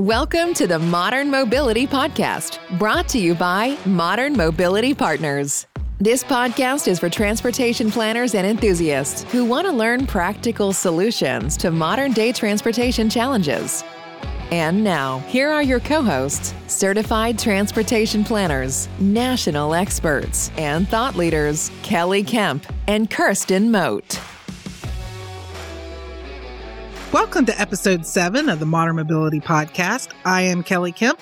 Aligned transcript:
Welcome 0.00 0.54
to 0.54 0.66
the 0.66 0.78
Modern 0.78 1.30
Mobility 1.30 1.86
Podcast, 1.86 2.58
brought 2.78 3.06
to 3.08 3.18
you 3.18 3.34
by 3.34 3.76
Modern 3.84 4.32
Mobility 4.32 4.94
Partners. 4.94 5.66
This 5.98 6.24
podcast 6.24 6.88
is 6.88 6.98
for 6.98 7.10
transportation 7.10 7.90
planners 7.90 8.34
and 8.34 8.46
enthusiasts 8.46 9.30
who 9.30 9.44
want 9.44 9.66
to 9.66 9.72
learn 9.74 10.06
practical 10.06 10.72
solutions 10.72 11.54
to 11.58 11.70
modern 11.70 12.12
day 12.12 12.32
transportation 12.32 13.10
challenges. 13.10 13.84
And 14.50 14.82
now, 14.82 15.18
here 15.28 15.50
are 15.50 15.62
your 15.62 15.80
co 15.80 16.00
hosts, 16.00 16.54
certified 16.66 17.38
transportation 17.38 18.24
planners, 18.24 18.88
national 19.00 19.74
experts, 19.74 20.50
and 20.56 20.88
thought 20.88 21.14
leaders, 21.14 21.68
Keli 21.82 22.26
Kemp 22.26 22.64
and 22.88 23.10
Kirsten 23.10 23.70
Mote. 23.70 24.18
Welcome 27.12 27.44
to 27.46 27.60
episode 27.60 28.06
seven 28.06 28.48
of 28.48 28.60
the 28.60 28.66
Modern 28.66 28.94
Mobility 28.94 29.40
Podcast. 29.40 30.12
I 30.24 30.42
am 30.42 30.62
Keli 30.62 30.94
Kemp. 30.94 31.18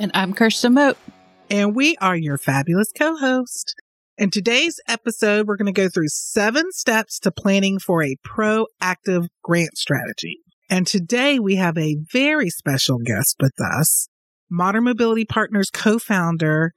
And 0.00 0.10
I'm 0.12 0.34
Kirsten 0.34 0.74
Mote. 0.74 0.98
And 1.48 1.76
we 1.76 1.96
are 1.98 2.16
your 2.16 2.38
fabulous 2.38 2.90
co 2.90 3.16
host. 3.16 3.76
In 4.16 4.30
today's 4.30 4.80
episode, 4.88 5.46
we're 5.46 5.56
going 5.56 5.72
to 5.72 5.80
go 5.80 5.88
through 5.88 6.08
seven 6.08 6.72
steps 6.72 7.20
to 7.20 7.30
planning 7.30 7.78
for 7.78 8.02
a 8.02 8.16
proactive 8.26 9.28
grant 9.44 9.78
strategy. 9.78 10.38
And 10.68 10.88
today 10.88 11.38
we 11.38 11.54
have 11.54 11.78
a 11.78 11.98
very 12.12 12.50
special 12.50 12.98
guest 12.98 13.36
with 13.40 13.54
us, 13.60 14.08
Modern 14.50 14.82
Mobility 14.82 15.24
Partners 15.24 15.70
co 15.70 16.00
founder, 16.00 16.72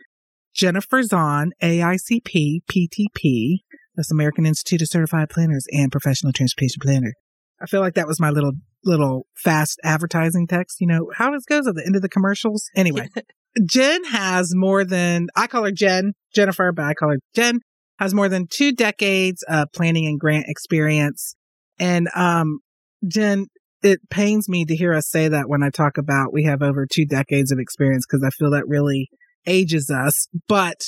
Jennifer 0.53 1.01
Zhan, 1.01 1.47
AICP, 1.63 2.59
PTP, 2.69 3.61
that's 3.95 4.11
American 4.11 4.45
Institute 4.45 4.83
of 4.83 4.87
Certified 4.87 5.29
Planners 5.29 5.65
and 5.71 5.91
Professional 5.91 6.31
Transportation 6.31 6.79
Planner. 6.79 7.13
I 7.61 7.65
feel 7.65 7.81
like 7.81 7.95
that 7.95 8.07
was 8.07 8.19
my 8.19 8.29
little 8.29 8.53
little 8.83 9.27
fast 9.35 9.79
advertising 9.83 10.47
text. 10.47 10.81
You 10.81 10.87
know 10.87 11.11
how 11.15 11.33
it 11.33 11.43
goes 11.47 11.67
at 11.67 11.75
the 11.75 11.83
end 11.85 11.95
of 11.95 12.01
the 12.01 12.09
commercials. 12.09 12.69
Anyway, 12.75 13.07
Jen 13.65 14.03
has 14.05 14.53
more 14.55 14.83
than 14.83 15.27
I 15.35 15.47
call 15.47 15.63
her 15.65 15.71
Jen 15.71 16.13
Jennifer, 16.33 16.71
but 16.71 16.85
I 16.85 16.93
call 16.93 17.09
her 17.09 17.19
Jen 17.35 17.59
has 17.99 18.13
more 18.13 18.29
than 18.29 18.47
two 18.49 18.71
decades 18.71 19.43
of 19.47 19.67
planning 19.73 20.07
and 20.07 20.19
grant 20.19 20.45
experience. 20.47 21.35
And 21.79 22.09
um, 22.15 22.59
Jen, 23.07 23.45
it 23.83 23.99
pains 24.09 24.49
me 24.49 24.65
to 24.65 24.75
hear 24.75 24.93
us 24.93 25.09
say 25.09 25.27
that 25.27 25.47
when 25.47 25.63
I 25.63 25.69
talk 25.69 25.97
about 25.97 26.33
we 26.33 26.43
have 26.43 26.61
over 26.61 26.87
two 26.91 27.05
decades 27.05 27.51
of 27.51 27.59
experience 27.59 28.05
because 28.09 28.23
I 28.25 28.31
feel 28.31 28.51
that 28.51 28.67
really 28.67 29.09
ages 29.45 29.89
us. 29.89 30.27
But 30.47 30.81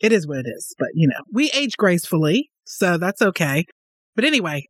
it 0.00 0.12
is 0.12 0.26
what 0.26 0.38
it 0.38 0.46
is. 0.48 0.74
But 0.78 0.88
you 0.94 1.08
know, 1.08 1.22
we 1.32 1.50
age 1.50 1.76
gracefully, 1.76 2.50
so 2.64 2.98
that's 2.98 3.22
okay. 3.22 3.64
But 4.14 4.24
anyway, 4.24 4.66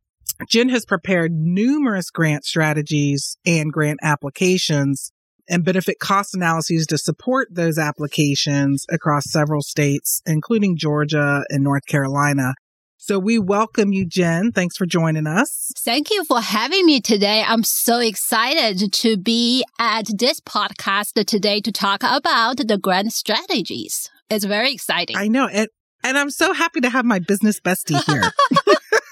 Jen 0.47 0.69
has 0.69 0.85
prepared 0.85 1.31
numerous 1.33 2.09
grant 2.09 2.45
strategies 2.45 3.37
and 3.45 3.73
grant 3.73 3.99
applications 4.01 5.11
and 5.49 5.65
benefit 5.65 5.99
cost 5.99 6.33
analyses 6.33 6.85
to 6.87 6.97
support 6.97 7.49
those 7.51 7.77
applications 7.77 8.85
across 8.89 9.29
several 9.29 9.61
states, 9.61 10.21
including 10.25 10.77
Georgia 10.77 11.43
and 11.49 11.63
North 11.63 11.85
Carolina. 11.87 12.53
So 12.97 13.17
we 13.17 13.39
welcome 13.39 13.91
you, 13.91 14.05
Jen. 14.05 14.51
Thanks 14.51 14.77
for 14.77 14.85
joining 14.85 15.25
us. 15.25 15.71
Thank 15.79 16.11
you 16.11 16.23
for 16.25 16.39
having 16.41 16.85
me 16.85 17.01
today. 17.01 17.43
I'm 17.45 17.63
so 17.63 17.99
excited 17.99 18.93
to 18.93 19.17
be 19.17 19.63
at 19.79 20.05
this 20.17 20.39
podcast 20.39 21.13
today 21.25 21.61
to 21.61 21.71
talk 21.71 22.03
about 22.03 22.57
the 22.57 22.77
grant 22.77 23.13
strategies. 23.13 24.09
It's 24.29 24.45
very 24.45 24.73
exciting. 24.73 25.17
I 25.17 25.27
know. 25.27 25.47
And, 25.47 25.67
and 26.03 26.17
I'm 26.17 26.29
so 26.29 26.53
happy 26.53 26.81
to 26.81 26.89
have 26.89 27.05
my 27.05 27.19
business 27.19 27.59
bestie 27.59 28.03
here. 28.05 28.31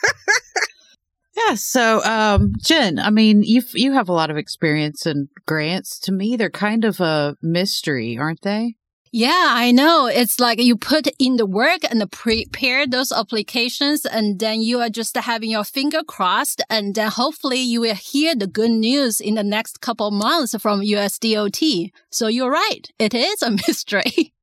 Yeah. 1.38 1.54
So, 1.56 2.04
um, 2.04 2.54
Jen, 2.60 2.98
I 3.00 3.10
mean, 3.12 3.44
you 3.44 3.62
you 3.74 3.94
have 3.94 4.10
a 4.10 4.14
lot 4.14 4.32
of 4.32 4.38
experience 4.38 5.06
in 5.06 5.30
grants. 5.46 6.00
To 6.00 6.12
me, 6.12 6.36
they're 6.36 6.50
kind 6.50 6.84
of 6.84 7.00
a 7.00 7.36
mystery, 7.42 8.18
aren't 8.18 8.42
they? 8.42 8.76
Yeah, 9.12 9.48
I 9.50 9.72
know. 9.72 10.08
It's 10.08 10.40
like 10.40 10.62
you 10.62 10.76
put 10.76 11.08
in 11.18 11.38
the 11.38 11.46
work 11.46 11.82
and 11.90 12.12
prepare 12.12 12.86
those 12.86 13.12
applications, 13.12 14.06
and 14.06 14.40
then 14.40 14.62
you 14.62 14.80
are 14.80 14.90
just 14.90 15.16
having 15.16 15.50
your 15.50 15.64
finger 15.64 16.04
crossed, 16.04 16.62
and 16.70 16.96
then 16.96 17.10
hopefully 17.10 17.60
you 17.60 17.82
will 17.82 17.96
hear 17.96 18.36
the 18.36 18.48
good 18.48 18.72
news 18.72 19.22
in 19.22 19.36
the 19.36 19.44
next 19.44 19.80
couple 19.80 20.12
months 20.12 20.56
from 20.60 20.82
USDOT. 20.82 21.92
So 22.12 22.28
you're 22.28 22.52
right. 22.52 22.88
It 23.00 23.14
is 23.14 23.42
a 23.42 23.52
mystery. 23.68 24.34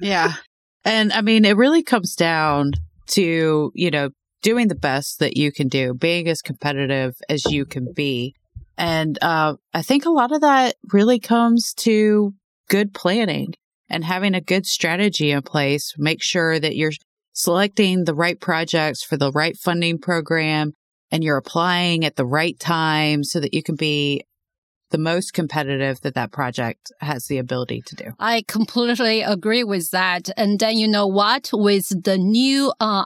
yeah. 0.00 0.34
And 0.84 1.12
I 1.12 1.20
mean, 1.22 1.44
it 1.44 1.56
really 1.56 1.82
comes 1.82 2.14
down 2.14 2.72
to, 3.08 3.72
you 3.74 3.90
know, 3.90 4.10
doing 4.42 4.68
the 4.68 4.74
best 4.74 5.18
that 5.18 5.36
you 5.36 5.52
can 5.52 5.68
do, 5.68 5.94
being 5.94 6.28
as 6.28 6.42
competitive 6.42 7.14
as 7.28 7.44
you 7.46 7.64
can 7.64 7.92
be. 7.92 8.34
And 8.76 9.18
uh, 9.22 9.56
I 9.74 9.82
think 9.82 10.06
a 10.06 10.10
lot 10.10 10.32
of 10.32 10.40
that 10.42 10.76
really 10.92 11.18
comes 11.18 11.74
to 11.78 12.34
good 12.68 12.94
planning 12.94 13.54
and 13.88 14.04
having 14.04 14.34
a 14.34 14.40
good 14.40 14.66
strategy 14.66 15.30
in 15.30 15.42
place. 15.42 15.94
Make 15.98 16.22
sure 16.22 16.60
that 16.60 16.76
you're 16.76 16.92
selecting 17.32 18.04
the 18.04 18.14
right 18.14 18.38
projects 18.38 19.02
for 19.02 19.16
the 19.16 19.32
right 19.32 19.56
funding 19.56 19.98
program 19.98 20.72
and 21.10 21.24
you're 21.24 21.36
applying 21.36 22.04
at 22.04 22.16
the 22.16 22.26
right 22.26 22.58
time 22.58 23.24
so 23.24 23.40
that 23.40 23.54
you 23.54 23.62
can 23.62 23.76
be 23.76 24.22
the 24.90 24.98
most 24.98 25.32
competitive 25.32 26.00
that 26.00 26.14
that 26.14 26.32
project 26.32 26.92
has 27.00 27.26
the 27.26 27.38
ability 27.38 27.82
to 27.86 27.96
do. 27.96 28.12
I 28.18 28.44
completely 28.46 29.22
agree 29.22 29.64
with 29.64 29.90
that. 29.90 30.30
And 30.36 30.58
then 30.58 30.76
you 30.78 30.88
know 30.88 31.06
what? 31.06 31.50
With 31.52 32.04
the 32.04 32.18
new 32.18 32.72
uh, 32.80 33.04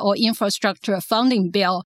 or 0.00 0.16
infrastructure 0.16 1.00
funding 1.00 1.50
bill, 1.50 1.84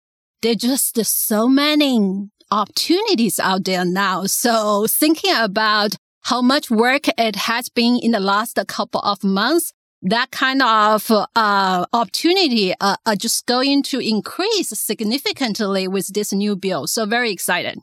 there's 0.42 0.56
just 0.56 1.26
so 1.26 1.48
many 1.48 2.28
opportunities 2.50 3.38
out 3.38 3.64
there 3.64 3.84
now. 3.84 4.24
So 4.24 4.86
thinking 4.88 5.34
about 5.34 5.96
how 6.24 6.42
much 6.42 6.70
work 6.70 7.06
it 7.18 7.36
has 7.36 7.68
been 7.68 7.98
in 7.98 8.12
the 8.12 8.20
last 8.20 8.58
couple 8.68 9.00
of 9.00 9.24
months, 9.24 9.72
that 10.02 10.30
kind 10.30 10.62
of 10.62 11.10
uh, 11.10 11.86
opportunity 11.92 12.74
uh, 12.80 12.96
are 13.06 13.16
just 13.16 13.46
going 13.46 13.82
to 13.84 14.00
increase 14.00 14.68
significantly 14.70 15.86
with 15.86 16.08
this 16.12 16.32
new 16.32 16.56
bill. 16.56 16.86
So 16.86 17.06
very 17.06 17.30
excited. 17.30 17.78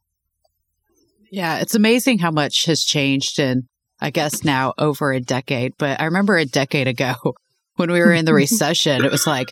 Yeah, 1.32 1.60
it's 1.60 1.76
amazing 1.76 2.20
how 2.20 2.32
much 2.32 2.66
has 2.66 2.84
changed 2.84 3.40
in, 3.40 3.68
I 4.00 4.10
guess, 4.10 4.44
now 4.44 4.74
over 4.78 5.12
a 5.12 5.20
decade. 5.20 5.74
But 5.78 6.02
I 6.02 6.06
remember 6.06 6.38
a 6.38 6.46
decade 6.46 6.88
ago 6.88 7.16
when 7.76 7.92
we 7.92 8.00
were 8.00 8.14
in 8.14 8.26
the 8.26 8.34
recession, 8.46 9.04
it 9.04 9.12
was 9.12 9.28
like, 9.28 9.52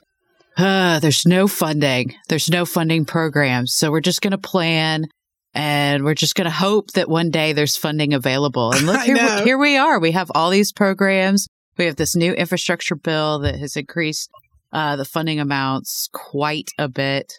uh, 0.57 0.99
there's 0.99 1.25
no 1.25 1.47
funding. 1.47 2.15
There's 2.29 2.49
no 2.49 2.65
funding 2.65 3.05
programs. 3.05 3.73
So 3.73 3.91
we're 3.91 4.01
just 4.01 4.21
going 4.21 4.31
to 4.31 4.38
plan 4.39 5.05
and 5.53 6.03
we're 6.03 6.15
just 6.15 6.35
going 6.35 6.45
to 6.45 6.51
hope 6.51 6.91
that 6.91 7.09
one 7.09 7.29
day 7.29 7.53
there's 7.53 7.77
funding 7.77 8.13
available. 8.13 8.71
And 8.71 8.85
look, 8.85 9.01
here, 9.03 9.44
here 9.44 9.57
we 9.57 9.77
are. 9.77 9.99
We 9.99 10.11
have 10.11 10.31
all 10.33 10.49
these 10.49 10.71
programs. 10.71 11.47
We 11.77 11.85
have 11.85 11.95
this 11.95 12.15
new 12.15 12.33
infrastructure 12.33 12.95
bill 12.95 13.39
that 13.39 13.55
has 13.55 13.75
increased 13.75 14.29
uh, 14.73 14.95
the 14.95 15.05
funding 15.05 15.39
amounts 15.39 16.09
quite 16.11 16.69
a 16.77 16.89
bit. 16.89 17.33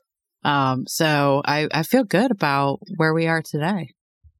Um, 0.44 0.84
so 0.86 1.42
I, 1.44 1.68
I 1.72 1.82
feel 1.82 2.04
good 2.04 2.30
about 2.30 2.78
where 2.96 3.12
we 3.12 3.26
are 3.26 3.42
today. 3.42 3.90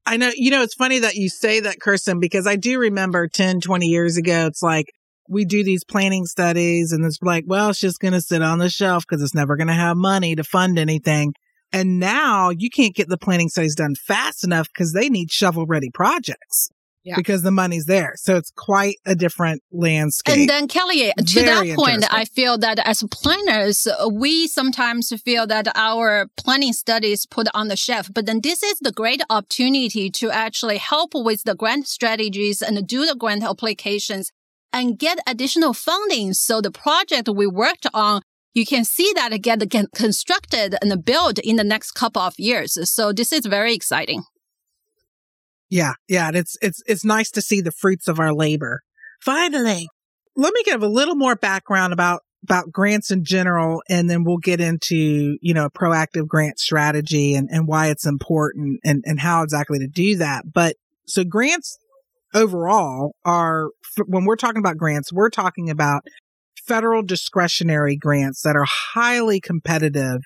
I 0.09 0.17
know, 0.17 0.31
you 0.35 0.51
know, 0.51 0.63
it's 0.63 0.75
funny 0.75 1.01
that 1.01 1.17
you 1.17 1.29
say 1.29 1.61
that, 1.61 1.81
Kirsten, 1.81 2.19
because 2.19 2.47
I 2.47 2.57
do 2.57 2.79
remember 2.79 3.29
10, 3.29 3.61
20 3.61 3.87
years 3.87 4.17
ago, 4.17 4.47
it's 4.47 4.63
like 4.63 4.87
we 5.29 5.45
do 5.45 5.63
these 5.63 5.85
planning 5.85 6.25
studies 6.25 6.93
and 6.93 7.05
it's 7.05 7.19
like, 7.21 7.45
well, 7.47 7.69
it's 7.69 7.81
just 7.81 8.01
going 8.01 8.15
to 8.15 8.21
sit 8.23 8.41
on 8.41 8.59
the 8.59 8.71
shelf 8.71 9.05
because 9.07 9.23
it's 9.23 9.35
never 9.35 9.57
going 9.57 9.69
to 9.69 9.75
have 9.75 9.99
money 9.99 10.35
to 10.35 10.43
fund 10.43 10.79
anything. 10.79 11.35
And 11.73 11.99
now 12.01 12.49
you 12.49 12.71
can't 12.71 12.95
get 12.95 13.09
the 13.09 13.19
planning 13.19 13.51
studies 13.51 13.75
done 13.75 13.95
fast 13.95 14.45
enough 14.45 14.69
because 14.69 14.95
they 14.95 15.11
need 15.11 15.31
shovel 15.31 15.67
ready 15.67 15.91
projects 15.93 16.71
yeah. 17.09 17.17
because 17.17 17.43
the 17.43 17.51
money's 17.51 17.87
there. 17.87 18.13
So 18.17 18.37
it's 18.37 18.51
quite 18.51 18.97
a 19.07 19.15
different 19.15 19.63
landscape. 19.73 20.37
And 20.37 20.49
then 20.49 20.69
Keli, 20.69 21.13
to 21.15 21.25
Very 21.25 21.69
that 21.69 21.77
point, 21.77 22.05
I 22.13 22.25
feel 22.25 22.59
that 22.59 22.79
as 22.81 23.03
planners, 23.11 23.89
we 24.13 24.47
sometimes 24.47 25.13
feel 25.23 25.47
that 25.47 25.69
our 25.75 26.29
planning 26.37 26.73
studies 26.73 27.27
put 27.27 27.49
on 27.55 27.69
the 27.69 27.77
shelf, 27.77 28.10
but 28.13 28.27
then 28.27 28.41
this 28.43 28.63
is 28.63 28.78
the 28.81 28.93
great 28.93 29.22
opportunity 29.31 30.10
to 30.10 30.31
actually 30.31 30.78
help 30.78 31.13
with 31.15 31.45
the 31.45 31.55
grant 31.55 31.89
strategies 31.89 32.63
and 32.63 32.87
do 32.87 33.07
the 33.07 33.15
grant 33.15 33.43
applications 33.43 34.31
and 34.72 34.99
get 34.99 35.19
additional 35.27 35.72
funding. 35.72 36.34
So 36.34 36.61
the 36.61 36.71
project 36.71 37.28
we 37.28 37.47
worked 37.47 37.87
on 37.95 38.22
you 38.54 38.66
can 38.66 38.84
see 38.84 39.13
that 39.15 39.31
get 39.41 39.61
constructed 39.95 40.75
and 40.83 41.04
built 41.04 41.39
in 41.39 41.57
the 41.57 41.65
next 41.65 41.93
couple 41.93 42.22
of 42.22 42.34
years. 42.39 42.91
So 42.91 43.13
this 43.13 43.33
is 43.33 43.47
very 43.47 43.72
exciting. 43.72 44.25
Yeah, 45.70 45.94
yeah, 46.09 46.30
it's 46.32 46.56
it's 46.62 46.82
it's 46.86 47.04
nice 47.04 47.30
to 47.32 47.42
see 47.42 47.60
the 47.60 47.72
fruits 47.72 48.09
of 48.09 48.18
our 48.18 48.32
labor. 48.32 48.82
Finally. 49.20 49.88
Let 50.36 50.54
me 50.54 50.62
give 50.65 50.84
a 50.84 50.88
little 50.88 51.16
more 51.16 51.34
background 51.34 51.92
about 51.92 52.22
about 52.44 52.70
grants 52.70 53.10
in 53.10 53.24
general 53.24 53.82
and 53.88 54.09
then 54.09 54.24
we'll 54.24 54.38
get 54.38 54.60
into, 54.60 55.36
you 55.41 55.54
know, 55.54 55.68
proactive 55.68 56.26
grant 56.26 56.59
strategy 56.59 57.34
and, 57.34 57.48
and 57.50 57.66
why 57.66 57.88
it's 57.88 58.06
important 58.06 58.80
and, 58.84 59.03
and 59.04 59.20
how 59.20 59.42
exactly 59.42 59.78
to 59.78 59.88
do 59.88 60.16
that. 60.16 60.44
But 60.53 60.76
so 61.06 61.24
grants 61.24 61.78
overall 62.34 63.15
are 63.24 63.70
when 64.06 64.24
we're 64.24 64.36
talking 64.36 64.60
about 64.60 64.76
grants, 64.76 65.12
we're 65.12 65.30
talking 65.30 65.70
about 65.70 66.03
federal 66.66 67.03
discretionary 67.03 67.97
grants 67.97 68.42
that 68.42 68.56
are 68.56 68.66
highly 68.66 69.41
competitive 69.41 70.20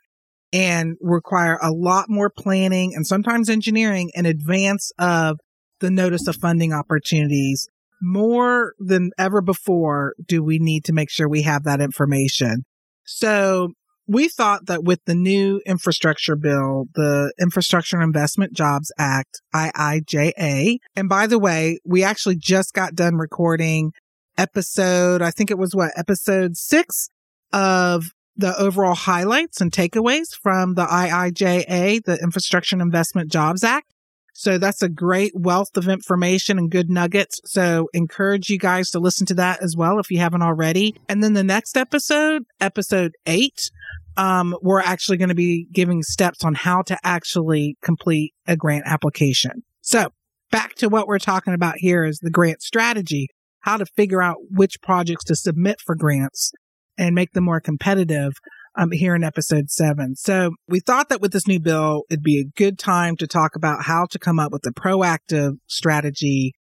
and 0.52 0.96
require 1.00 1.58
a 1.62 1.70
lot 1.70 2.06
more 2.08 2.30
planning 2.30 2.94
and 2.94 3.06
sometimes 3.06 3.48
engineering 3.48 4.10
in 4.14 4.26
advance 4.26 4.92
of 4.98 5.38
the 5.80 5.90
notice 5.90 6.26
of 6.26 6.36
funding 6.36 6.72
opportunities. 6.72 7.68
More 8.00 8.74
than 8.78 9.10
ever 9.18 9.40
before, 9.40 10.14
do 10.24 10.42
we 10.42 10.58
need 10.58 10.84
to 10.86 10.92
make 10.92 11.10
sure 11.10 11.28
we 11.28 11.42
have 11.42 11.64
that 11.64 11.80
information. 11.80 12.64
So 13.04 13.72
we 14.06 14.28
thought 14.28 14.66
that 14.66 14.84
with 14.84 15.00
the 15.06 15.14
new 15.14 15.60
infrastructure 15.64 16.36
bill, 16.36 16.86
the 16.94 17.32
Infrastructure 17.40 18.00
Investment 18.00 18.52
Jobs 18.52 18.92
Act, 18.98 19.40
IIJA, 19.54 20.78
and 20.96 21.08
by 21.08 21.26
the 21.26 21.38
way, 21.38 21.78
we 21.84 22.02
actually 22.02 22.36
just 22.36 22.74
got 22.74 22.94
done 22.94 23.16
recording 23.16 23.92
episode, 24.36 25.22
I 25.22 25.30
think 25.30 25.50
it 25.50 25.58
was 25.58 25.74
what, 25.74 25.92
episode 25.96 26.56
six 26.56 27.08
of 27.52 28.10
the 28.36 28.58
overall 28.58 28.94
highlights 28.94 29.60
and 29.60 29.70
takeaways 29.70 30.34
from 30.34 30.74
the 30.74 30.86
IIJA, 30.86 32.04
the 32.04 32.18
Infrastructure 32.22 32.80
Investment 32.80 33.30
Jobs 33.30 33.62
Act. 33.62 33.92
So 34.34 34.56
that's 34.58 34.82
a 34.82 34.88
great 34.88 35.32
wealth 35.34 35.76
of 35.76 35.88
information 35.88 36.58
and 36.58 36.70
good 36.70 36.88
nuggets. 36.88 37.40
So 37.44 37.88
encourage 37.92 38.48
you 38.48 38.58
guys 38.58 38.90
to 38.90 38.98
listen 38.98 39.26
to 39.26 39.34
that 39.34 39.62
as 39.62 39.76
well 39.76 39.98
if 39.98 40.10
you 40.10 40.18
haven't 40.18 40.42
already. 40.42 40.96
And 41.08 41.22
then 41.22 41.34
the 41.34 41.44
next 41.44 41.76
episode, 41.76 42.44
episode 42.58 43.12
eight, 43.26 43.70
um, 44.16 44.56
we're 44.62 44.80
actually 44.80 45.18
going 45.18 45.28
to 45.28 45.34
be 45.34 45.66
giving 45.72 46.02
steps 46.02 46.44
on 46.44 46.54
how 46.54 46.82
to 46.82 46.98
actually 47.04 47.76
complete 47.82 48.32
a 48.46 48.56
grant 48.56 48.84
application. 48.86 49.62
So 49.82 50.08
back 50.50 50.74
to 50.76 50.88
what 50.88 51.06
we're 51.06 51.18
talking 51.18 51.54
about 51.54 51.74
here 51.76 52.04
is 52.04 52.18
the 52.18 52.30
grant 52.30 52.62
strategy, 52.62 53.28
how 53.60 53.76
to 53.76 53.86
figure 53.86 54.22
out 54.22 54.36
which 54.50 54.80
projects 54.82 55.24
to 55.24 55.36
submit 55.36 55.80
for 55.84 55.94
grants 55.94 56.52
and 56.98 57.14
make 57.14 57.32
them 57.32 57.44
more 57.44 57.60
competitive 57.60 58.32
um, 58.76 58.90
here 58.90 59.14
in 59.14 59.24
episode 59.24 59.70
seven. 59.70 60.16
So 60.16 60.52
we 60.68 60.80
thought 60.80 61.08
that 61.10 61.20
with 61.20 61.32
this 61.32 61.46
new 61.46 61.60
bill, 61.60 62.02
it'd 62.10 62.22
be 62.22 62.40
a 62.40 62.50
good 62.56 62.78
time 62.78 63.16
to 63.16 63.26
talk 63.26 63.54
about 63.56 63.84
how 63.84 64.06
to 64.10 64.18
come 64.18 64.38
up 64.38 64.52
with 64.52 64.66
a 64.66 64.72
proactive 64.72 65.56
strategy 65.66 66.52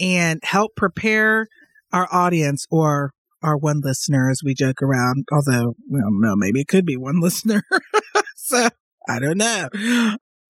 and 0.00 0.40
help 0.42 0.72
prepare 0.76 1.46
our 1.92 2.08
audience 2.10 2.66
or 2.70 3.12
our 3.42 3.56
one 3.56 3.80
listener 3.82 4.30
as 4.30 4.40
we 4.44 4.54
joke 4.54 4.82
around. 4.82 5.24
Although, 5.32 5.74
well, 5.88 6.08
no, 6.10 6.34
maybe 6.36 6.60
it 6.60 6.68
could 6.68 6.86
be 6.86 6.96
one 6.96 7.20
listener. 7.22 7.62
so 8.36 8.68
I 9.08 9.18
don't 9.18 9.38
know 9.38 9.68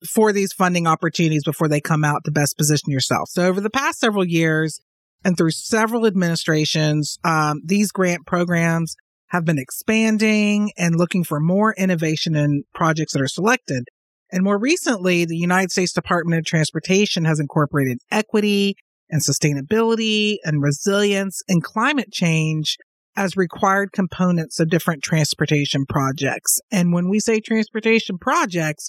for 0.08 0.32
these 0.32 0.52
funding 0.52 0.86
opportunities 0.86 1.44
before 1.44 1.68
they 1.68 1.80
come 1.80 2.04
out 2.04 2.24
to 2.24 2.30
best 2.30 2.56
position 2.56 2.90
yourself. 2.90 3.28
So 3.30 3.44
over 3.44 3.60
the 3.60 3.70
past 3.70 4.00
several 4.00 4.24
years 4.24 4.80
and 5.24 5.36
through 5.36 5.50
several 5.50 6.06
administrations, 6.06 7.18
um, 7.22 7.60
these 7.64 7.92
grant 7.92 8.26
programs 8.26 8.96
have 9.30 9.44
been 9.44 9.58
expanding 9.58 10.72
and 10.76 10.96
looking 10.96 11.24
for 11.24 11.40
more 11.40 11.74
innovation 11.74 12.34
in 12.36 12.64
projects 12.74 13.12
that 13.12 13.22
are 13.22 13.28
selected. 13.28 13.84
And 14.32 14.44
more 14.44 14.58
recently, 14.58 15.24
the 15.24 15.36
United 15.36 15.72
States 15.72 15.92
Department 15.92 16.38
of 16.38 16.44
Transportation 16.44 17.24
has 17.24 17.40
incorporated 17.40 17.98
equity 18.10 18.76
and 19.08 19.22
sustainability 19.22 20.36
and 20.44 20.62
resilience 20.62 21.42
and 21.48 21.62
climate 21.62 22.12
change 22.12 22.76
as 23.16 23.36
required 23.36 23.90
components 23.92 24.60
of 24.60 24.70
different 24.70 25.02
transportation 25.02 25.84
projects. 25.84 26.60
And 26.70 26.92
when 26.92 27.08
we 27.08 27.18
say 27.18 27.40
transportation 27.40 28.18
projects, 28.18 28.88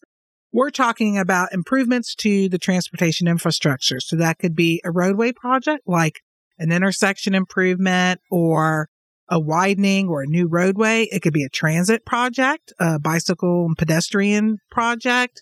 we're 0.54 0.70
talking 0.70 1.18
about 1.18 1.54
improvements 1.54 2.14
to 2.16 2.50
the 2.50 2.60
transportation 2.60 3.28
infrastructure. 3.28 4.00
So 4.00 4.16
that 4.18 4.38
could 4.38 4.56
be 4.56 4.82
a 4.84 4.92
roadway 4.92 5.32
project 5.32 5.84
like 5.88 6.22
an 6.60 6.72
intersection 6.72 7.34
improvement 7.34 8.22
or 8.30 8.88
a 9.32 9.40
widening 9.40 10.10
or 10.10 10.22
a 10.22 10.28
new 10.28 10.48
roadway. 10.48 11.08
It 11.10 11.22
could 11.22 11.34
be 11.34 11.46
a 11.46 11.50
transit 11.50 12.06
project, 12.06 12.74
a 12.80 13.00
bicycle 13.00 13.66
and 13.66 13.78
pedestrian 13.78 14.58
project, 14.70 15.42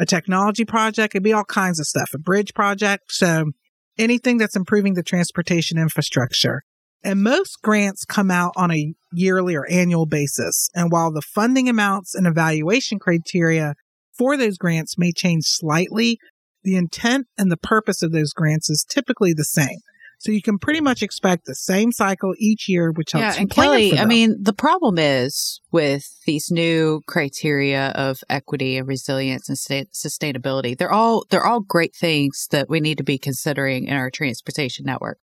a 0.00 0.06
technology 0.06 0.64
project. 0.64 1.14
It 1.14 1.18
could 1.18 1.22
be 1.22 1.34
all 1.34 1.44
kinds 1.44 1.78
of 1.78 1.86
stuff, 1.86 2.10
a 2.14 2.18
bridge 2.18 2.54
project. 2.54 3.12
So 3.12 3.52
anything 3.98 4.38
that's 4.38 4.56
improving 4.56 4.94
the 4.94 5.02
transportation 5.02 5.78
infrastructure. 5.78 6.62
And 7.04 7.22
most 7.22 7.58
grants 7.62 8.04
come 8.04 8.30
out 8.30 8.52
on 8.56 8.72
a 8.72 8.94
yearly 9.12 9.54
or 9.54 9.70
annual 9.70 10.06
basis. 10.06 10.70
And 10.74 10.90
while 10.90 11.12
the 11.12 11.22
funding 11.22 11.68
amounts 11.68 12.14
and 12.14 12.26
evaluation 12.26 12.98
criteria 12.98 13.74
for 14.16 14.36
those 14.38 14.56
grants 14.56 14.96
may 14.96 15.12
change 15.12 15.44
slightly, 15.44 16.18
the 16.64 16.74
intent 16.74 17.26
and 17.36 17.52
the 17.52 17.58
purpose 17.58 18.02
of 18.02 18.12
those 18.12 18.32
grants 18.32 18.70
is 18.70 18.84
typically 18.88 19.34
the 19.34 19.44
same. 19.44 19.78
So 20.18 20.32
you 20.32 20.40
can 20.40 20.58
pretty 20.58 20.80
much 20.80 21.02
expect 21.02 21.44
the 21.44 21.54
same 21.54 21.92
cycle 21.92 22.34
each 22.38 22.68
year, 22.68 22.90
which 22.90 23.12
helps. 23.12 23.36
Yeah, 23.36 23.40
and 23.40 23.50
Keli, 23.50 23.98
I 23.98 24.06
mean, 24.06 24.36
the 24.40 24.54
problem 24.54 24.98
is 24.98 25.60
with 25.70 26.04
these 26.24 26.50
new 26.50 27.02
criteria 27.06 27.88
of 27.90 28.18
equity 28.30 28.78
and 28.78 28.88
resilience 28.88 29.48
and 29.48 29.86
sustainability. 29.92 30.76
They're 30.76 30.92
all 30.92 31.24
they're 31.30 31.44
all 31.44 31.60
great 31.60 31.94
things 31.94 32.46
that 32.50 32.70
we 32.70 32.80
need 32.80 32.98
to 32.98 33.04
be 33.04 33.18
considering 33.18 33.86
in 33.86 33.96
our 33.96 34.10
transportation 34.10 34.86
network. 34.86 35.18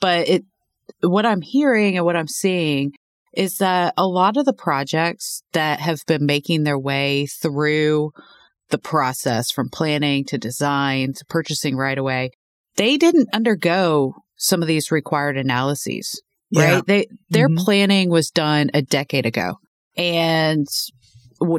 But 0.00 0.28
it, 0.28 0.44
what 1.00 1.26
I'm 1.26 1.42
hearing 1.42 1.96
and 1.96 2.06
what 2.06 2.16
I'm 2.16 2.28
seeing 2.28 2.92
is 3.34 3.58
that 3.58 3.92
a 3.98 4.06
lot 4.06 4.38
of 4.38 4.46
the 4.46 4.54
projects 4.54 5.42
that 5.52 5.78
have 5.80 6.00
been 6.06 6.24
making 6.24 6.64
their 6.64 6.78
way 6.78 7.26
through 7.26 8.12
the 8.70 8.78
process 8.78 9.50
from 9.50 9.68
planning 9.68 10.24
to 10.24 10.38
design 10.38 11.12
to 11.12 11.24
purchasing 11.26 11.76
right 11.76 11.98
away 11.98 12.30
they 12.76 12.96
didn't 12.96 13.28
undergo 13.32 14.14
some 14.36 14.62
of 14.62 14.68
these 14.68 14.90
required 14.90 15.36
analyses, 15.36 16.22
right? 16.54 16.84
They, 16.86 17.06
their 17.30 17.48
mm-hmm. 17.48 17.64
planning 17.64 18.10
was 18.10 18.30
done 18.30 18.70
a 18.74 18.82
decade 18.82 19.26
ago 19.26 19.54
and 19.96 20.66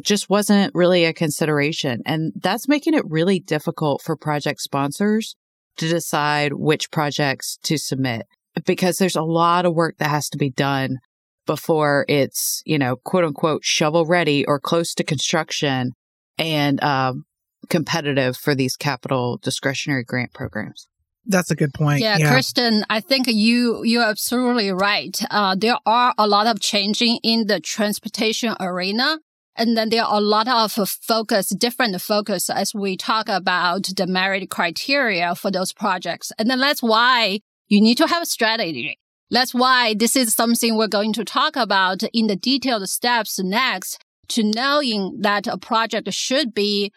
just 0.02 0.30
wasn't 0.30 0.74
really 0.74 1.06
a 1.06 1.14
consideration. 1.14 2.02
And 2.06 2.34
that's 2.36 2.68
making 2.68 2.94
it 2.94 3.04
really 3.08 3.40
difficult 3.40 4.02
for 4.02 4.16
project 4.16 4.62
sponsors 4.62 5.36
to 5.78 5.88
decide 5.88 6.54
which 6.54 6.92
projects 6.92 7.58
to 7.64 7.78
submit 7.78 8.25
because 8.66 8.98
there's 8.98 9.16
a 9.16 9.22
lot 9.22 9.66
of 9.66 9.75
work 9.75 9.98
that 9.98 10.10
has 10.10 10.30
to 10.30 10.38
be 10.38 10.50
done 10.50 10.98
before 11.46 12.06
it's, 12.08 12.62
you 12.66 12.78
know, 12.78 12.96
quote 12.96 13.24
unquote 13.24 13.64
shovel 13.64 14.06
ready 14.06 14.46
or 14.46 14.60
close 14.60 14.94
to 14.96 15.04
construction 15.04 15.94
and 16.38 16.84
um, 16.84 17.25
competitive 17.69 18.36
for 18.36 18.56
these 18.56 18.75
capital 18.75 19.40
discretionary 19.42 20.04
grant 20.04 20.34
programs. 20.34 20.88
That's 21.27 21.51
a 21.51 21.56
good 21.56 21.74
point. 21.74 22.00
Yeah, 22.00 22.18
yeah, 22.18 22.29
Kirsten, 22.29 22.85
I 22.89 23.01
think 23.01 23.27
you 23.27 23.83
you're 23.83 24.03
absolutely 24.03 24.71
right. 24.71 25.21
Uh, 25.29 25.56
there 25.56 25.77
are 25.85 26.13
a 26.18 26.27
lot 26.27 26.47
of 26.47 26.59
changing 26.59 27.19
in 27.24 27.47
the 27.47 27.59
transportation 27.59 28.56
arena. 28.59 29.19
And 29.59 29.75
then 29.75 29.89
there 29.89 30.03
are 30.03 30.18
a 30.18 30.21
lot 30.21 30.47
of 30.47 30.71
focus, 30.71 31.50
different 31.50 32.00
focus 32.00 32.47
as 32.47 32.75
we 32.75 32.95
talk 32.95 33.28
about 33.28 33.90
the 33.95 34.06
merit 34.06 34.52
criteria 34.52 35.33
for 35.33 35.49
those 35.49 35.73
projects. 35.73 36.31
And 36.37 36.47
then 36.47 36.59
that's 36.59 36.83
why 36.83 37.40
you 37.68 37.81
need 37.81 37.97
to 37.97 38.07
have 38.07 38.21
a 38.21 38.28
strategy. 38.28 38.99
That's 39.31 39.56
why 39.56 39.95
this 39.95 40.16
is 40.16 40.35
something 40.35 40.78
we're 40.78 40.87
going 40.87 41.11
to 41.13 41.25
talk 41.25 41.56
about 41.56 42.04
in 42.13 42.28
the 42.28 42.35
detailed 42.35 42.87
steps 42.87 43.40
next 43.40 43.99
to 44.30 44.44
knowing 44.44 45.18
that 45.21 45.47
a 45.47 45.57
project 45.57 46.11
should 46.13 46.54
be 46.54 46.92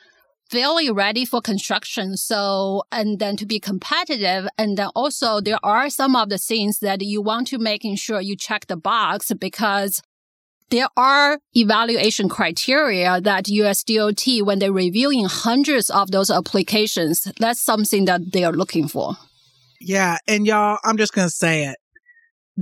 fairly 0.51 0.91
ready 0.91 1.25
for 1.25 1.41
construction. 1.41 2.17
So, 2.17 2.83
and 2.91 3.19
then 3.19 3.37
to 3.37 3.47
be 3.47 3.61
competitive. 3.61 4.49
And 4.59 4.77
then 4.77 4.89
also 4.95 5.41
there 5.41 5.61
are 5.63 5.89
some 5.89 6.17
of 6.17 6.29
the 6.29 6.39
things 6.39 6.81
that 6.81 7.03
you 7.03 7.23
want 7.23 7.47
to 7.49 7.59
making 7.59 7.97
sure 7.97 8.21
you 8.21 8.37
check 8.37 8.67
the 8.67 8.77
box 8.77 9.33
because 9.33 10.03
there 10.71 10.89
are 10.97 11.39
evaluation 11.55 12.29
criteria 12.29 13.21
that 13.21 13.47
USDOT, 13.47 14.43
when 14.43 14.59
they're 14.59 14.73
reviewing 14.73 15.25
hundreds 15.25 15.91
of 15.91 16.11
those 16.11 16.31
applications, 16.31 17.31
that's 17.39 17.61
something 17.61 18.05
that 18.05 18.33
they 18.33 18.45
are 18.45 18.53
looking 18.53 18.89
for. 18.89 19.17
Yeah. 19.81 20.19
And 20.27 20.47
y'all, 20.47 20.79
I'm 20.85 20.97
just 20.97 21.13
going 21.13 21.29
to 21.29 21.35
say 21.35 21.65
it. 21.65 21.77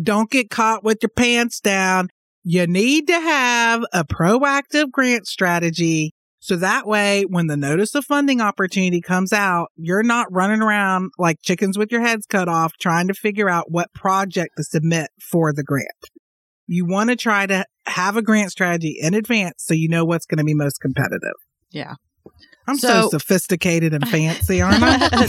Don't 0.00 0.30
get 0.30 0.50
caught 0.50 0.85
with 0.85 0.99
your 1.02 1.11
pants 1.11 1.61
down. 1.61 2.09
You 2.45 2.66
need 2.66 3.09
to 3.09 3.21
have 3.21 3.85
a 3.92 4.04
proactive 4.04 4.90
grant 4.90 5.26
strategy 5.26 6.14
so 6.40 6.57
that 6.57 6.87
way, 6.87 7.25
when 7.25 7.49
the 7.49 7.57
notice 7.57 7.95
of 7.95 8.04
funding 8.04 8.40
opportunity 8.40 9.00
comes 9.00 9.33
out, 9.33 9.68
you're 9.76 10.04
not 10.04 10.33
running 10.33 10.62
around 10.62 11.11
like 11.18 11.42
chickens 11.42 11.76
with 11.76 11.90
your 11.90 12.00
heads 12.00 12.26
cut 12.26 12.49
off 12.49 12.75
trying 12.80 13.09
to 13.09 13.14
figure 13.14 13.49
out 13.49 13.71
what 13.71 13.92
project 13.92 14.57
to 14.57 14.62
submit 14.62 15.11
for 15.21 15.52
the 15.52 15.64
grant. 15.64 15.88
You 16.66 16.87
want 16.87 17.11
to 17.11 17.16
try 17.16 17.47
to 17.47 17.64
have 17.87 18.16
a 18.16 18.23
grant 18.23 18.52
strategy 18.52 18.97
in 19.00 19.14
advance 19.14 19.64
so 19.64 19.75
you 19.75 19.88
know 19.88 20.04
what's 20.04 20.26
going 20.26 20.38
to 20.38 20.45
be 20.45 20.54
most 20.54 20.80
competitive. 20.80 21.35
Yeah. 21.71 21.95
I'm 22.68 22.76
so, 22.76 23.02
so 23.02 23.09
sophisticated 23.09 23.92
and 23.92 24.07
fancy, 24.11 24.61
aren't 24.61 24.83
I? 24.83 25.26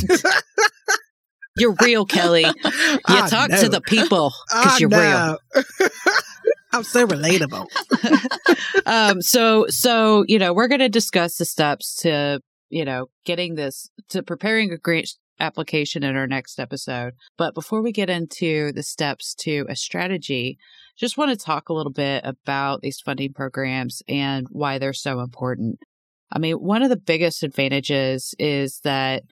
you're 1.58 1.76
real, 1.82 2.06
Keli. 2.06 2.54
You 3.08 3.16
I 3.16 3.30
talk 3.30 3.50
know. 3.50 3.62
to 3.62 3.70
the 3.70 3.82
people 3.82 4.34
because 4.50 4.80
you're 4.80 4.90
real. 4.90 5.38
I'm 6.74 6.84
so 6.84 7.08
relatable. 7.08 7.68
um, 8.86 9.22
so, 9.22 9.66
so, 9.70 10.24
you 10.28 10.38
know, 10.38 10.54
we're 10.54 10.68
going 10.68 10.80
to 10.80 10.90
discuss 10.90 11.38
the 11.38 11.46
steps 11.46 11.96
to, 11.98 12.42
you 12.70 12.86
know, 12.86 13.08
getting 13.26 13.56
this 13.56 13.90
to 14.10 14.22
preparing 14.22 14.72
a 14.72 14.78
grant 14.78 15.10
application 15.40 16.04
in 16.04 16.16
our 16.16 16.28
next 16.28 16.60
episode. 16.60 17.14
But 17.38 17.56
before 17.56 17.82
we 17.82 17.92
get 17.92 18.10
into 18.10 18.72
the 18.74 18.84
steps 18.84 19.34
to 19.40 19.66
a 19.70 19.76
strategy, 19.76 20.58
just 20.98 21.18
want 21.18 21.32
to 21.32 21.44
talk 21.44 21.70
a 21.70 21.74
little 21.74 21.92
bit 21.92 22.22
about 22.26 22.82
these 22.82 23.00
funding 23.00 23.34
programs 23.34 24.04
and 24.08 24.48
why 24.52 24.78
they're 24.78 24.94
so 24.94 25.22
important. 25.22 25.80
I 26.32 26.40
mean, 26.40 26.56
one 26.56 26.84
of 26.84 26.90
the 26.90 26.98
biggest 26.98 27.42
advantages 27.42 28.36
is 28.38 28.82
that 28.84 29.24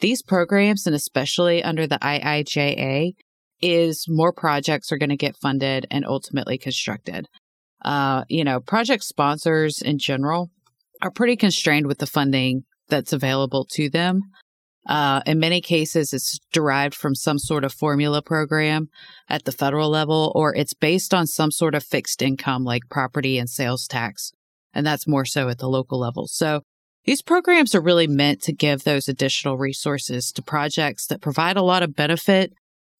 these 0.00 0.22
programs, 0.22 0.86
and 0.86 0.94
especially 0.94 1.62
under 1.62 1.86
the 1.86 1.98
IIJA, 1.98 3.14
is 3.60 4.06
more 4.08 4.32
projects 4.32 4.92
are 4.92 4.98
going 4.98 5.08
to 5.10 5.16
get 5.16 5.36
funded 5.36 5.86
and 5.90 6.04
ultimately 6.06 6.58
constructed. 6.58 7.26
Uh, 7.84 8.24
you 8.28 8.44
know, 8.44 8.60
project 8.60 9.04
sponsors 9.04 9.80
in 9.80 9.98
general 9.98 10.50
are 11.02 11.10
pretty 11.10 11.36
constrained 11.36 11.86
with 11.86 11.98
the 11.98 12.06
funding 12.06 12.64
that's 12.88 13.12
available 13.12 13.64
to 13.72 13.88
them. 13.88 14.22
Uh, 14.88 15.20
in 15.26 15.38
many 15.38 15.60
cases, 15.60 16.14
it's 16.14 16.38
derived 16.50 16.94
from 16.94 17.14
some 17.14 17.38
sort 17.38 17.62
of 17.62 17.72
formula 17.72 18.22
program 18.22 18.88
at 19.28 19.44
the 19.44 19.52
federal 19.52 19.90
level, 19.90 20.32
or 20.34 20.54
it's 20.54 20.72
based 20.72 21.12
on 21.12 21.26
some 21.26 21.50
sort 21.50 21.74
of 21.74 21.84
fixed 21.84 22.22
income 22.22 22.64
like 22.64 22.82
property 22.90 23.38
and 23.38 23.50
sales 23.50 23.86
tax. 23.86 24.32
And 24.72 24.86
that's 24.86 25.06
more 25.06 25.26
so 25.26 25.48
at 25.48 25.58
the 25.58 25.68
local 25.68 26.00
level. 26.00 26.26
So 26.26 26.62
these 27.04 27.22
programs 27.22 27.74
are 27.74 27.80
really 27.80 28.06
meant 28.06 28.42
to 28.42 28.52
give 28.52 28.84
those 28.84 29.08
additional 29.08 29.58
resources 29.58 30.32
to 30.32 30.42
projects 30.42 31.06
that 31.06 31.20
provide 31.20 31.56
a 31.56 31.62
lot 31.62 31.82
of 31.82 31.94
benefit 31.94 32.52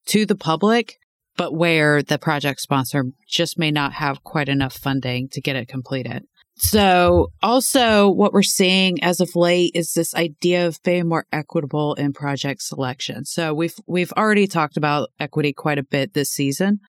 to 0.09 0.27
the 0.27 0.35
public, 0.35 0.97
but 1.37 1.55
where 1.55 2.03
the 2.03 2.19
project 2.19 2.61
sponsor 2.61 3.05
just 3.29 3.59
may 3.59 3.71
not 3.71 3.95
have 3.95 4.25
quite 4.25 4.49
enough 4.49 4.75
funding 4.75 5.29
to 5.31 5.41
get 5.41 5.57
it 5.57 5.69
completed. 5.69 6.25
So 6.57 7.29
also 7.41 8.11
what 8.11 8.33
we're 8.33 8.43
seeing 8.43 9.03
as 9.03 9.21
of 9.21 9.37
late 9.37 9.71
is 9.75 9.93
this 9.93 10.13
idea 10.15 10.67
of 10.67 10.83
being 10.83 11.09
more 11.09 11.25
equitable 11.33 11.95
in 11.95 12.13
project 12.13 12.63
selection. 12.63 13.25
So 13.25 13.55
we've, 13.55 13.77
we've 13.87 14.13
already 14.15 14.49
talked 14.49 14.77
about 14.77 15.11
equity 15.21 15.53
quite 15.53 15.79
a 15.79 15.85
bit 15.85 16.15
this 16.15 16.31
season. 16.31 16.81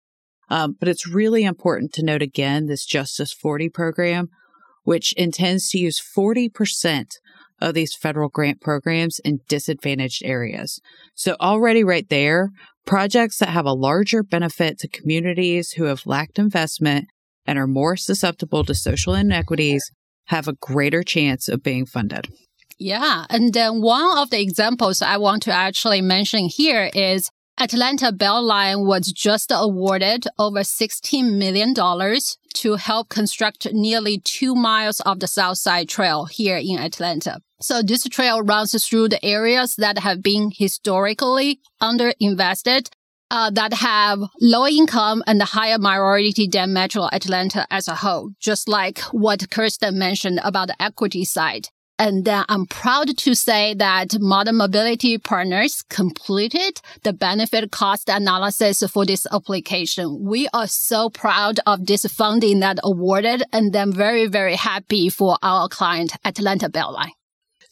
Um, 0.50 0.76
but 0.80 0.90
it's 0.90 1.08
really 1.08 1.44
important 1.44 1.94
to 1.94 2.04
note 2.04 2.24
again 2.24 2.66
this 2.66 2.88
Justice40 2.88 3.72
program, 3.72 4.30
which 4.84 5.14
intends 5.14 5.70
to 5.70 5.78
use 5.78 6.02
40% 6.02 7.06
of 7.62 7.74
these 7.74 7.96
federal 7.96 8.30
grant 8.30 8.62
programs 8.62 9.20
in 9.20 9.40
disadvantaged 9.48 10.24
areas. 10.24 10.80
So 11.16 11.36
already 11.40 11.84
right 11.84 12.08
there, 12.10 12.50
projects 12.86 13.38
that 13.40 13.50
have 13.50 13.66
a 13.66 13.74
larger 13.74 14.24
benefit 14.24 14.80
to 14.80 14.88
communities 14.88 15.72
who 15.72 15.86
have 15.86 16.06
lacked 16.06 16.40
investment 16.40 17.08
and 17.46 17.60
are 17.60 17.68
more 17.68 17.98
susceptible 17.98 18.64
to 18.66 18.76
social 18.76 19.14
inequities 19.14 19.92
have 20.26 20.48
a 20.48 20.54
greater 20.54 21.04
chance 21.04 21.48
of 21.48 21.64
being 21.64 21.86
funded. 21.86 22.28
Yeah. 22.78 23.26
And 23.30 23.54
then 23.54 23.82
one 23.82 24.18
of 24.18 24.30
the 24.30 24.42
examples 24.42 25.02
I 25.02 25.18
want 25.18 25.44
to 25.44 25.52
actually 25.52 26.02
mention 26.02 26.48
here 26.48 26.90
is 26.94 27.30
Atlanta 27.60 28.14
Beltline 28.14 28.86
was 28.86 29.12
just 29.12 29.52
awarded 29.54 30.26
over 30.38 30.60
$16 30.60 31.38
million 31.38 31.74
to 31.74 32.76
help 32.76 33.10
construct 33.10 33.68
nearly 33.74 34.20
two 34.20 34.56
miles 34.56 35.02
of 35.02 35.20
the 35.20 35.28
South 35.28 35.58
Side 35.58 35.90
Trail 35.90 36.26
here 36.26 36.56
in 36.56 36.80
Atlanta. 36.80 37.42
So 37.62 37.82
this 37.82 38.04
trail 38.06 38.42
runs 38.42 38.72
through 38.86 39.10
the 39.10 39.24
areas 39.24 39.76
that 39.76 40.00
have 40.00 40.24
been 40.24 40.52
historically 40.56 41.60
underinvested 41.82 42.90
uh, 43.32 43.50
that 43.52 43.74
have 43.74 44.20
low 44.42 44.66
income 44.66 45.24
and 45.28 45.42
a 45.42 45.46
higher 45.46 45.78
minority 45.78 46.48
than 46.48 46.74
Metro 46.74 47.08
Atlanta 47.12 47.68
as 47.70 47.88
a 47.88 47.96
whole, 47.96 48.32
just 48.40 48.68
like 48.68 49.00
what 49.12 49.50
Kirsten 49.52 50.00
mentioned 50.00 50.40
about 50.44 50.70
the 50.70 50.82
equity 50.82 51.26
side. 51.26 51.70
And 52.00 52.26
I'm 52.30 52.66
proud 52.66 53.18
to 53.18 53.36
say 53.36 53.74
that 53.74 54.18
Modern 54.22 54.56
Mobility 54.56 55.18
Partners 55.18 55.84
completed 55.90 56.80
the 57.04 57.12
benefit 57.12 57.72
cost 57.72 58.08
analysis 58.08 58.82
for 58.90 59.06
this 59.06 59.28
application. 59.30 60.24
We 60.24 60.48
are 60.54 60.68
so 60.68 61.10
proud 61.10 61.60
of 61.68 61.88
this 61.88 62.06
funding 62.06 62.62
that 62.62 62.80
awarded 62.86 63.44
and 63.52 63.74
then 63.74 63.92
very, 63.92 64.28
very 64.28 64.56
happy 64.56 65.10
for 65.10 65.38
our 65.44 65.68
client, 65.68 66.14
Atlanta 66.24 66.70
Beltline. 66.70 67.19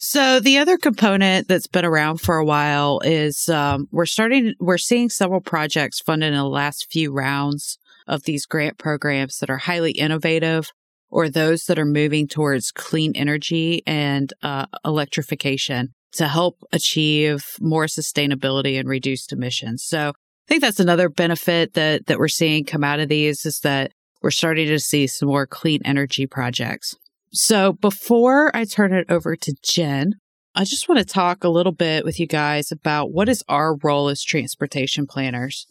So 0.00 0.38
the 0.38 0.58
other 0.58 0.78
component 0.78 1.48
that's 1.48 1.66
been 1.66 1.84
around 1.84 2.20
for 2.20 2.36
a 2.36 2.44
while 2.44 3.00
is 3.00 3.48
um, 3.48 3.88
we're 3.90 4.06
starting, 4.06 4.54
we're 4.60 4.78
seeing 4.78 5.10
several 5.10 5.40
projects 5.40 5.98
funded 6.00 6.28
in 6.28 6.38
the 6.38 6.44
last 6.44 6.86
few 6.88 7.12
rounds 7.12 7.78
of 8.06 8.22
these 8.22 8.46
grant 8.46 8.78
programs 8.78 9.38
that 9.38 9.50
are 9.50 9.58
highly 9.58 9.90
innovative 9.90 10.70
or 11.10 11.28
those 11.28 11.64
that 11.64 11.80
are 11.80 11.84
moving 11.84 12.28
towards 12.28 12.70
clean 12.70 13.12
energy 13.16 13.82
and 13.86 14.32
uh, 14.42 14.66
electrification 14.84 15.94
to 16.12 16.28
help 16.28 16.58
achieve 16.72 17.56
more 17.60 17.86
sustainability 17.86 18.78
and 18.78 18.88
reduced 18.88 19.32
emissions. 19.32 19.82
So 19.82 20.10
I 20.10 20.46
think 20.48 20.62
that's 20.62 20.80
another 20.80 21.08
benefit 21.08 21.74
that, 21.74 22.06
that 22.06 22.18
we're 22.18 22.28
seeing 22.28 22.64
come 22.64 22.84
out 22.84 23.00
of 23.00 23.08
these 23.08 23.44
is 23.44 23.60
that 23.60 23.92
we're 24.22 24.30
starting 24.30 24.68
to 24.68 24.78
see 24.78 25.08
some 25.08 25.28
more 25.28 25.46
clean 25.46 25.80
energy 25.84 26.26
projects. 26.26 26.96
So 27.32 27.72
before 27.74 28.54
I 28.56 28.64
turn 28.64 28.92
it 28.92 29.06
over 29.10 29.36
to 29.36 29.54
Jen, 29.62 30.14
I 30.54 30.64
just 30.64 30.88
want 30.88 30.98
to 30.98 31.04
talk 31.04 31.44
a 31.44 31.48
little 31.48 31.72
bit 31.72 32.04
with 32.04 32.18
you 32.18 32.26
guys 32.26 32.72
about 32.72 33.12
what 33.12 33.28
is 33.28 33.44
our 33.48 33.76
role 33.76 34.08
as 34.08 34.22
transportation 34.22 35.06
planners. 35.06 35.66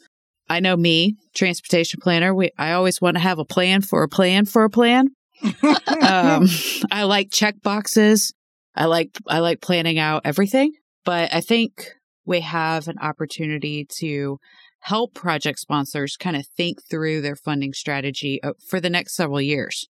I 0.49 0.59
know 0.59 0.77
me, 0.77 1.17
transportation 1.35 1.99
planner, 2.01 2.33
we 2.33 2.51
I 2.57 2.71
always 2.71 3.01
want 3.01 3.15
to 3.15 3.21
have 3.21 3.39
a 3.39 3.45
plan 3.45 3.81
for 3.81 4.03
a 4.03 4.09
plan 4.09 4.45
for 4.45 4.63
a 4.63 4.69
plan. 4.69 5.09
um, 6.01 6.47
I 6.89 7.03
like 7.03 7.31
check 7.31 7.61
boxes. 7.61 8.33
I 8.75 8.85
like 8.85 9.17
I 9.27 9.39
like 9.39 9.61
planning 9.61 9.99
out 9.99 10.21
everything, 10.23 10.73
but 11.03 11.33
I 11.33 11.41
think 11.41 11.89
we 12.25 12.41
have 12.41 12.87
an 12.87 12.97
opportunity 12.99 13.85
to 13.99 14.37
help 14.81 15.13
project 15.13 15.59
sponsors 15.59 16.15
kind 16.17 16.35
of 16.35 16.45
think 16.55 16.79
through 16.89 17.21
their 17.21 17.35
funding 17.35 17.73
strategy 17.73 18.41
uh, 18.43 18.53
for 18.69 18.79
the 18.79 18.89
next 18.89 19.15
several 19.15 19.41
years. 19.41 19.87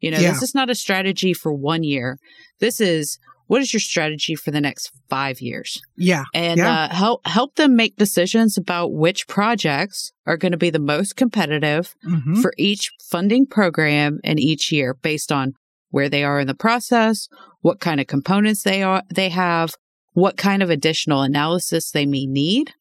You 0.00 0.10
know, 0.10 0.18
yeah. 0.18 0.32
this 0.32 0.42
is 0.42 0.54
not 0.54 0.70
a 0.70 0.74
strategy 0.74 1.32
for 1.32 1.52
one 1.52 1.82
year. 1.82 2.18
This 2.60 2.80
is 2.80 3.18
what 3.46 3.60
is 3.60 3.72
your 3.72 3.80
strategy 3.80 4.34
for 4.34 4.50
the 4.50 4.60
next 4.60 4.90
five 5.08 5.40
years? 5.40 5.80
Yeah. 5.96 6.24
And 6.32 6.58
yeah. 6.58 6.84
Uh, 6.84 6.94
help 6.94 7.26
help 7.26 7.56
them 7.56 7.76
make 7.76 7.96
decisions 7.96 8.56
about 8.56 8.92
which 8.92 9.28
projects 9.28 10.12
are 10.26 10.36
going 10.36 10.52
to 10.52 10.58
be 10.58 10.70
the 10.70 10.78
most 10.78 11.16
competitive 11.16 11.94
mm-hmm. 12.06 12.40
for 12.40 12.52
each 12.56 12.90
funding 13.02 13.46
program 13.46 14.18
and 14.24 14.40
each 14.40 14.72
year 14.72 14.94
based 14.94 15.30
on 15.30 15.54
where 15.90 16.08
they 16.08 16.24
are 16.24 16.40
in 16.40 16.46
the 16.46 16.54
process, 16.54 17.28
what 17.60 17.80
kind 17.80 18.00
of 18.00 18.06
components 18.06 18.62
they 18.62 18.82
are 18.82 19.02
they 19.14 19.28
have, 19.28 19.74
what 20.12 20.36
kind 20.36 20.62
of 20.62 20.70
additional 20.70 21.22
analysis 21.22 21.90
they 21.90 22.06
may 22.06 22.26
need. 22.26 22.72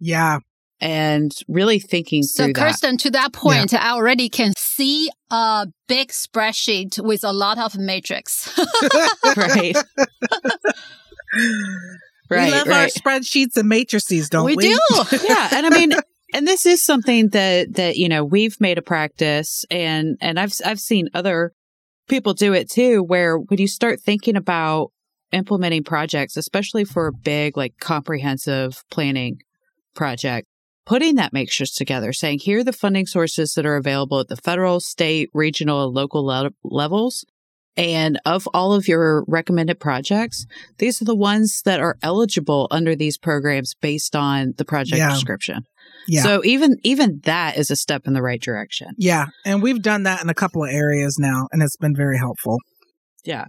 Yeah 0.00 0.38
and 0.80 1.32
really 1.48 1.78
thinking 1.78 2.22
so 2.22 2.44
through 2.44 2.52
Kirsten, 2.52 2.92
that. 2.92 3.00
to 3.00 3.10
that 3.12 3.32
point, 3.32 3.72
yeah. 3.72 3.82
I 3.82 3.92
already 3.92 4.28
can 4.28 4.52
see 4.56 5.10
a 5.30 5.66
big 5.88 6.08
spreadsheet 6.08 7.02
with 7.02 7.24
a 7.24 7.32
lot 7.32 7.58
of 7.58 7.78
matrix. 7.78 8.58
right. 9.36 9.74
right. 12.30 12.46
We 12.46 12.50
love 12.50 12.66
right. 12.66 12.70
our 12.70 12.86
spreadsheets 12.86 13.56
and 13.56 13.68
matrices, 13.68 14.28
don't 14.28 14.44
we? 14.44 14.56
We 14.56 14.68
do. 14.68 14.78
yeah. 15.26 15.48
And 15.52 15.66
I 15.66 15.70
mean, 15.70 15.92
and 16.34 16.46
this 16.46 16.66
is 16.66 16.84
something 16.84 17.28
that, 17.30 17.74
that, 17.74 17.96
you 17.96 18.08
know, 18.08 18.24
we've 18.24 18.60
made 18.60 18.78
a 18.78 18.82
practice 18.82 19.64
and, 19.70 20.16
and 20.20 20.38
I've, 20.38 20.52
I've 20.64 20.80
seen 20.80 21.08
other 21.14 21.52
people 22.08 22.34
do 22.34 22.52
it 22.52 22.70
too, 22.70 23.02
where 23.02 23.38
when 23.38 23.58
you 23.58 23.68
start 23.68 24.00
thinking 24.00 24.36
about 24.36 24.92
implementing 25.32 25.84
projects, 25.84 26.36
especially 26.36 26.84
for 26.84 27.06
a 27.06 27.12
big, 27.12 27.56
like 27.56 27.74
comprehensive 27.80 28.84
planning 28.90 29.38
project, 29.94 30.46
putting 30.86 31.16
that 31.16 31.32
matrix 31.32 31.72
together, 31.72 32.12
saying 32.12 32.38
here 32.38 32.60
are 32.60 32.64
the 32.64 32.72
funding 32.72 33.06
sources 33.06 33.52
that 33.54 33.66
are 33.66 33.76
available 33.76 34.20
at 34.20 34.28
the 34.28 34.36
federal, 34.36 34.80
state, 34.80 35.28
regional, 35.34 35.84
and 35.84 35.94
local 35.94 36.24
le- 36.24 36.52
levels. 36.64 37.24
And 37.76 38.18
of 38.24 38.48
all 38.54 38.72
of 38.72 38.88
your 38.88 39.22
recommended 39.28 39.78
projects, 39.78 40.46
these 40.78 41.02
are 41.02 41.04
the 41.04 41.14
ones 41.14 41.60
that 41.66 41.78
are 41.78 41.98
eligible 42.02 42.68
under 42.70 42.96
these 42.96 43.18
programs 43.18 43.74
based 43.74 44.16
on 44.16 44.54
the 44.56 44.64
project 44.64 44.98
yeah. 44.98 45.10
description. 45.10 45.64
Yeah. 46.08 46.22
So 46.22 46.42
even 46.44 46.76
even 46.84 47.20
that 47.24 47.58
is 47.58 47.70
a 47.70 47.76
step 47.76 48.06
in 48.06 48.14
the 48.14 48.22
right 48.22 48.40
direction. 48.40 48.92
Yeah, 48.96 49.26
and 49.44 49.62
we've 49.62 49.82
done 49.82 50.04
that 50.04 50.22
in 50.22 50.30
a 50.30 50.34
couple 50.34 50.64
of 50.64 50.70
areas 50.70 51.16
now, 51.18 51.48
and 51.52 51.62
it's 51.62 51.76
been 51.76 51.94
very 51.94 52.16
helpful. 52.16 52.58
Yeah. 53.24 53.46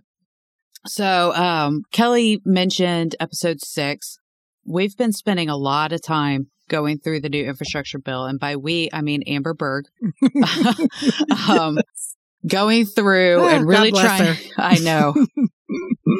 So 0.85 1.33
um, 1.33 1.83
Keli 1.93 2.39
mentioned 2.43 3.15
episode 3.19 3.61
six. 3.61 4.17
We've 4.65 4.97
been 4.97 5.13
spending 5.13 5.49
a 5.49 5.55
lot 5.55 5.93
of 5.93 6.01
time 6.01 6.47
going 6.67 6.99
through 6.99 7.21
the 7.21 7.29
new 7.29 7.45
infrastructure 7.45 7.99
bill. 7.99 8.25
And 8.25 8.39
by 8.39 8.55
we, 8.55 8.89
I 8.93 9.01
mean 9.01 9.23
Amber 9.23 9.53
Berg. 9.53 9.85
um, 11.49 11.79
going 12.47 12.85
through 12.85 13.47
and 13.47 13.67
really 13.67 13.91
trying. 13.91 14.35
Her. 14.35 14.43
I 14.57 14.77
know. 14.79 15.13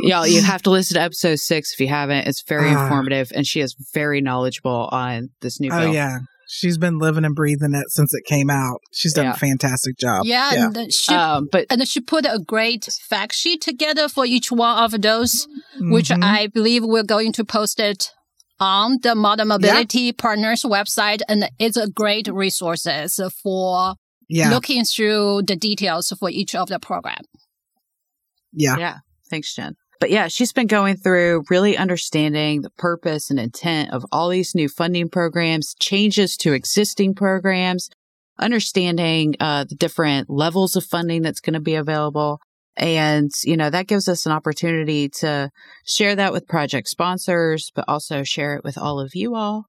Y'all, 0.01 0.27
you 0.27 0.41
have 0.41 0.61
to 0.63 0.69
listen 0.69 0.95
to 0.95 1.01
episode 1.01 1.39
six 1.39 1.73
if 1.73 1.79
you 1.79 1.87
haven't. 1.87 2.27
It's 2.27 2.43
very 2.43 2.69
uh, 2.69 2.83
informative 2.83 3.31
and 3.33 3.47
she 3.47 3.61
is 3.61 3.75
very 3.93 4.21
knowledgeable 4.21 4.89
on 4.91 5.29
this 5.41 5.59
new 5.59 5.69
oh, 5.71 5.79
bill. 5.79 5.89
Oh, 5.89 5.93
yeah. 5.93 6.19
She's 6.49 6.77
been 6.77 6.97
living 6.97 7.25
and 7.25 7.35
breathing 7.35 7.73
it 7.73 7.89
since 7.89 8.13
it 8.13 8.23
came 8.23 8.49
out. 8.49 8.79
She's 8.93 9.13
done 9.13 9.25
yeah. 9.25 9.33
a 9.33 9.35
fantastic 9.35 9.97
job. 9.97 10.23
Yeah, 10.23 10.53
yeah. 10.53 10.71
And 10.73 10.93
she, 10.93 11.13
um, 11.13 11.49
but 11.51 11.65
and 11.69 11.85
she 11.85 11.99
put 11.99 12.25
a 12.25 12.39
great 12.39 12.85
fact 13.09 13.33
sheet 13.33 13.61
together 13.61 14.07
for 14.07 14.25
each 14.25 14.49
one 14.49 14.81
of 14.81 15.01
those, 15.01 15.45
mm-hmm. 15.75 15.91
which 15.91 16.09
I 16.09 16.47
believe 16.47 16.85
we're 16.85 17.03
going 17.03 17.33
to 17.33 17.43
post 17.43 17.81
it 17.81 18.11
on 18.59 18.97
the 19.01 19.15
Modern 19.15 19.49
Mobility 19.49 19.99
yeah. 20.01 20.11
Partners 20.17 20.63
website, 20.63 21.21
and 21.27 21.49
it's 21.59 21.77
a 21.77 21.89
great 21.89 22.27
resources 22.27 23.19
for 23.43 23.95
Yeah. 24.29 24.49
looking 24.49 24.83
through 24.83 25.43
the 25.43 25.55
details 25.55 26.11
for 26.19 26.29
each 26.29 26.55
of 26.55 26.67
the 26.69 26.79
program. 26.79 27.21
yeah. 28.53 28.77
Yeah. 28.77 28.97
Thanks, 29.29 29.53
Jen. 29.53 29.75
But 29.99 30.09
yeah, 30.11 30.27
she's 30.27 30.53
been 30.53 30.67
going 30.67 30.95
through 30.97 31.43
really 31.49 31.75
understanding 31.75 32.61
the 32.61 32.69
purpose 32.71 33.29
and 33.29 33.39
intent 33.39 33.91
of 33.91 34.05
all 34.11 34.29
these 34.29 34.53
new 34.55 34.69
funding 34.69 35.09
programs, 35.09 35.75
changes 35.79 36.37
to 36.37 36.53
existing 36.53 37.15
programs, 37.15 37.89
understanding 38.39 39.35
uh, 39.39 39.63
the 39.63 39.75
different 39.75 40.29
levels 40.29 40.75
of 40.75 40.83
funding 40.83 41.23
that's 41.23 41.39
going 41.41 41.55
to 41.55 41.59
be 41.59 41.75
available. 41.75 42.39
And, 42.77 43.31
you 43.43 43.57
know, 43.57 43.69
that 43.71 43.87
gives 43.87 44.07
us 44.07 44.25
an 44.25 44.31
opportunity 44.31 45.09
to 45.21 45.49
share 45.85 46.15
that 46.15 46.31
with 46.31 46.47
project 46.47 46.87
sponsors, 46.87 47.71
but 47.75 47.85
also 47.87 48.23
share 48.23 48.55
it 48.55 48.63
with 48.63 48.77
all 48.77 48.99
of 48.99 49.15
you 49.15 49.35
all. 49.35 49.65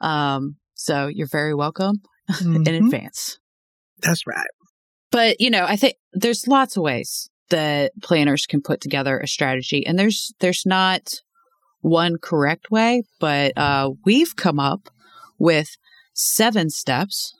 Um, 0.00 0.56
so 0.74 1.06
you're 1.06 1.26
very 1.26 1.54
welcome 1.54 2.02
in 2.40 2.64
Mhm. 2.64 2.84
advance. 2.86 3.38
That's 4.02 4.26
right. 4.26 4.46
But, 5.10 5.40
you 5.40 5.50
know, 5.50 5.64
I 5.64 5.76
think 5.76 5.94
there's 6.12 6.46
lots 6.46 6.76
of 6.76 6.82
ways 6.82 7.30
that 7.48 7.92
planners 8.02 8.46
can 8.46 8.60
put 8.62 8.80
together 8.80 9.18
a 9.18 9.26
strategy 9.26 9.84
and 9.86 9.98
there's, 9.98 10.32
there's 10.40 10.64
not 10.64 11.14
one 11.80 12.16
correct 12.22 12.70
way, 12.70 13.02
but, 13.18 13.56
uh, 13.56 13.90
we've 14.04 14.36
come 14.36 14.60
up 14.60 14.88
with 15.38 15.76
seven 16.12 16.68
steps 16.70 17.34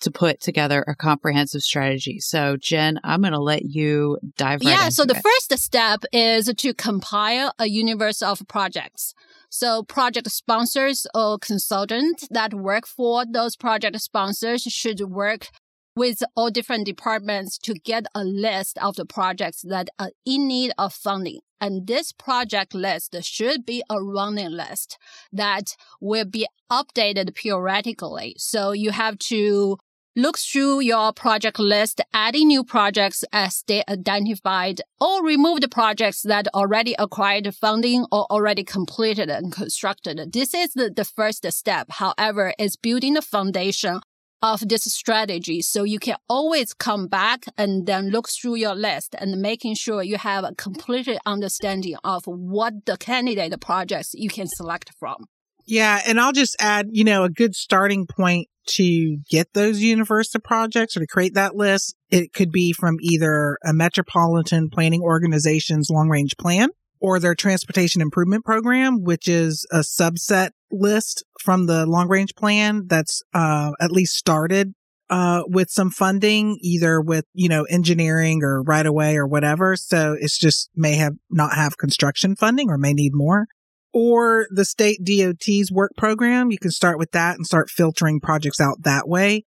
to 0.00 0.10
put 0.10 0.40
together 0.40 0.84
a 0.86 0.94
comprehensive 0.94 1.62
strategy. 1.62 2.20
So 2.20 2.56
Jen, 2.56 2.98
I'm 3.04 3.20
going 3.20 3.32
to 3.32 3.40
let 3.40 3.64
you 3.64 4.18
dive 4.36 4.60
right 4.64 4.70
yeah. 4.70 4.88
So 4.88 5.04
the 5.04 5.16
it. 5.16 5.22
first 5.22 5.58
step 5.62 6.04
is 6.12 6.52
to 6.54 6.74
compile 6.74 7.52
a 7.58 7.66
universe 7.66 8.22
of 8.22 8.42
projects. 8.48 9.14
So 9.48 9.82
project 9.82 10.30
sponsors 10.30 11.06
or 11.14 11.38
consultants 11.38 12.28
that 12.30 12.54
work 12.54 12.86
for 12.86 13.24
those 13.26 13.56
project 13.56 14.00
sponsors 14.00 14.62
should 14.62 15.00
work 15.00 15.48
with 15.96 16.22
all 16.36 16.50
different 16.50 16.86
departments 16.86 17.58
to 17.58 17.74
get 17.74 18.06
a 18.14 18.24
list 18.24 18.78
of 18.78 18.96
the 18.96 19.04
projects 19.04 19.62
that 19.62 19.88
are 19.98 20.10
in 20.24 20.46
need 20.46 20.72
of 20.78 20.94
funding. 20.94 21.40
And 21.60 21.86
this 21.86 22.12
project 22.12 22.74
list 22.74 23.14
should 23.22 23.66
be 23.66 23.82
a 23.90 24.00
running 24.00 24.50
list 24.50 24.96
that 25.32 25.76
will 26.00 26.24
be 26.24 26.46
updated 26.70 27.34
periodically. 27.34 28.34
So 28.38 28.72
you 28.72 28.92
have 28.92 29.18
to 29.18 29.76
look 30.16 30.38
through 30.38 30.80
your 30.80 31.12
project 31.12 31.58
list, 31.58 32.00
adding 32.12 32.48
new 32.48 32.64
projects 32.64 33.24
as 33.32 33.62
they 33.66 33.84
identified 33.88 34.80
or 35.00 35.24
remove 35.24 35.60
the 35.60 35.68
projects 35.68 36.22
that 36.22 36.48
already 36.54 36.94
acquired 36.98 37.54
funding 37.54 38.06
or 38.10 38.26
already 38.30 38.64
completed 38.64 39.30
and 39.30 39.52
constructed. 39.52 40.32
This 40.32 40.54
is 40.54 40.72
the, 40.74 40.90
the 40.90 41.04
first 41.04 41.50
step. 41.52 41.86
However, 41.90 42.54
is 42.58 42.76
building 42.76 43.14
the 43.14 43.22
foundation 43.22 44.00
of 44.42 44.68
this 44.68 44.84
strategy. 44.84 45.60
So 45.60 45.84
you 45.84 45.98
can 45.98 46.16
always 46.28 46.72
come 46.72 47.06
back 47.06 47.44
and 47.58 47.86
then 47.86 48.08
look 48.08 48.28
through 48.28 48.56
your 48.56 48.74
list 48.74 49.14
and 49.18 49.40
making 49.40 49.74
sure 49.74 50.02
you 50.02 50.16
have 50.16 50.44
a 50.44 50.54
complete 50.54 51.08
understanding 51.26 51.96
of 52.04 52.24
what 52.24 52.86
the 52.86 52.96
candidate 52.96 53.60
projects 53.60 54.14
you 54.14 54.30
can 54.30 54.46
select 54.46 54.92
from. 54.98 55.26
Yeah. 55.66 56.00
And 56.06 56.20
I'll 56.20 56.32
just 56.32 56.56
add, 56.60 56.88
you 56.90 57.04
know, 57.04 57.24
a 57.24 57.30
good 57.30 57.54
starting 57.54 58.06
point 58.06 58.48
to 58.66 59.18
get 59.28 59.52
those 59.54 59.80
universe 59.80 60.34
of 60.34 60.42
projects 60.42 60.96
or 60.96 61.00
to 61.00 61.06
create 61.06 61.34
that 61.34 61.56
list. 61.56 61.96
It 62.10 62.32
could 62.32 62.52
be 62.52 62.72
from 62.72 62.96
either 63.00 63.58
a 63.64 63.72
metropolitan 63.72 64.70
planning 64.70 65.02
organization's 65.02 65.90
long 65.90 66.08
range 66.08 66.36
plan 66.36 66.70
or 67.00 67.18
their 67.18 67.34
transportation 67.34 68.02
improvement 68.02 68.44
program, 68.44 69.02
which 69.02 69.26
is 69.26 69.66
a 69.72 69.78
subset 69.78 70.50
list 70.70 71.24
from 71.40 71.66
the 71.66 71.86
long 71.86 72.08
range 72.08 72.34
plan 72.34 72.86
that's 72.86 73.22
uh, 73.34 73.72
at 73.80 73.90
least 73.90 74.14
started 74.14 74.74
uh, 75.08 75.42
with 75.46 75.70
some 75.70 75.90
funding, 75.90 76.58
either 76.60 77.00
with, 77.00 77.24
you 77.32 77.48
know, 77.48 77.64
engineering 77.64 78.44
or 78.44 78.62
right 78.62 78.86
away 78.86 79.16
or 79.16 79.26
whatever. 79.26 79.74
So 79.74 80.16
it's 80.20 80.38
just 80.38 80.70
may 80.76 80.94
have 80.96 81.14
not 81.30 81.54
have 81.54 81.78
construction 81.78 82.36
funding 82.36 82.70
or 82.70 82.78
may 82.78 82.92
need 82.92 83.12
more 83.14 83.46
or 83.92 84.46
the 84.50 84.64
state 84.64 85.04
DOT's 85.04 85.70
work 85.72 85.92
program. 85.96 86.50
You 86.50 86.58
can 86.58 86.70
start 86.70 86.98
with 86.98 87.10
that 87.12 87.36
and 87.36 87.46
start 87.46 87.70
filtering 87.70 88.20
projects 88.20 88.60
out 88.60 88.82
that 88.82 89.08
way. 89.08 89.44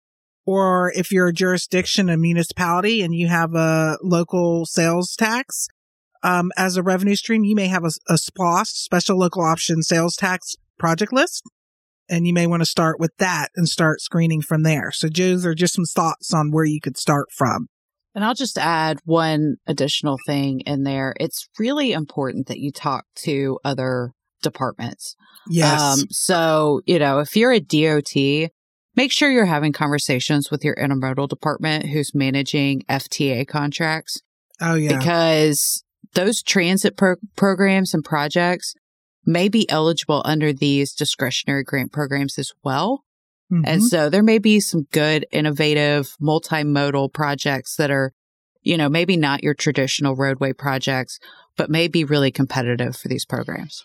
Or 0.45 0.91
if 0.95 1.11
you're 1.11 1.27
a 1.27 1.33
jurisdiction, 1.33 2.09
a 2.09 2.17
municipality, 2.17 3.01
and 3.01 3.13
you 3.13 3.27
have 3.27 3.53
a 3.53 3.97
local 4.01 4.65
sales 4.65 5.15
tax 5.15 5.67
um, 6.23 6.51
as 6.57 6.77
a 6.77 6.83
revenue 6.83 7.15
stream, 7.15 7.43
you 7.43 7.55
may 7.55 7.67
have 7.67 7.83
a, 7.83 7.91
a 8.09 8.17
SPLOST, 8.17 8.75
special 8.75 9.17
local 9.17 9.43
option 9.43 9.81
sales 9.81 10.15
tax 10.15 10.55
project 10.77 11.13
list. 11.13 11.43
And 12.09 12.27
you 12.27 12.33
may 12.33 12.47
want 12.47 12.61
to 12.61 12.65
start 12.65 12.99
with 12.99 13.11
that 13.19 13.49
and 13.55 13.69
start 13.69 14.01
screening 14.01 14.41
from 14.41 14.63
there. 14.63 14.91
So, 14.91 15.07
Joe's 15.07 15.45
are 15.45 15.55
just 15.55 15.75
some 15.75 15.85
thoughts 15.85 16.33
on 16.33 16.51
where 16.51 16.65
you 16.65 16.81
could 16.81 16.97
start 16.97 17.27
from. 17.31 17.67
And 18.13 18.25
I'll 18.25 18.35
just 18.35 18.57
add 18.57 18.99
one 19.05 19.55
additional 19.65 20.17
thing 20.25 20.59
in 20.61 20.83
there. 20.83 21.13
It's 21.19 21.47
really 21.57 21.93
important 21.93 22.47
that 22.47 22.59
you 22.59 22.71
talk 22.71 23.05
to 23.23 23.59
other 23.63 24.11
departments. 24.41 25.15
Yes. 25.47 25.81
Um, 25.81 26.07
so, 26.09 26.81
you 26.85 26.99
know, 26.99 27.19
if 27.19 27.35
you're 27.35 27.51
a 27.51 27.59
DOT, 27.59 28.51
make 28.95 29.11
sure 29.11 29.31
you're 29.31 29.45
having 29.45 29.73
conversations 29.73 30.51
with 30.51 30.63
your 30.63 30.75
intermodal 30.75 31.27
department 31.27 31.87
who's 31.87 32.13
managing 32.13 32.83
FTA 32.89 33.47
contracts 33.47 34.21
oh, 34.59 34.75
yeah. 34.75 34.97
because 34.97 35.83
those 36.13 36.41
transit 36.43 36.97
pro- 36.97 37.15
programs 37.35 37.93
and 37.93 38.03
projects 38.03 38.75
may 39.25 39.47
be 39.49 39.69
eligible 39.69 40.21
under 40.25 40.51
these 40.51 40.93
discretionary 40.93 41.63
grant 41.63 41.91
programs 41.91 42.37
as 42.37 42.51
well. 42.63 43.03
And 43.51 43.81
Mhm. 43.81 43.89
so 43.89 44.09
there 44.09 44.23
may 44.23 44.39
be 44.39 44.61
some 44.61 44.87
good, 44.93 45.25
innovative, 45.31 46.15
multimodal 46.21 47.11
projects 47.11 47.75
that 47.75 47.91
are, 47.91 48.13
you 48.61 48.77
know, 48.77 48.87
maybe 48.87 49.17
not 49.17 49.43
your 49.43 49.53
traditional 49.53 50.15
roadway 50.15 50.53
projects, 50.53 51.19
but 51.57 51.69
may 51.69 51.89
be 51.89 52.05
really 52.05 52.31
competitive 52.31 52.95
for 52.95 53.09
these 53.09 53.25
programs. 53.25 53.83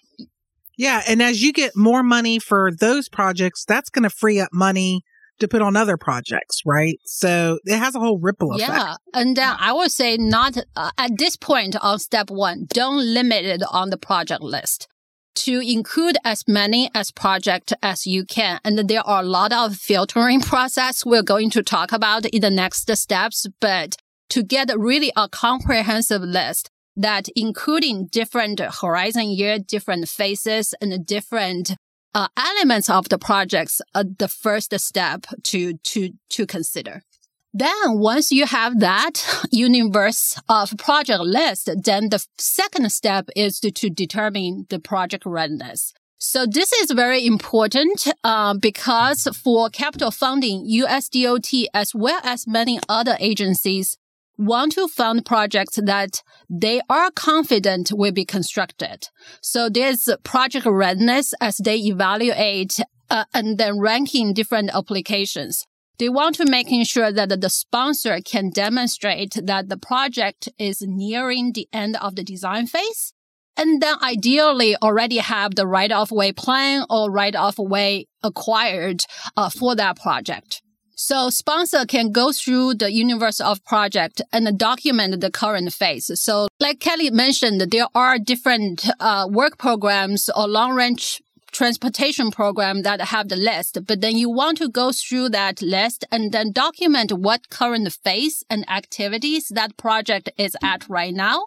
Yeah. 0.77 1.03
And 1.09 1.23
as 1.23 1.43
you 1.43 1.53
get 1.53 1.77
more 1.77 2.03
money 2.03 2.39
for 2.39 2.71
those 2.79 3.09
projects, 3.09 3.65
that's 3.65 3.91
going 3.91 4.05
to 4.05 4.11
free 4.11 4.41
up 4.41 4.51
money 4.53 5.03
to 5.39 5.49
put 5.49 5.63
on 5.63 5.77
other 5.77 5.97
projects, 5.97 6.63
right? 6.65 6.99
So 7.05 7.59
it 7.65 7.79
has 7.79 7.95
a 7.95 7.99
whole 7.99 8.19
ripple 8.19 8.55
effect. 8.55 8.71
Yeah. 8.71 8.95
And 9.13 9.37
then 9.37 9.55
I 9.59 9.73
would 9.73 9.91
say 9.91 10.17
not 10.17 10.57
uh, 10.75 10.91
at 10.97 11.19
this 11.19 11.37
point 11.37 11.77
on 11.83 11.99
step 11.99 12.31
one, 12.31 12.67
don't 12.69 12.99
limit 12.99 13.45
it 13.45 13.63
on 13.71 13.91
the 13.91 13.99
project 13.99 14.43
list 14.43 14.89
to 15.35 15.61
include 15.61 16.17
as 16.25 16.45
many 16.49 16.91
as 16.95 17.11
project 17.11 17.75
as 17.83 18.07
you 18.07 18.25
can. 18.25 18.59
And 18.65 18.89
there 18.89 19.07
are 19.07 19.23
a 19.23 19.27
lot 19.27 19.53
of 19.53 19.77
filtering 19.77 20.41
process 20.53 21.05
we're 21.05 21.23
going 21.23 21.51
to 21.51 21.63
talk 21.63 21.93
about 21.93 22.25
in 22.27 22.41
the 22.41 22.51
next 22.51 22.91
steps, 22.91 23.47
but 23.61 23.97
to 24.31 24.43
get 24.43 24.71
really 24.77 25.13
a 25.17 25.29
comprehensive 25.29 26.23
list 26.23 26.71
that 26.97 27.29
including 27.37 28.07
different 28.07 28.61
horizon 28.61 29.31
year, 29.31 29.59
different 29.59 30.09
phases 30.09 30.75
and 30.81 31.07
different 31.07 31.77
uh, 32.15 32.29
elements 32.37 32.89
of 32.89 33.09
the 33.11 33.19
projects 33.19 33.83
are 33.95 34.05
the 34.05 34.29
first 34.29 34.79
step 34.81 35.27
to, 35.43 35.75
to, 35.79 36.11
to 36.31 36.47
consider. 36.47 37.03
Then 37.53 37.99
once 37.99 38.33
you 38.33 38.47
have 38.47 38.81
that 38.81 39.45
universe 39.51 40.39
of 40.49 40.77
project 40.79 41.21
list, 41.21 41.71
then 41.85 42.09
the 42.11 42.25
second 42.39 42.91
step 42.93 43.29
is 43.37 43.61
to, 43.61 43.71
to 43.71 43.91
determine 43.91 44.67
the 44.69 44.79
project 44.79 45.25
readiness. 45.27 45.93
So 46.19 46.47
this 46.47 46.73
is 46.73 46.91
very 46.91 47.27
important 47.27 48.09
uh, 48.25 48.55
because 48.55 49.29
for 49.43 49.69
capital 49.69 50.11
funding, 50.11 50.67
USDOT 50.67 51.67
as 51.75 51.95
well 51.95 52.21
as 52.25 52.47
many 52.47 52.81
other 52.89 53.17
agencies 53.21 53.99
want 54.39 54.73
to 54.73 54.89
fund 54.89 55.25
projects 55.25 55.79
that 55.83 56.23
they 56.49 56.81
are 56.89 57.11
confident 57.11 57.91
will 57.93 58.13
be 58.13 58.25
constructed. 58.25 59.09
So 59.41 59.69
there's 59.69 60.09
project 60.25 60.67
readiness 60.67 61.35
as 61.41 61.57
they 61.59 61.77
evaluate 61.77 62.79
uh, 63.09 63.25
and 63.33 63.59
then 63.59 63.79
ranking 63.81 64.35
different 64.35 64.71
applications. 64.75 65.67
They 65.99 66.09
want 66.11 66.35
to 66.37 66.45
making 66.45 66.85
sure 66.85 67.11
that 67.11 67.41
the 67.41 67.49
sponsor 67.49 68.19
can 68.21 68.51
demonstrate 68.51 69.39
that 69.43 69.69
the 69.69 69.79
project 69.79 70.49
is 70.59 70.83
nearing 70.83 71.53
the 71.53 71.69
end 71.73 71.97
of 71.97 72.17
the 72.17 72.25
design 72.25 72.67
phase. 72.67 73.15
And 73.57 73.81
then 73.81 73.97
ideally 74.03 74.77
already 74.77 75.17
have 75.17 75.55
the 75.55 75.67
right 75.67 75.91
of 75.91 76.11
way 76.11 76.33
plan 76.33 76.85
or 76.91 77.11
right 77.11 77.35
of 77.35 77.57
way 77.59 78.09
acquired 78.23 79.05
uh, 79.35 79.49
for 79.49 79.75
that 79.77 79.99
project. 79.99 80.61
So 80.99 81.29
sponsor 81.29 81.85
can 81.85 82.11
go 82.11 82.33
through 82.33 82.77
the 82.77 82.91
universe 82.91 83.39
of 83.39 83.63
project 83.65 84.23
and 84.33 84.59
document 84.59 85.21
the 85.21 85.31
current 85.31 85.75
phase. 85.75 86.11
So 86.19 86.49
like 86.59 86.81
Kelly 86.81 87.11
mentioned, 87.11 87.61
there 87.61 87.89
are 87.95 88.19
different 88.19 88.89
uh, 88.99 89.29
work 89.31 89.59
programs 89.59 90.31
or 90.35 90.49
long 90.49 90.75
range 90.75 91.21
transportation 91.53 92.31
program 92.31 92.83
that 92.83 93.01
have 93.01 93.29
the 93.29 93.37
list, 93.37 93.79
but 93.87 94.01
then 94.01 94.17
you 94.17 94.31
want 94.31 94.57
to 94.59 94.71
go 94.71 94.91
through 94.91 95.29
that 95.29 95.61
list 95.61 96.07
and 96.11 96.33
then 96.33 96.51
document 96.51 97.13
what 97.13 97.51
current 97.51 97.93
phase 97.93 98.43
and 98.49 98.69
activities 98.69 99.49
that 99.49 99.77
project 99.77 100.31
is 100.39 100.57
at 100.63 100.89
right 100.89 101.15
now. 101.15 101.47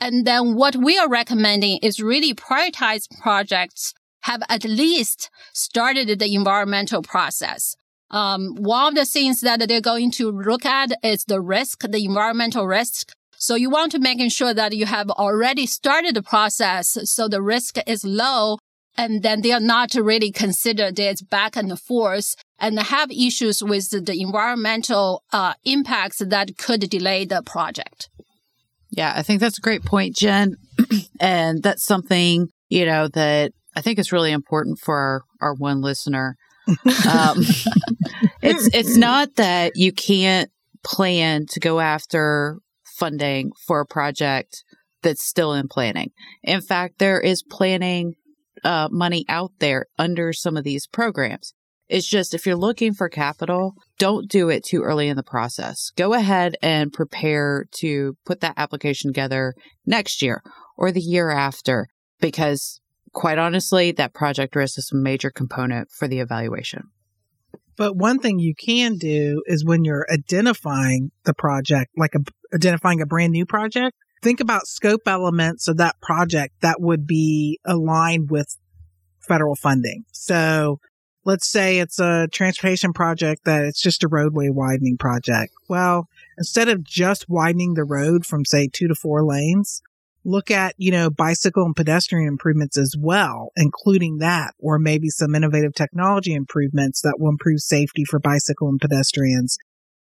And 0.00 0.26
then 0.26 0.54
what 0.54 0.76
we 0.76 0.96
are 0.98 1.08
recommending 1.08 1.78
is 1.82 2.00
really 2.00 2.32
prioritize 2.32 3.06
projects 3.20 3.92
have 4.22 4.42
at 4.48 4.64
least 4.64 5.30
started 5.52 6.18
the 6.18 6.34
environmental 6.34 7.02
process. 7.02 7.76
Um, 8.10 8.54
one 8.56 8.88
of 8.88 8.94
the 8.94 9.04
things 9.04 9.40
that 9.42 9.66
they're 9.68 9.80
going 9.80 10.10
to 10.12 10.30
look 10.30 10.64
at 10.64 10.92
is 11.02 11.24
the 11.24 11.40
risk, 11.40 11.82
the 11.82 12.04
environmental 12.04 12.66
risk. 12.66 13.12
So 13.36 13.54
you 13.54 13.70
want 13.70 13.92
to 13.92 13.98
make 13.98 14.18
sure 14.32 14.52
that 14.54 14.74
you 14.74 14.86
have 14.86 15.10
already 15.10 15.66
started 15.66 16.16
the 16.16 16.22
process 16.22 16.98
so 17.04 17.28
the 17.28 17.42
risk 17.42 17.76
is 17.86 18.04
low 18.04 18.58
and 18.96 19.22
then 19.22 19.42
they 19.42 19.52
are 19.52 19.60
not 19.60 19.94
really 19.94 20.32
considered 20.32 20.96
this 20.96 21.22
back 21.22 21.56
and 21.56 21.78
forth 21.78 22.34
and 22.58 22.78
have 22.78 23.10
issues 23.12 23.62
with 23.62 23.90
the 23.90 24.20
environmental 24.20 25.22
uh, 25.32 25.54
impacts 25.64 26.18
that 26.18 26.58
could 26.58 26.80
delay 26.90 27.24
the 27.24 27.42
project. 27.42 28.10
Yeah, 28.90 29.12
I 29.14 29.22
think 29.22 29.40
that's 29.40 29.58
a 29.58 29.62
great 29.62 29.84
point, 29.84 30.16
Jen. 30.16 30.56
and 31.20 31.62
that's 31.62 31.84
something, 31.84 32.48
you 32.68 32.86
know, 32.86 33.06
that 33.08 33.52
I 33.76 33.80
think 33.82 34.00
is 34.00 34.10
really 34.10 34.32
important 34.32 34.80
for 34.80 34.96
our, 34.96 35.22
our 35.40 35.54
one 35.54 35.80
listener. 35.80 36.36
Um, 36.68 37.38
it's 38.42 38.68
it's 38.74 38.96
not 38.96 39.36
that 39.36 39.72
you 39.76 39.92
can't 39.92 40.50
plan 40.84 41.46
to 41.50 41.60
go 41.60 41.80
after 41.80 42.58
funding 42.98 43.52
for 43.66 43.80
a 43.80 43.86
project 43.86 44.64
that's 45.02 45.24
still 45.24 45.52
in 45.54 45.68
planning. 45.68 46.10
In 46.42 46.60
fact, 46.60 46.98
there 46.98 47.20
is 47.20 47.42
planning 47.42 48.14
uh, 48.64 48.88
money 48.90 49.24
out 49.28 49.52
there 49.60 49.86
under 49.98 50.32
some 50.32 50.56
of 50.56 50.64
these 50.64 50.86
programs. 50.86 51.54
It's 51.88 52.06
just 52.06 52.34
if 52.34 52.44
you're 52.44 52.56
looking 52.56 52.92
for 52.92 53.08
capital, 53.08 53.72
don't 53.98 54.28
do 54.30 54.50
it 54.50 54.64
too 54.64 54.82
early 54.82 55.08
in 55.08 55.16
the 55.16 55.22
process. 55.22 55.90
Go 55.96 56.12
ahead 56.12 56.56
and 56.60 56.92
prepare 56.92 57.64
to 57.78 58.16
put 58.26 58.40
that 58.40 58.54
application 58.58 59.08
together 59.08 59.54
next 59.86 60.20
year 60.20 60.42
or 60.76 60.92
the 60.92 61.00
year 61.00 61.30
after, 61.30 61.86
because 62.20 62.80
quite 63.12 63.38
honestly, 63.38 63.92
that 63.92 64.14
project 64.14 64.56
risk 64.56 64.78
is 64.78 64.90
a 64.92 64.96
major 64.96 65.30
component 65.30 65.90
for 65.90 66.08
the 66.08 66.20
evaluation. 66.20 66.90
But 67.76 67.96
one 67.96 68.18
thing 68.18 68.40
you 68.40 68.54
can 68.54 68.96
do 68.96 69.42
is 69.46 69.64
when 69.64 69.84
you're 69.84 70.06
identifying 70.12 71.12
the 71.24 71.34
project, 71.34 71.92
like 71.96 72.14
a, 72.14 72.20
identifying 72.54 73.00
a 73.00 73.06
brand 73.06 73.32
new 73.32 73.46
project, 73.46 73.96
think 74.20 74.40
about 74.40 74.66
scope 74.66 75.02
elements 75.06 75.68
of 75.68 75.76
that 75.76 75.94
project 76.02 76.54
that 76.60 76.80
would 76.80 77.06
be 77.06 77.60
aligned 77.64 78.30
with 78.30 78.56
federal 79.20 79.54
funding. 79.54 80.04
So 80.12 80.80
let's 81.24 81.48
say 81.48 81.78
it's 81.78 82.00
a 82.00 82.26
transportation 82.32 82.92
project 82.92 83.44
that 83.44 83.64
it's 83.64 83.80
just 83.80 84.02
a 84.02 84.08
roadway 84.08 84.48
widening 84.48 84.96
project. 84.96 85.52
Well, 85.68 86.08
instead 86.36 86.68
of 86.68 86.82
just 86.82 87.28
widening 87.28 87.74
the 87.74 87.84
road 87.84 88.26
from 88.26 88.44
say 88.44 88.68
two 88.72 88.88
to 88.88 88.94
four 88.94 89.24
lanes, 89.24 89.82
look 90.24 90.50
at, 90.50 90.74
you 90.76 90.90
know, 90.90 91.10
bicycle 91.10 91.64
and 91.64 91.76
pedestrian 91.76 92.28
improvements 92.28 92.76
as 92.76 92.94
well, 92.98 93.50
including 93.56 94.18
that, 94.18 94.54
or 94.58 94.78
maybe 94.78 95.08
some 95.08 95.34
innovative 95.34 95.74
technology 95.74 96.34
improvements 96.34 97.00
that 97.02 97.16
will 97.18 97.30
improve 97.30 97.60
safety 97.60 98.04
for 98.04 98.18
bicycle 98.18 98.68
and 98.68 98.80
pedestrians. 98.80 99.56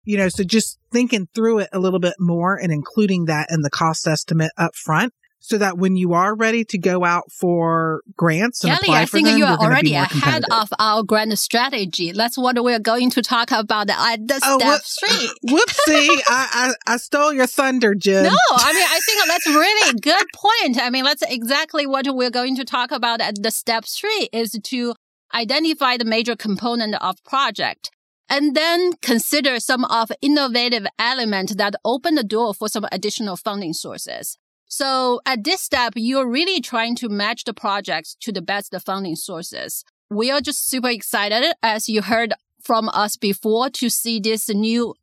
You 0.04 0.18
know, 0.18 0.30
so 0.30 0.44
just 0.44 0.78
thinking 0.92 1.28
through 1.34 1.60
it 1.60 1.70
a 1.74 1.80
little 1.80 2.00
bit 2.00 2.16
more 2.20 2.56
and 2.56 2.72
including 2.72 3.26
that 3.26 3.48
in 3.50 3.62
the 3.62 3.72
cost 3.72 4.08
estimate 4.08 4.52
up 4.58 4.76
front 4.76 5.14
so 5.48 5.60
that 5.60 5.78
when 5.78 5.96
you 5.96 6.14
are 6.14 6.36
ready 6.36 6.66
to 6.66 6.78
go 6.78 7.04
out 7.04 7.32
for 7.32 8.02
grants 8.18 8.64
and 8.64 8.74
Keli, 8.74 8.84
apply 8.84 9.02
I 9.02 9.06
for 9.06 9.18
think 9.18 9.28
them, 9.28 9.38
you 9.38 9.46
are 9.46 9.50
you're 9.50 9.58
gonna 9.58 9.82
be 9.82 9.96
already 9.96 10.16
ahead 10.16 10.44
of 10.52 10.70
our 10.80 11.04
grant 11.04 11.38
strategy. 11.38 12.12
That's 12.12 12.36
what 12.38 12.62
we're 12.64 12.80
going 12.80 13.12
to 13.12 13.22
talk 13.22 13.52
about 13.52 13.90
at 13.92 14.28
the 14.28 14.40
Oh, 14.44 14.58
step 14.58 14.82
three. 14.82 15.30
Whoopsie, 15.52 16.08
I, 16.28 16.74
I 16.88 16.94
I 16.94 16.98
stole 16.98 17.32
your 17.32 17.46
thunder, 17.46 17.94
Jen. 17.94 18.24
No, 18.24 18.30
I 18.52 18.74
mean, 18.74 18.88
I 18.90 19.00
think 19.06 19.28
that's 19.28 19.48
really 19.48 19.90
a 19.92 19.94
good 20.02 20.26
point. 20.34 20.82
I 20.82 20.90
mean, 20.90 21.04
that's 21.04 21.24
exactly 21.28 21.86
what 21.86 22.08
we're 22.10 22.32
going 22.32 22.56
to 22.56 22.66
talk 22.66 22.92
about 22.92 23.22
at 23.22 23.42
the 23.42 23.52
step 23.52 23.86
three 23.86 24.30
is 24.34 24.60
to 24.64 24.96
identify 25.34 25.98
the 25.98 26.06
major 26.06 26.36
component 26.36 26.96
of 27.02 27.24
project 27.24 27.92
and 28.30 28.56
then 28.56 28.94
consider 29.02 29.60
some 29.60 29.86
of 29.86 30.12
innovative 30.22 30.88
element 30.98 31.58
that 31.58 31.76
open 31.84 32.16
the 32.16 32.24
door 32.24 32.54
for 32.54 32.68
some 32.68 32.88
additional 32.92 33.38
funding 33.38 33.74
sources. 33.74 34.38
So 34.78 35.22
at 35.26 35.46
this 35.46 35.62
step, 35.62 35.94
you're 35.96 36.30
really 36.30 36.60
trying 36.60 36.98
to 36.98 37.08
match 37.08 37.46
the 37.46 37.54
projects 37.54 38.14
to 38.20 38.34
the 38.34 38.42
best 38.42 38.76
funding 38.86 39.16
sources. 39.16 39.86
We 40.10 40.32
are 40.32 40.42
just 40.42 40.68
super 40.70 40.90
excited, 40.90 41.54
as 41.64 41.88
you 41.88 42.02
heard 42.02 42.34
from 42.62 42.90
us 42.90 43.16
before, 43.16 43.70
to 43.70 43.90
see 43.90 44.20
this 44.20 44.50
new 44.50 44.94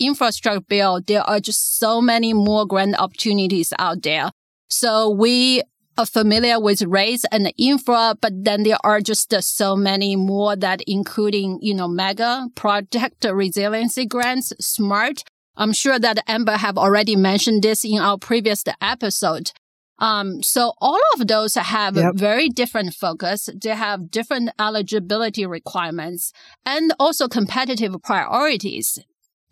infrastructure 0.00 0.62
bill. 0.62 1.02
There 1.06 1.20
are 1.20 1.40
just 1.40 1.78
so 1.78 2.00
many 2.00 2.32
more 2.32 2.64
grant 2.64 2.98
opportunities 2.98 3.70
out 3.78 4.02
there. 4.02 4.30
So 4.70 5.10
we 5.10 5.62
are 5.98 6.06
familiar 6.06 6.58
with 6.58 6.80
RAISE 6.80 7.26
and 7.30 7.52
infra, 7.58 8.14
but 8.18 8.32
then 8.32 8.62
there 8.62 8.78
are 8.82 9.02
just 9.02 9.34
uh, 9.34 9.42
so 9.42 9.76
many 9.76 10.16
more 10.16 10.56
that 10.56 10.80
including, 10.86 11.58
you 11.60 11.74
know, 11.74 11.86
mega 11.86 12.48
project 12.54 13.26
resiliency 13.30 14.06
grants, 14.06 14.54
smart. 14.58 15.24
I'm 15.58 15.72
sure 15.72 15.98
that 15.98 16.22
Amber 16.26 16.56
have 16.56 16.78
already 16.78 17.16
mentioned 17.16 17.62
this 17.62 17.84
in 17.84 17.98
our 17.98 18.16
previous 18.16 18.62
episode. 18.80 19.50
Um, 19.98 20.42
so 20.44 20.72
all 20.80 21.00
of 21.16 21.26
those 21.26 21.54
have 21.56 21.96
Yep. 21.96 22.14
a 22.14 22.16
very 22.16 22.48
different 22.48 22.94
focus. 22.94 23.48
They 23.62 23.70
have 23.70 24.10
different 24.12 24.50
eligibility 24.58 25.44
requirements 25.44 26.32
and 26.64 26.94
also 27.00 27.26
competitive 27.26 27.94
priorities. 28.04 29.00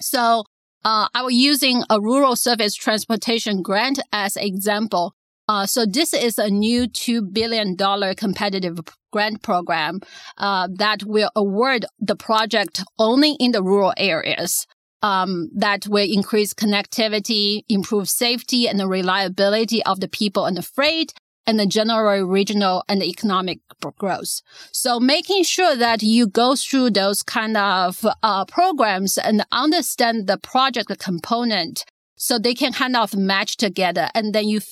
So, 0.00 0.44
uh, 0.84 1.08
I 1.12 1.22
was 1.22 1.34
using 1.34 1.82
a 1.90 2.00
rural 2.00 2.36
surface 2.36 2.76
transportation 2.76 3.60
grant 3.60 3.98
as 4.12 4.36
example. 4.36 5.14
Uh, 5.48 5.66
so 5.66 5.84
this 5.84 6.14
is 6.14 6.38
a 6.38 6.48
new 6.48 6.86
$2 6.86 7.32
billion 7.32 7.76
competitive 8.16 8.78
grant 9.12 9.42
program, 9.42 10.00
uh, 10.38 10.68
that 10.76 11.02
will 11.04 11.30
award 11.34 11.86
the 11.98 12.14
project 12.16 12.84
only 12.98 13.32
in 13.40 13.50
the 13.52 13.62
rural 13.64 13.94
areas. 13.96 14.66
Um, 15.06 15.50
that 15.54 15.86
will 15.86 16.10
increase 16.18 16.52
connectivity, 16.52 17.62
improve 17.68 18.08
safety 18.08 18.66
and 18.68 18.78
the 18.80 18.88
reliability 18.88 19.80
of 19.84 20.00
the 20.00 20.08
people 20.08 20.46
and 20.46 20.56
the 20.56 20.62
freight 20.62 21.12
and 21.46 21.60
the 21.60 21.66
general 21.66 22.22
regional 22.24 22.82
and 22.88 23.02
economic 23.02 23.60
growth. 23.98 24.40
So 24.72 24.98
making 24.98 25.44
sure 25.44 25.76
that 25.76 26.02
you 26.02 26.26
go 26.26 26.56
through 26.56 26.90
those 26.90 27.22
kind 27.22 27.56
of 27.56 28.04
uh, 28.22 28.44
programs 28.46 29.16
and 29.16 29.46
understand 29.52 30.26
the 30.26 30.38
project 30.38 30.98
component 30.98 31.84
so 32.16 32.38
they 32.38 32.54
can 32.54 32.72
kind 32.72 32.96
of 32.96 33.14
match 33.14 33.56
together 33.56 34.08
and 34.14 34.34
then 34.34 34.48
you 34.48 34.58
f- 34.58 34.68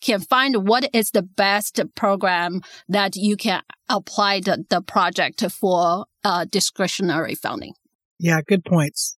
can 0.00 0.20
find 0.20 0.68
what 0.68 0.88
is 0.92 1.12
the 1.12 1.22
best 1.22 1.80
program 1.94 2.60
that 2.88 3.16
you 3.16 3.36
can 3.36 3.62
apply 3.88 4.40
the, 4.40 4.64
the 4.68 4.82
project 4.82 5.50
for 5.50 6.06
uh, 6.24 6.44
discretionary 6.44 7.34
funding. 7.34 7.72
Yeah, 8.18 8.40
good 8.46 8.64
points. 8.64 9.17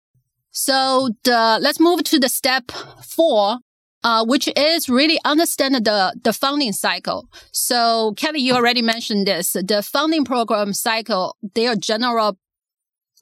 So 0.50 1.10
the 1.24 1.58
let's 1.60 1.80
move 1.80 2.02
to 2.04 2.18
the 2.18 2.28
step 2.28 2.70
four, 3.04 3.58
uh, 4.02 4.24
which 4.24 4.48
is 4.56 4.88
really 4.88 5.18
understand 5.24 5.74
the 5.74 6.14
the 6.22 6.32
funding 6.32 6.72
cycle. 6.72 7.28
So 7.52 8.14
Keli, 8.16 8.40
you 8.40 8.54
already 8.54 8.82
mentioned 8.82 9.26
this. 9.26 9.52
The 9.52 9.82
funding 9.82 10.24
program 10.24 10.72
cycle, 10.72 11.36
they 11.54 11.66
are 11.66 11.76
general 11.76 12.38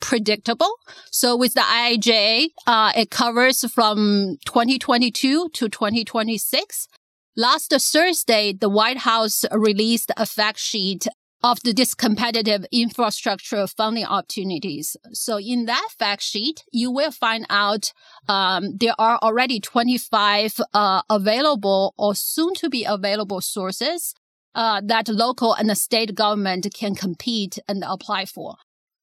predictable. 0.01 0.73
So 1.11 1.37
with 1.37 1.55
the 1.55 1.61
IIJA, 1.61 2.49
uh, 2.67 2.93
it 2.97 3.11
covers 3.11 3.65
from 3.73 4.37
2022 4.47 5.49
to 5.49 5.69
2026. 5.69 6.89
Last 7.37 7.71
Thursday, 7.71 8.55
the 8.55 8.69
White 8.69 8.99
House 8.99 9.45
released 9.53 10.11
a 10.17 10.25
fact 10.25 10.59
sheet 10.59 11.07
of 11.43 11.59
the 11.63 11.73
this 11.73 11.95
competitive 11.95 12.67
infrastructure 12.73 13.67
funding 13.67 14.05
opportunities. 14.05 14.97
So 15.13 15.39
in 15.39 15.67
that 15.67 15.89
fact 15.99 16.23
sheet, 16.23 16.65
you 16.73 16.91
will 16.91 17.11
find 17.11 17.47
out 17.51 17.93
um, 18.29 18.77
there 18.79 18.95
are 18.99 19.19
already 19.23 19.61
25 19.61 20.61
uh, 20.73 21.03
available 21.09 21.95
or 21.99 22.15
soon 22.15 22.55
to 22.55 22.71
be 22.71 22.85
available 22.85 23.41
sources 23.41 24.15
uh, 24.55 24.81
that 24.85 25.09
local 25.09 25.53
and 25.53 25.69
the 25.69 25.75
state 25.75 26.15
government 26.15 26.67
can 26.75 26.95
compete 26.95 27.59
and 27.69 27.85
apply 27.87 28.25
for. 28.25 28.57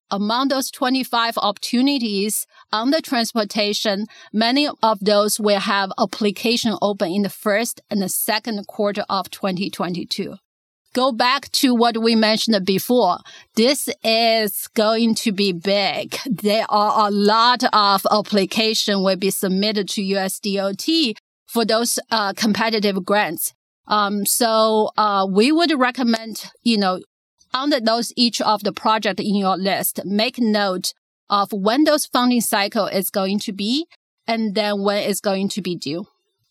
Among 0.09 0.49
those 0.49 0.69
25 0.69 1.37
opportunities 1.37 2.45
on 2.71 2.91
the 2.91 3.01
transportation, 3.01 4.05
many 4.31 4.69
of 4.83 4.99
those 4.99 5.39
will 5.39 5.59
have 5.59 5.91
application 5.97 6.75
open 6.81 7.11
in 7.11 7.23
the 7.23 7.29
first 7.29 7.81
and 7.89 8.01
the 8.01 8.09
second 8.09 8.67
quarter 8.67 9.05
of 9.09 9.29
2022 9.31 10.35
go 10.93 11.11
back 11.11 11.51
to 11.51 11.75
what 11.75 11.97
we 12.01 12.15
mentioned 12.15 12.65
before. 12.65 13.17
This 13.55 13.89
is 14.03 14.67
going 14.73 15.15
to 15.15 15.31
be 15.31 15.51
big. 15.51 16.17
There 16.25 16.65
are 16.69 17.07
a 17.07 17.11
lot 17.11 17.63
of 17.73 18.05
application 18.09 19.03
will 19.03 19.17
be 19.17 19.31
submitted 19.31 19.89
to 19.89 20.01
USDOT 20.01 21.15
for 21.47 21.65
those 21.65 21.99
uh, 22.11 22.33
competitive 22.33 23.03
grants. 23.03 23.53
Um, 23.87 24.25
so 24.25 24.91
uh, 24.97 25.27
we 25.29 25.51
would 25.51 25.77
recommend, 25.77 26.45
you 26.63 26.77
know, 26.77 27.01
under 27.53 27.79
those 27.79 28.13
each 28.15 28.41
of 28.41 28.63
the 28.63 28.71
project 28.71 29.19
in 29.19 29.35
your 29.35 29.57
list, 29.57 29.99
make 30.05 30.39
note 30.39 30.93
of 31.29 31.51
when 31.51 31.83
those 31.83 32.05
funding 32.05 32.41
cycle 32.41 32.87
is 32.87 33.09
going 33.09 33.39
to 33.39 33.51
be, 33.51 33.85
and 34.25 34.55
then 34.55 34.81
when 34.81 35.09
it's 35.09 35.19
going 35.19 35.49
to 35.49 35.61
be 35.61 35.75
due. 35.75 36.07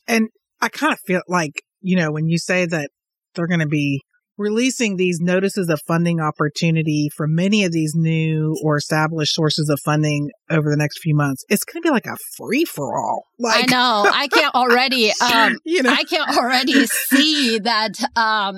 And 0.07 0.29
I 0.61 0.69
kind 0.69 0.93
of 0.93 1.01
feel 1.01 1.23
like, 1.27 1.63
you 1.81 1.97
know, 1.97 2.13
when 2.13 2.29
you 2.29 2.39
say 2.39 2.67
that 2.67 2.91
they're 3.35 3.47
going 3.47 3.61
to 3.61 3.67
be 3.67 4.03
releasing 4.39 4.97
these 4.97 5.21
notices 5.21 5.69
of 5.69 5.81
funding 5.87 6.21
opportunity 6.21 7.09
for 7.17 7.27
many 7.27 7.65
of 7.65 7.73
these 7.73 7.95
new 7.95 8.57
or 8.63 8.77
established 8.77 9.35
sources 9.35 9.69
of 9.69 9.79
funding 9.85 10.31
over 10.51 10.71
the 10.71 10.77
next 10.77 11.01
few 11.01 11.15
months, 11.15 11.45
it's 11.49 11.65
going 11.65 11.83
to 11.83 11.87
be 11.87 11.91
like 11.91 12.07
a 12.07 12.17
free 12.37 12.65
for 12.65 12.97
all. 12.97 13.27
Like, 13.39 13.65
I 13.65 13.73
know. 13.73 14.11
I 14.13 14.29
can't 14.29 14.55
already, 14.55 15.11
um, 15.21 15.59
you 15.65 15.83
know, 15.83 15.93
I 15.93 16.05
can't 16.05 16.37
already 16.37 16.87
see 16.87 17.59
that, 17.61 17.99
um, 18.17 18.55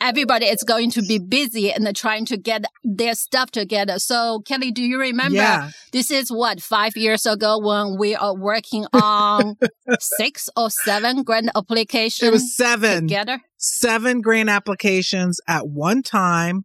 everybody 0.00 0.46
is 0.46 0.62
going 0.62 0.90
to 0.92 1.02
be 1.02 1.18
busy 1.18 1.72
and 1.72 1.94
trying 1.96 2.24
to 2.26 2.36
get 2.36 2.64
their 2.84 3.14
stuff 3.14 3.50
together. 3.50 3.98
So, 3.98 4.42
Keli, 4.48 4.72
do 4.72 4.82
you 4.82 4.98
remember? 4.98 5.36
yeah, 5.36 5.70
This 5.92 6.10
is 6.10 6.30
what 6.30 6.62
five 6.62 6.96
years 6.96 7.26
ago 7.26 7.58
when 7.58 7.98
we 7.98 8.14
are 8.14 8.36
working 8.36 8.86
on 8.92 9.56
six 10.00 10.48
or 10.56 10.70
seven 10.70 11.22
grant 11.22 11.50
applications 11.54 12.28
it 12.28 12.32
was 12.32 12.54
seven, 12.56 13.02
together. 13.02 13.40
seven 13.56 14.20
grant 14.20 14.48
applications 14.48 15.40
at 15.48 15.68
one 15.68 16.02
time 16.02 16.64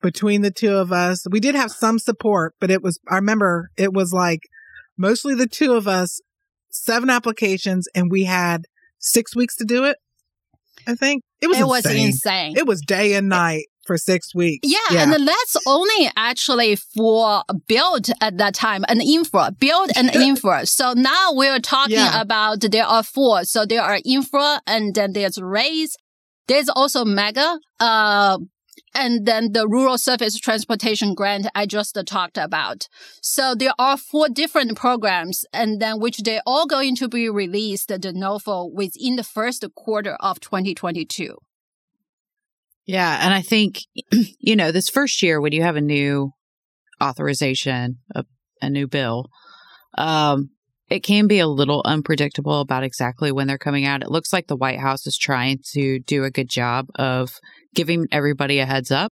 between 0.00 0.42
the 0.42 0.50
two 0.50 0.74
of 0.74 0.92
us. 0.92 1.24
We 1.30 1.40
did 1.40 1.54
have 1.54 1.70
some 1.70 1.98
support, 1.98 2.54
but 2.60 2.70
it 2.70 2.82
was, 2.82 2.98
I 3.08 3.16
remember 3.16 3.70
it 3.76 3.92
was 3.92 4.12
like 4.12 4.40
mostly 4.96 5.34
the 5.34 5.46
two 5.46 5.74
of 5.74 5.86
us, 5.86 6.20
seven 6.70 7.08
applications, 7.10 7.86
and 7.94 8.10
we 8.10 8.24
had 8.24 8.64
six 8.98 9.34
weeks 9.36 9.56
to 9.56 9.64
do 9.64 9.84
it. 9.84 9.96
I 10.86 10.94
think 10.94 11.22
it 11.42 11.48
was 11.48 11.58
it 11.58 11.66
was 11.66 11.84
insane. 11.86 12.06
insane. 12.06 12.56
It 12.56 12.66
was 12.66 12.80
day 12.80 13.14
and 13.14 13.28
night 13.28 13.64
for 13.84 13.98
six 13.98 14.32
weeks. 14.34 14.68
Yeah, 14.70 15.02
and 15.02 15.12
that's 15.26 15.56
only 15.66 16.10
actually 16.16 16.76
for 16.76 17.42
build 17.66 18.08
at 18.20 18.38
that 18.38 18.54
time 18.54 18.84
and 18.88 19.02
infra, 19.02 19.50
build 19.58 19.90
and 19.96 20.14
infra. 20.14 20.66
So 20.66 20.92
now 20.92 21.32
we're 21.32 21.58
talking 21.58 21.96
Yeah. 21.96 22.20
about 22.20 22.60
there 22.60 22.86
are 22.86 23.02
four. 23.02 23.44
So 23.44 23.66
there 23.66 23.82
are 23.82 23.98
infra 24.04 24.60
and 24.66 24.94
then 24.94 25.12
there's 25.12 25.38
raise. 25.40 25.96
There's 26.48 26.68
also 26.68 27.04
mega, 27.04 27.58
uh, 27.80 28.38
and 28.94 29.26
then 29.26 29.52
the 29.52 29.66
rural 29.66 29.98
surface 29.98 30.36
transportation 30.38 31.14
grant 31.14 31.46
I 31.54 31.66
just 31.66 31.98
talked 32.06 32.38
about. 32.38 32.88
So 33.20 33.54
there 33.54 33.74
are 33.78 33.96
four 33.96 34.28
different 34.28 34.76
programs 34.76 35.44
and 35.52 35.80
then 35.80 36.00
which 36.00 36.18
they 36.18 36.40
all 36.46 36.66
going 36.66 36.96
to 36.96 37.08
be 37.08 37.28
released 37.28 37.88
de 37.88 38.12
novo 38.12 38.66
within 38.66 39.16
the 39.16 39.24
first 39.24 39.64
quarter 39.74 40.16
of 40.20 40.40
2022. 40.40 41.36
Yeah. 42.86 43.18
And 43.22 43.32
I 43.32 43.42
think, 43.42 43.80
you 44.38 44.56
know, 44.56 44.72
this 44.72 44.88
first 44.88 45.22
year 45.22 45.40
when 45.40 45.52
you 45.52 45.62
have 45.62 45.76
a 45.76 45.80
new 45.80 46.32
authorization, 47.02 47.98
a, 48.14 48.24
a 48.60 48.68
new 48.68 48.86
bill, 48.86 49.28
um, 49.96 50.50
it 50.92 51.00
can 51.00 51.26
be 51.26 51.38
a 51.38 51.46
little 51.46 51.82
unpredictable 51.86 52.60
about 52.60 52.84
exactly 52.84 53.32
when 53.32 53.46
they're 53.46 53.56
coming 53.56 53.86
out. 53.86 54.02
It 54.02 54.10
looks 54.10 54.32
like 54.32 54.46
the 54.46 54.56
White 54.56 54.78
House 54.78 55.06
is 55.06 55.16
trying 55.16 55.60
to 55.72 56.00
do 56.00 56.24
a 56.24 56.30
good 56.30 56.50
job 56.50 56.88
of 56.96 57.38
giving 57.74 58.06
everybody 58.12 58.58
a 58.58 58.66
heads 58.66 58.90
up. 58.90 59.10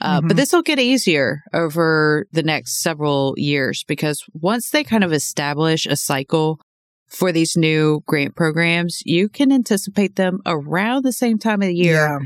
Uh, 0.00 0.20
Mhm. 0.20 0.28
But 0.28 0.36
this 0.36 0.52
will 0.52 0.62
get 0.62 0.78
easier 0.78 1.40
over 1.54 2.26
the 2.32 2.42
next 2.42 2.82
several 2.82 3.34
years 3.38 3.82
because 3.88 4.22
once 4.34 4.68
they 4.70 4.84
kind 4.84 5.02
of 5.04 5.12
establish 5.12 5.86
a 5.86 5.96
cycle 5.96 6.60
for 7.08 7.32
these 7.32 7.56
new 7.56 8.02
grant 8.06 8.34
programs, 8.36 9.00
you 9.06 9.28
can 9.28 9.50
anticipate 9.52 10.16
them 10.16 10.40
around 10.44 11.04
the 11.04 11.12
same 11.12 11.38
time 11.38 11.62
of 11.62 11.68
the 11.68 11.74
year 11.74 11.94
Yeah. 12.06 12.18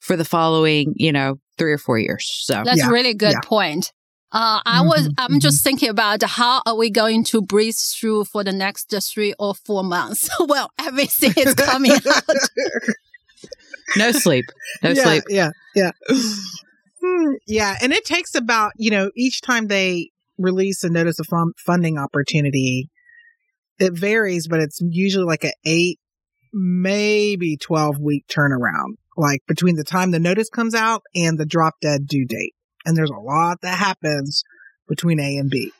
for 0.00 0.16
the 0.16 0.24
following, 0.24 0.92
you 0.96 1.12
know, 1.12 1.36
three 1.56 1.72
or 1.72 1.78
four 1.78 1.98
years. 1.98 2.28
So 2.44 2.62
That's 2.64 2.78
Yeah, 2.78 2.88
a 2.88 2.92
really 2.92 3.14
good 3.14 3.32
yeah. 3.32 3.40
point. 3.44 3.92
Uh, 4.32 4.60
I 4.66 4.82
was, 4.82 5.08
Mhm, 5.08 5.14
I'm 5.18 5.38
just 5.40 5.62
thinking 5.62 5.88
about 5.88 6.20
how 6.24 6.60
are 6.66 6.74
we 6.76 6.90
going 6.90 7.22
to 7.26 7.40
breathe 7.40 7.76
through 7.76 8.24
for 8.24 8.42
the 8.42 8.52
next 8.52 8.92
three 9.00 9.32
or 9.38 9.54
four 9.54 9.84
months? 9.84 10.28
well, 10.40 10.70
everything 10.78 11.32
is 11.36 11.54
coming 11.54 11.92
out. 12.06 12.24
No 13.96 14.12
sleep, 14.12 14.46
no 14.82 14.90
yeah, 14.90 15.02
sleep. 15.02 15.24
Yeah, 15.28 15.50
yeah. 15.74 15.90
Yeah, 17.46 17.76
and 17.82 17.92
it 17.92 18.06
takes 18.06 18.34
about, 18.34 18.72
you 18.76 18.90
know, 18.90 19.10
each 19.14 19.42
time 19.42 19.66
they 19.66 20.10
release 20.38 20.82
a 20.84 20.88
notice 20.88 21.18
of 21.18 21.26
fun- 21.26 21.52
funding 21.58 21.98
opportunity, 21.98 22.88
it 23.78 23.92
varies, 23.92 24.48
but 24.48 24.60
it's 24.60 24.80
usually 24.80 25.26
like 25.26 25.44
a 25.44 25.52
8 25.66 25.98
maybe 26.52 27.56
12 27.56 27.98
week 27.98 28.24
turnaround, 28.28 28.94
like 29.16 29.40
between 29.46 29.76
the 29.76 29.84
time 29.84 30.12
the 30.12 30.20
notice 30.20 30.48
comes 30.48 30.74
out 30.74 31.02
and 31.14 31.38
the 31.38 31.46
drop 31.46 31.74
dead 31.82 32.06
due 32.06 32.24
date. 32.26 32.54
And 32.86 32.96
there's 32.96 33.10
a 33.10 33.20
lot 33.20 33.58
that 33.62 33.78
happens 33.78 34.44
between 34.88 35.18
A 35.18 35.36
and 35.36 35.50
B. 35.50 35.72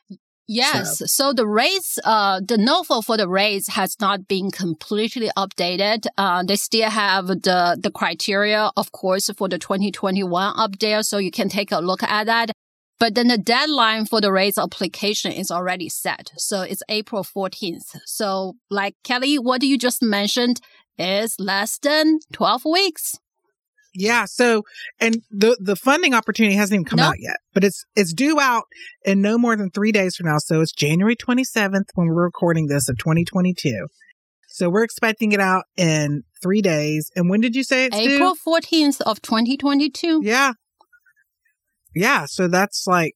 Yes. 0.46 1.02
So, 1.10 1.32
the 1.32 1.46
raise, 1.46 1.98
uh, 2.04 2.40
the 2.40 2.56
NOFO 2.56 3.02
for 3.02 3.16
the 3.16 3.28
raise 3.28 3.68
has 3.68 3.96
not 4.00 4.28
been 4.28 4.50
completely 4.50 5.30
updated. 5.36 6.06
Uh, 6.18 6.42
they 6.42 6.56
still 6.56 6.90
have 6.90 7.26
the, 7.28 7.78
the 7.80 7.90
criteria, 7.90 8.70
of 8.76 8.92
course, 8.92 9.30
for 9.30 9.48
the 9.48 9.58
2021 9.58 10.52
up 10.56 10.78
there. 10.78 11.02
So 11.02 11.18
you 11.18 11.30
can 11.30 11.48
take 11.48 11.72
a 11.72 11.80
look 11.80 12.02
at 12.02 12.26
that. 12.26 12.50
But 13.00 13.14
then 13.14 13.28
the 13.28 13.38
deadline 13.38 14.06
for 14.06 14.20
the 14.20 14.32
raise 14.32 14.58
application 14.58 15.32
is 15.32 15.50
already 15.50 15.88
set. 15.88 16.32
So 16.36 16.62
it's 16.62 16.82
April 16.88 17.24
14th. 17.24 17.96
So 18.04 18.54
like 18.70 18.94
Keli, 19.04 19.38
what 19.38 19.62
you 19.62 19.76
just 19.76 20.02
mentioned 20.02 20.60
is 20.98 21.36
less 21.38 21.78
than 21.78 22.20
12 22.32 22.64
weeks. 22.64 23.18
Yeah. 23.94 24.24
So, 24.24 24.62
and 25.00 25.22
the 25.30 25.56
the 25.60 25.76
funding 25.76 26.14
opportunity 26.14 26.56
hasn't 26.56 26.74
even 26.74 26.84
come 26.84 26.98
Nope. 26.98 27.10
out 27.10 27.20
yet, 27.20 27.36
but 27.52 27.64
it's 27.64 27.84
it's 27.94 28.12
due 28.12 28.40
out 28.40 28.64
in 29.04 29.22
no 29.22 29.38
more 29.38 29.56
than 29.56 29.70
three 29.70 29.92
days 29.92 30.16
from 30.16 30.26
now. 30.26 30.38
So 30.38 30.60
it's 30.60 30.72
January 30.72 31.16
twenty 31.16 31.44
seventh 31.44 31.88
when 31.94 32.08
we're 32.08 32.24
recording 32.24 32.66
this 32.66 32.88
of 32.88 32.98
twenty 32.98 33.24
twenty 33.24 33.54
two. 33.54 33.86
So 34.48 34.70
we're 34.70 34.84
expecting 34.84 35.32
it 35.32 35.40
out 35.40 35.64
in 35.76 36.22
three 36.40 36.62
days. 36.62 37.10
And 37.16 37.28
when 37.28 37.40
did 37.40 37.56
you 37.56 37.64
say 37.64 37.86
it's 37.86 37.98
due? 37.98 38.14
April 38.14 38.36
14th 38.36 39.00
of 39.00 39.20
2022. 39.20 40.20
Yeah. 40.22 40.52
Yeah. 41.92 42.26
So 42.26 42.46
that's 42.46 42.86
like 42.86 43.14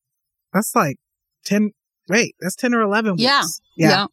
that's 0.53 0.75
like 0.75 0.97
ten. 1.45 1.71
Wait, 2.09 2.35
that's 2.41 2.57
ten 2.57 2.75
or 2.75 2.81
eleven 2.81 3.13
weeks. 3.13 3.23
Yeah. 3.23 3.45
Yeah. 3.77 4.07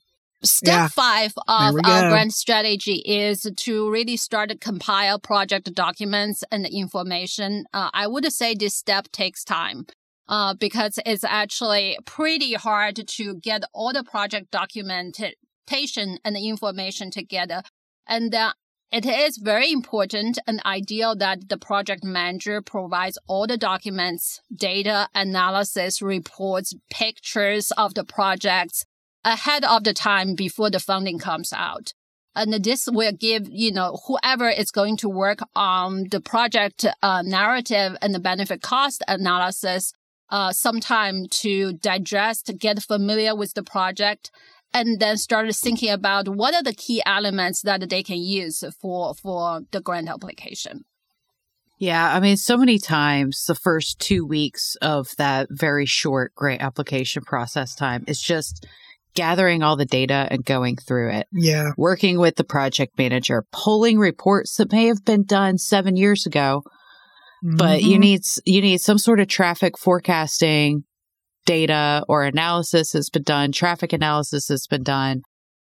Step 0.46 0.74
Yeah. 0.74 0.88
five 0.88 1.34
of 1.48 1.76
our 1.84 2.10
grant 2.10 2.34
strategy 2.34 3.02
is 3.06 3.50
to 3.56 3.90
really 3.90 4.18
start 4.18 4.50
to 4.50 4.58
compile 4.58 5.20
project 5.20 5.74
documents 5.74 6.44
and 6.52 6.66
information. 6.66 7.66
Uh, 7.74 7.90
I 7.94 8.08
would 8.08 8.32
say 8.32 8.54
this 8.56 8.76
step 8.76 9.12
takes 9.12 9.44
time. 9.44 9.86
Uh, 10.28 10.56
because 10.56 10.98
it's 11.06 11.24
actually 11.24 11.96
pretty 12.04 12.54
hard 12.56 12.96
to 13.08 13.36
get 13.36 13.64
all 13.74 13.94
the 13.94 14.04
project 14.04 14.50
documentation 14.50 16.18
and 16.26 16.36
the 16.36 16.50
information 16.50 17.12
together. 17.12 17.62
And 18.08 18.34
uh, 18.34 18.54
it 18.92 19.06
is 19.06 19.38
very 19.38 19.72
important 19.72 20.40
and 20.48 20.62
ideal 20.66 21.16
that 21.18 21.50
the 21.50 21.58
project 21.58 22.04
manager 22.04 22.60
provides 22.62 23.20
all 23.28 23.46
the 23.46 23.58
documents, 23.58 24.42
data, 24.56 25.10
analysis, 25.14 26.02
reports, 26.02 26.74
pictures 26.90 27.70
of 27.78 27.94
the 27.94 28.04
projects 28.04 28.84
ahead 29.26 29.66
of 29.66 29.84
the 29.84 29.94
time 29.94 30.36
before 30.36 30.70
the 30.70 30.80
funding 30.80 31.20
comes 31.20 31.52
out. 31.52 31.94
And 32.36 32.54
this 32.64 32.88
will 32.90 33.14
give, 33.14 33.48
you 33.50 33.72
know, 33.72 34.00
whoever 34.08 34.50
is 34.50 34.72
going 34.72 34.98
to 34.98 35.10
work 35.10 35.40
on 35.56 36.08
the 36.12 36.22
project 36.22 36.86
uh, 37.02 37.22
narrative 37.22 37.98
and 38.02 38.14
the 38.14 38.20
benefit 38.20 38.62
cost 38.62 39.04
analysis 39.08 39.94
uh, 40.30 40.52
some 40.52 40.80
time 40.80 41.28
to 41.30 41.74
digest, 41.74 42.52
get 42.58 42.82
familiar 42.82 43.36
with 43.36 43.54
the 43.54 43.64
project, 43.64 44.32
and 44.74 45.00
then 45.00 45.18
start 45.18 45.54
thinking 45.56 45.90
about 45.90 46.28
what 46.28 46.54
are 46.54 46.64
the 46.64 46.74
key 46.74 47.02
elements 47.06 47.62
that 47.62 47.90
they 47.90 48.04
can 48.04 48.18
use 48.18 48.64
for, 48.82 49.14
for 49.14 49.62
the 49.72 49.80
grant 49.80 50.10
application. 50.10 50.84
Yeah, 51.78 52.14
I 52.14 52.20
mean, 52.20 52.38
so 52.38 52.58
many 52.58 52.80
times 52.80 53.46
the 53.46 53.56
first 53.56 54.00
two 54.00 54.26
weeks 54.26 54.76
of 54.82 55.16
that 55.18 55.48
very 55.50 55.86
short 55.86 56.34
grant 56.34 56.62
application 56.62 57.24
process 57.24 57.76
time 57.76 58.04
is 58.08 58.22
just 58.22 58.66
gathering 59.16 59.64
all 59.64 59.76
the 59.76 59.86
data 59.86 60.28
and 60.30 60.46
going 60.46 60.76
through 60.76 61.12
it, 61.12 61.28
Yeah. 61.32 61.72
working 61.78 62.20
with 62.20 62.36
the 62.36 62.44
project 62.44 62.98
manager, 62.98 63.46
pulling 63.52 63.98
reports 63.98 64.56
that 64.58 64.72
may 64.72 64.86
have 64.88 65.04
been 65.04 65.24
done 65.24 65.58
seven 65.58 65.96
years 65.96 66.26
ago, 66.26 66.62
but 67.44 67.82
you 67.84 67.98
Mhm. 67.98 68.02
need 68.02 68.22
you 68.46 68.62
need 68.62 68.80
some 68.82 68.98
sort 68.98 69.20
of 69.20 69.28
traffic 69.28 69.78
forecasting 69.78 70.84
data 71.46 72.04
or 72.10 72.24
analysis 72.24 72.94
has 72.94 73.10
been 73.10 73.24
done, 73.24 73.52
traffic 73.52 73.94
analysis 73.94 74.48
has 74.50 74.68
been 74.68 74.84
done. 74.84 75.22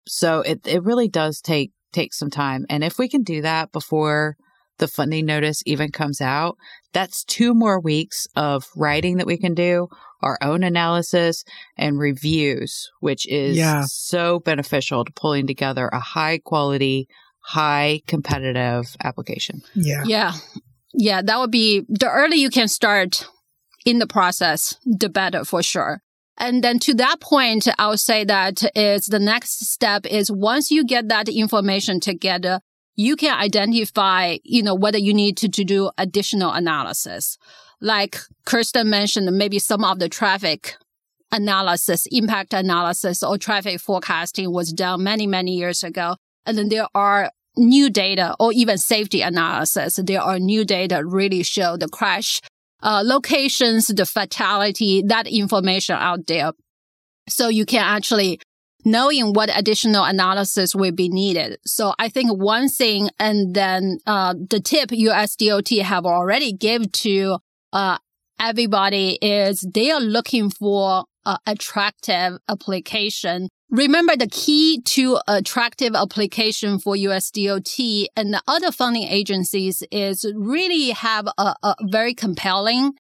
So 0.07 0.41
it 0.41 0.61
it 0.67 0.83
really 0.83 1.09
does 1.09 1.41
take 1.41 1.71
take 1.93 2.13
some 2.13 2.31
time, 2.31 2.67
and 2.69 2.85
if 2.85 2.99
we 2.99 3.09
can 3.09 3.23
do 3.23 3.41
that 3.43 3.73
before 3.73 4.37
the 4.79 4.89
funding 4.89 5.27
notice 5.27 5.63
even 5.67 5.91
comes 5.93 6.21
out, 6.21 6.57
that's 6.93 7.25
two 7.25 7.55
more 7.55 7.81
weeks 7.81 8.27
of 8.37 8.65
writing 8.77 9.17
that 9.19 9.27
we 9.27 9.37
can 9.37 9.55
do, 9.55 9.89
our 10.23 10.39
own 10.43 10.63
analysis 10.65 11.45
and 11.77 11.99
reviews, 11.99 12.89
which 13.01 13.27
is 13.29 13.57
Yeah. 13.57 13.85
so 13.87 14.41
beneficial 14.41 15.05
to 15.05 15.13
pulling 15.13 15.47
together 15.47 15.89
a 15.89 16.01
high 16.01 16.39
quality, 16.39 17.09
high 17.41 18.01
competitive 18.07 18.97
application. 19.03 19.63
yeah. 19.75 20.03
Yeah. 20.07 20.33
Yeah. 20.95 21.23
That 21.23 21.39
would 21.39 21.51
be 21.51 21.85
the 21.89 22.09
earlier 22.11 22.37
you 22.39 22.51
can 22.51 22.69
start 22.69 23.27
in 23.85 23.99
the 23.99 24.07
process, 24.07 24.77
the 24.85 25.09
better 25.09 25.45
for 25.45 25.63
sure. 25.63 26.01
And 26.41 26.63
then 26.63 26.79
to 26.81 26.95
that 26.95 27.21
point, 27.21 27.67
I 27.79 27.89
would 27.89 27.99
say 28.01 28.25
that 28.25 28.63
is 28.77 29.07
the 29.07 29.19
next 29.19 29.67
step 29.67 30.07
is 30.07 30.31
once 30.31 30.71
you 30.71 30.85
get 30.85 31.09
that 31.09 31.29
information 31.29 31.99
together, 32.01 32.61
you 32.99 33.15
can 33.15 33.39
identify, 33.39 34.39
you 34.43 34.61
know, 34.61 34.75
whether 34.75 34.99
you 34.99 35.15
need 35.15 35.37
to, 35.37 35.49
to 35.49 35.63
do 35.63 35.89
additional 35.97 36.51
analysis. 36.51 37.39
Like 37.81 38.19
Kirsten 38.45 38.91
mentioned, 38.91 39.31
maybe 39.39 39.61
some 39.61 39.85
of 39.85 40.01
the 40.01 40.09
traffic 40.09 40.75
analysis, 41.31 42.07
impact 42.11 42.53
analysis 42.53 43.23
or 43.23 43.39
traffic 43.39 43.81
forecasting 43.81 44.53
was 44.53 44.73
done 44.73 45.05
many, 45.05 45.29
many 45.29 45.57
years 45.57 45.85
ago. 45.85 46.17
And 46.45 46.59
then 46.59 46.71
there 46.71 46.89
are 46.93 47.31
new 47.57 47.89
data 47.89 48.35
or 48.41 48.53
even 48.53 48.79
safety 48.79 49.21
analysis. 49.21 50.01
There 50.03 50.21
are 50.21 50.41
new 50.41 50.65
data 50.65 51.05
really 51.07 51.45
show 51.45 51.77
the 51.77 51.89
crash 51.89 52.41
uh, 52.83 53.05
locations, 53.07 53.87
the 53.87 54.07
fatality, 54.07 55.05
that 55.07 55.29
information 55.29 55.95
out 55.95 56.27
there. 56.27 56.51
So 57.29 57.47
you 57.49 57.65
can 57.65 57.85
actually 57.85 58.41
knowing 58.85 59.33
what 59.33 59.51
additional 59.57 60.05
analysis 60.05 60.75
will 60.75 60.93
be 60.93 61.09
needed. 61.09 61.59
So 61.67 61.95
I 61.99 62.09
think 62.09 62.31
one 62.31 62.69
thing, 62.69 63.11
and 63.19 63.55
then 63.55 63.99
uh, 64.07 64.35
the 64.35 64.61
tip 64.61 64.91
USDOT 64.91 65.83
have 65.83 66.07
already 66.07 66.53
give 66.53 66.91
to 66.93 67.39
uh, 67.73 67.99
everybody 68.41 69.19
is 69.21 69.67
they 69.75 69.91
are 69.91 70.01
looking 70.01 70.51
for 70.51 71.05
uh, 71.25 71.39
attractive 71.47 72.39
application. 72.49 73.49
Remember 73.71 74.17
the 74.17 74.29
key 74.29 74.81
to 74.83 75.19
attractive 75.29 75.95
application 75.95 76.79
for 76.79 76.95
USDOT 76.95 78.07
and 78.17 78.33
the 78.33 78.43
other 78.49 78.73
funding 78.73 79.03
agencies 79.03 79.83
is 79.93 80.25
really 80.35 80.91
have 80.91 81.29
a, 81.37 81.55
a 81.63 81.75
very 81.83 82.15
compelling 82.15 82.93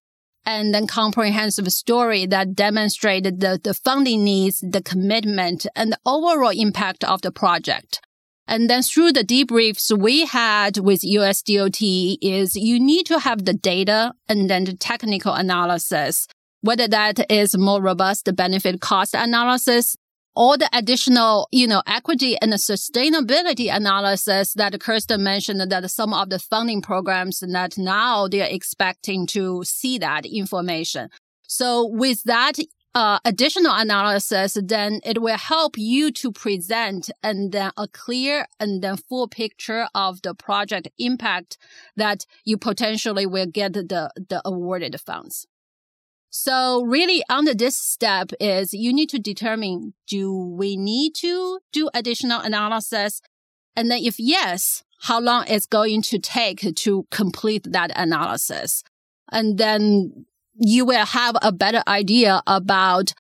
and 0.45 0.75
then 0.75 0.87
comprehensive 0.87 1.71
story 1.73 2.27
that 2.27 2.55
demonstrated 2.55 3.41
the, 3.41 3.61
the 3.63 3.75
funding 3.75 4.25
needs, 4.25 4.61
the 4.61 4.83
commitment, 4.83 5.67
and 5.77 5.93
the 5.93 5.99
overall 6.07 6.53
impact 6.55 7.05
of 7.05 7.23
the 7.23 7.31
project. 7.31 8.01
And 8.47 8.71
then 8.71 8.83
through 8.83 9.13
the 9.13 9.25
debriefs 9.25 9.97
we 9.97 10.25
had 10.25 10.79
with 10.79 11.03
USDOT 11.03 12.17
is 12.23 12.57
you 12.57 12.81
need 12.81 13.05
to 13.07 13.19
have 13.19 13.45
the 13.45 13.53
data 13.53 14.15
and 14.27 14.49
then 14.49 14.65
the 14.65 14.75
technical 14.75 15.35
analysis, 15.35 16.27
whether 16.63 16.89
that 16.89 17.31
is 17.31 17.59
more 17.59 17.83
robust 17.83 18.35
benefit 18.35 18.81
cost 18.81 19.15
analysis 19.15 19.97
all 20.39 20.57
the 20.57 20.71
additional, 20.73 21.49
you 21.51 21.67
know, 21.67 21.83
equity 21.85 22.37
and 22.41 22.53
sustainability 22.53 23.75
analysis 23.75 24.55
that 24.55 24.79
Kirsten 24.81 25.25
mentioned 25.25 25.61
that 25.61 25.91
some 25.91 26.15
of 26.15 26.31
the 26.31 26.39
funding 26.39 26.81
programs 26.81 27.41
that 27.41 27.77
now 27.77 28.29
they're 28.29 28.47
expecting 28.49 29.27
to 29.27 29.65
see 29.65 29.99
that 29.99 30.25
information. 30.25 31.11
So 31.49 31.85
with 31.85 32.23
that 32.23 32.53
uh, 32.95 33.19
additional 33.25 33.75
analysis, 33.75 34.57
then 34.63 35.01
it 35.05 35.21
will 35.21 35.37
help 35.37 35.77
you 35.77 36.13
to 36.13 36.31
present 36.31 37.11
and 37.21 37.51
then 37.51 37.73
a 37.77 37.89
clear 37.89 38.47
and 38.61 38.81
then 38.81 38.97
full 38.97 39.27
picture 39.27 39.89
of 39.93 40.23
the 40.23 40.35
project 40.35 40.87
impact 41.01 41.59
that 41.97 42.27
you 42.45 42.57
potentially 42.57 43.27
will 43.27 43.47
get 43.47 43.73
the, 43.73 44.13
the 44.29 44.41
awarded 44.45 45.01
funds. 45.01 45.49
So 46.31 46.83
really 46.83 47.23
under 47.31 47.55
this 47.55 47.77
step 47.77 48.33
is 48.39 48.75
you 48.75 48.93
need 48.93 49.09
to 49.11 49.19
determine, 49.19 49.95
do 50.07 50.33
we 50.33 50.77
need 50.77 51.15
to 51.17 51.61
do 51.73 51.89
additional 51.95 52.41
analysis? 52.41 53.23
And 53.75 53.91
then 53.91 54.03
if 54.03 54.19
yes, 54.19 54.85
how 55.03 55.21
long 55.21 55.45
it's 55.49 55.67
going 55.67 56.03
to 56.03 56.19
take 56.19 56.75
to 56.75 57.07
complete 57.11 57.67
that 57.71 57.93
analysis? 57.97 58.83
And 59.31 59.59
then 59.59 60.27
you 60.55 60.85
will 60.85 61.07
have 61.07 61.37
a 61.41 61.53
better 61.53 61.83
idea 61.87 62.43
about 62.47 63.15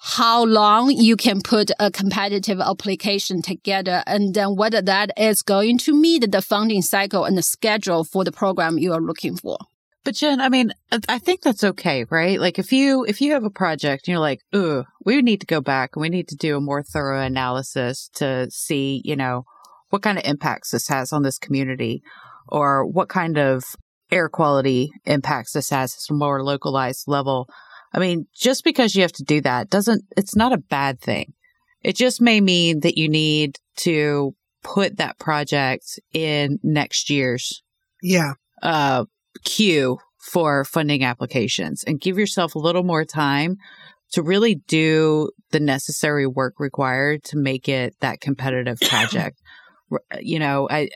how 0.00 0.44
long 0.44 0.90
you 0.90 1.16
can 1.16 1.40
put 1.40 1.70
a 1.80 1.90
competitive 1.90 2.60
application 2.60 3.42
together 3.42 4.02
and 4.06 4.32
then 4.32 4.54
whether 4.54 4.80
that 4.80 5.10
is 5.16 5.42
going 5.42 5.76
to 5.76 5.92
meet 5.92 6.30
the 6.30 6.40
funding 6.40 6.82
cycle 6.82 7.24
and 7.24 7.36
the 7.36 7.42
schedule 7.42 8.04
for 8.04 8.22
the 8.24 8.30
program 8.30 8.78
you 8.78 8.92
are 8.92 9.00
looking 9.00 9.36
for. 9.36 9.58
But 10.04 10.14
Jen, 10.14 10.40
I 10.40 10.48
mean, 10.48 10.72
I 11.08 11.18
think 11.18 11.42
that's 11.42 11.64
okay, 11.64 12.04
right? 12.10 12.40
Like 12.40 12.58
if 12.58 12.72
you 12.72 13.04
if 13.04 13.20
you 13.20 13.32
have 13.32 13.44
a 13.44 13.50
project 13.50 14.06
and 14.06 14.12
you're 14.12 14.20
like, 14.20 14.40
"Ooh, 14.54 14.84
we 15.04 15.20
need 15.22 15.40
to 15.40 15.46
go 15.46 15.60
back 15.60 15.90
and 15.94 16.00
we 16.00 16.08
need 16.08 16.28
to 16.28 16.36
do 16.36 16.56
a 16.56 16.60
more 16.60 16.82
thorough 16.82 17.20
analysis 17.20 18.08
to 18.14 18.48
see, 18.50 19.02
you 19.04 19.16
know, 19.16 19.44
what 19.90 20.02
kind 20.02 20.16
of 20.16 20.24
impacts 20.24 20.70
this 20.70 20.88
has 20.88 21.12
on 21.12 21.22
this 21.22 21.38
community 21.38 22.02
or 22.46 22.86
what 22.86 23.08
kind 23.08 23.36
of 23.38 23.64
air 24.10 24.28
quality 24.28 24.90
impacts 25.04 25.52
this 25.52 25.70
has 25.70 25.94
at 25.94 26.14
a 26.14 26.16
more 26.16 26.42
localized 26.42 27.04
level." 27.06 27.48
I 27.92 27.98
mean, 27.98 28.26
just 28.34 28.64
because 28.64 28.94
you 28.94 29.02
have 29.02 29.12
to 29.12 29.24
do 29.24 29.40
that 29.42 29.70
doesn't 29.70 30.04
it's 30.16 30.36
not 30.36 30.52
a 30.52 30.58
bad 30.58 31.00
thing. 31.00 31.34
It 31.82 31.96
just 31.96 32.20
may 32.20 32.40
mean 32.40 32.80
that 32.80 32.98
you 32.98 33.08
need 33.08 33.58
to 33.78 34.34
put 34.62 34.96
that 34.96 35.18
project 35.18 35.98
in 36.12 36.58
next 36.62 37.10
year's 37.10 37.62
yeah 38.02 38.32
uh 38.62 39.04
queue 39.44 39.98
for 40.18 40.64
funding 40.64 41.04
applications 41.04 41.84
and 41.84 42.00
give 42.00 42.18
yourself 42.18 42.54
a 42.54 42.58
little 42.58 42.82
more 42.82 43.04
time 43.04 43.56
to 44.12 44.22
really 44.22 44.56
do 44.66 45.30
the 45.50 45.60
necessary 45.60 46.26
work 46.26 46.54
required 46.58 47.22
to 47.24 47.36
make 47.36 47.68
it 47.68 47.94
that 48.00 48.20
competitive 48.20 48.78
project. 48.88 49.40
you 50.20 50.38
know, 50.38 50.68
I 50.70 50.88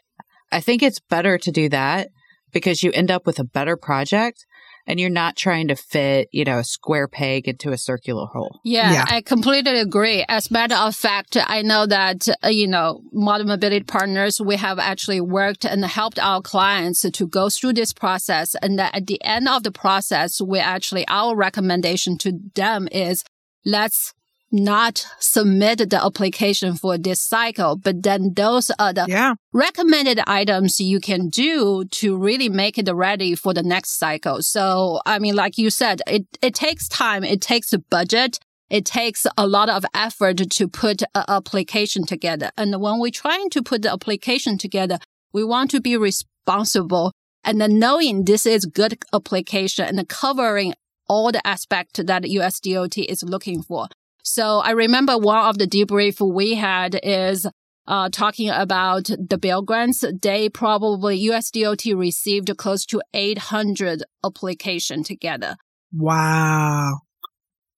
I 0.50 0.60
think 0.60 0.82
it's 0.82 1.00
better 1.00 1.38
to 1.38 1.50
do 1.50 1.68
that 1.70 2.08
because 2.52 2.82
you 2.82 2.92
end 2.92 3.10
up 3.10 3.26
with 3.26 3.38
a 3.38 3.44
better 3.44 3.76
project 3.76 4.44
and 4.86 4.98
you're 4.98 5.10
not 5.10 5.36
trying 5.36 5.68
to 5.68 5.76
fit, 5.76 6.28
you 6.32 6.44
know, 6.44 6.58
a 6.58 6.64
square 6.64 7.08
peg 7.08 7.48
into 7.48 7.70
a 7.70 7.78
circular 7.78 8.26
hole. 8.26 8.60
Yeah, 8.64 8.92
yeah. 8.92 9.04
I 9.08 9.22
completely 9.22 9.78
agree. 9.78 10.24
As 10.28 10.50
a 10.50 10.52
matter 10.52 10.74
of 10.74 10.94
fact, 10.94 11.36
I 11.36 11.62
know 11.62 11.86
that, 11.86 12.28
uh, 12.44 12.48
you 12.48 12.66
know, 12.66 13.02
modern 13.12 13.48
mobility 13.48 13.84
partners, 13.84 14.40
we 14.40 14.56
have 14.56 14.78
actually 14.78 15.20
worked 15.20 15.64
and 15.64 15.84
helped 15.84 16.18
our 16.18 16.40
clients 16.40 17.02
to 17.02 17.26
go 17.26 17.48
through 17.48 17.74
this 17.74 17.92
process. 17.92 18.54
And 18.62 18.78
that 18.78 18.94
at 18.94 19.06
the 19.06 19.22
end 19.24 19.48
of 19.48 19.62
the 19.62 19.72
process, 19.72 20.40
we 20.40 20.58
actually, 20.58 21.04
our 21.08 21.36
recommendation 21.36 22.18
to 22.18 22.38
them 22.54 22.88
is 22.90 23.24
let's 23.64 24.14
not 24.52 25.06
submit 25.18 25.90
the 25.90 26.04
application 26.04 26.74
for 26.74 26.98
this 26.98 27.20
cycle, 27.20 27.76
but 27.76 28.02
then 28.02 28.34
those 28.34 28.70
are 28.78 28.92
the 28.92 29.06
yeah. 29.08 29.34
recommended 29.52 30.20
items 30.26 30.80
you 30.80 31.00
can 31.00 31.28
do 31.28 31.84
to 31.86 32.16
really 32.16 32.48
make 32.48 32.78
it 32.78 32.90
ready 32.92 33.34
for 33.34 33.54
the 33.54 33.62
next 33.62 33.98
cycle. 33.98 34.42
So, 34.42 35.00
I 35.06 35.18
mean, 35.18 35.34
like 35.34 35.58
you 35.58 35.70
said, 35.70 36.02
it, 36.06 36.26
it 36.42 36.54
takes 36.54 36.88
time. 36.88 37.24
It 37.24 37.40
takes 37.40 37.72
a 37.72 37.78
budget. 37.78 38.38
It 38.68 38.84
takes 38.84 39.26
a 39.36 39.46
lot 39.46 39.68
of 39.68 39.84
effort 39.94 40.38
to 40.38 40.68
put 40.68 41.02
an 41.14 41.24
application 41.28 42.06
together. 42.06 42.50
And 42.56 42.80
when 42.80 42.98
we're 42.98 43.10
trying 43.10 43.50
to 43.50 43.62
put 43.62 43.82
the 43.82 43.92
application 43.92 44.58
together, 44.58 44.98
we 45.32 45.44
want 45.44 45.70
to 45.72 45.80
be 45.80 45.96
responsible 45.96 47.12
and 47.44 47.60
then 47.60 47.78
knowing 47.78 48.24
this 48.24 48.46
is 48.46 48.66
good 48.66 48.98
application 49.12 49.98
and 49.98 50.08
covering 50.08 50.74
all 51.08 51.32
the 51.32 51.46
aspects 51.46 52.00
that 52.02 52.22
USDOT 52.22 53.04
is 53.06 53.22
looking 53.22 53.62
for. 53.62 53.88
So 54.22 54.58
I 54.58 54.70
remember 54.70 55.18
one 55.18 55.44
of 55.46 55.58
the 55.58 55.66
debrief 55.66 56.20
we 56.20 56.54
had 56.54 56.98
is 57.02 57.46
uh, 57.86 58.08
talking 58.10 58.48
about 58.48 59.04
the 59.04 59.38
BUILD 59.38 59.66
grants. 59.66 60.04
They 60.22 60.48
probably 60.48 61.20
USDOT 61.26 61.98
received 61.98 62.56
close 62.56 62.86
to 62.86 63.02
800 63.12 64.04
application 64.24 65.02
together. 65.02 65.56
Wow. 65.92 67.00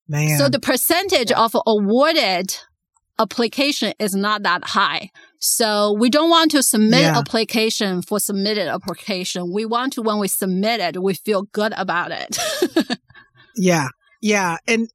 Man. 0.07 0.39
So 0.39 0.49
the 0.49 0.61
percentage 0.61 1.33
of 1.33 1.57
awarded 1.67 2.55
application 3.19 3.95
is 3.99 4.15
not 4.15 4.43
that 4.43 4.65
high. 4.65 5.11
So 5.39 5.95
we 5.99 6.11
don't 6.11 6.31
want 6.31 6.51
to 6.51 6.63
submit 6.63 7.03
yeah. 7.03 7.19
application 7.19 8.03
for 8.03 8.19
submitted 8.21 8.69
application. 8.69 9.53
We 9.53 9.65
want 9.65 9.95
to, 9.95 10.03
when 10.03 10.19
we 10.19 10.29
submit 10.29 10.81
it, 10.81 11.03
we 11.03 11.15
feel 11.15 11.43
good 11.53 11.73
about 11.77 12.11
it. 12.13 12.99
yeah. 13.57 13.89
Yeah. 14.21 14.57
And 14.67 14.89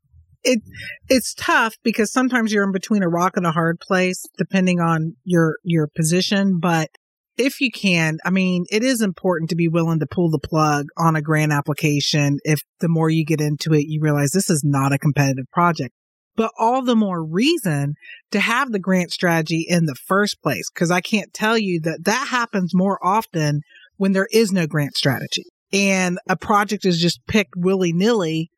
it 0.44 0.62
it's 1.08 1.34
tough 1.34 1.76
because 1.84 2.12
sometimes 2.12 2.52
you're 2.52 2.64
in 2.64 2.72
between 2.72 3.04
a 3.04 3.10
rock 3.10 3.36
and 3.36 3.46
a 3.46 3.52
hard 3.52 3.80
place 3.80 4.24
depending 4.38 4.80
on 4.80 5.16
your 5.24 5.56
your 5.64 5.88
position 5.96 6.60
but 6.60 6.90
if 7.38 7.62
you 7.62 7.72
can 7.72 8.18
i 8.26 8.30
mean 8.30 8.66
it 8.70 8.84
is 8.84 9.02
important 9.02 9.50
to 9.50 9.56
be 9.56 9.68
willing 9.68 10.00
to 10.00 10.08
pull 10.08 10.30
the 10.30 10.40
plug 10.40 10.86
on 10.98 11.16
a 11.16 11.22
grant 11.22 11.52
application 11.52 12.38
if 12.44 12.60
the 12.80 12.90
more 12.90 13.10
you 13.10 13.26
get 13.26 13.42
into 13.42 13.74
it 13.74 13.86
you 13.88 14.00
realize 14.02 14.32
this 14.32 14.50
is 14.50 14.64
not 14.64 14.94
a 14.94 14.98
competitive 14.98 15.46
project. 15.52 15.94
But 16.36 16.52
all 16.58 16.82
the 16.84 16.96
more 16.96 17.22
reason 17.22 17.96
to 18.32 18.40
have 18.40 18.72
the 18.72 18.80
grant 18.80 19.12
strategy 19.12 19.66
in 19.68 19.88
the 19.88 19.96
first 20.08 20.42
place 20.42 20.70
because 20.74 20.92
i 20.92 21.02
can't 21.02 21.34
tell 21.34 21.58
you 21.58 21.82
that 21.82 22.06
that 22.06 22.28
happens 22.30 22.74
more 22.74 22.98
often 23.04 23.62
when 23.98 24.14
there 24.14 24.28
is 24.32 24.54
no 24.54 24.66
grant 24.66 24.96
strategy. 24.96 25.44
And 25.74 26.18
a 26.28 26.38
project 26.38 26.86
is 26.86 27.00
just 27.00 27.20
picked 27.28 27.54
willy-nilly 27.56 28.50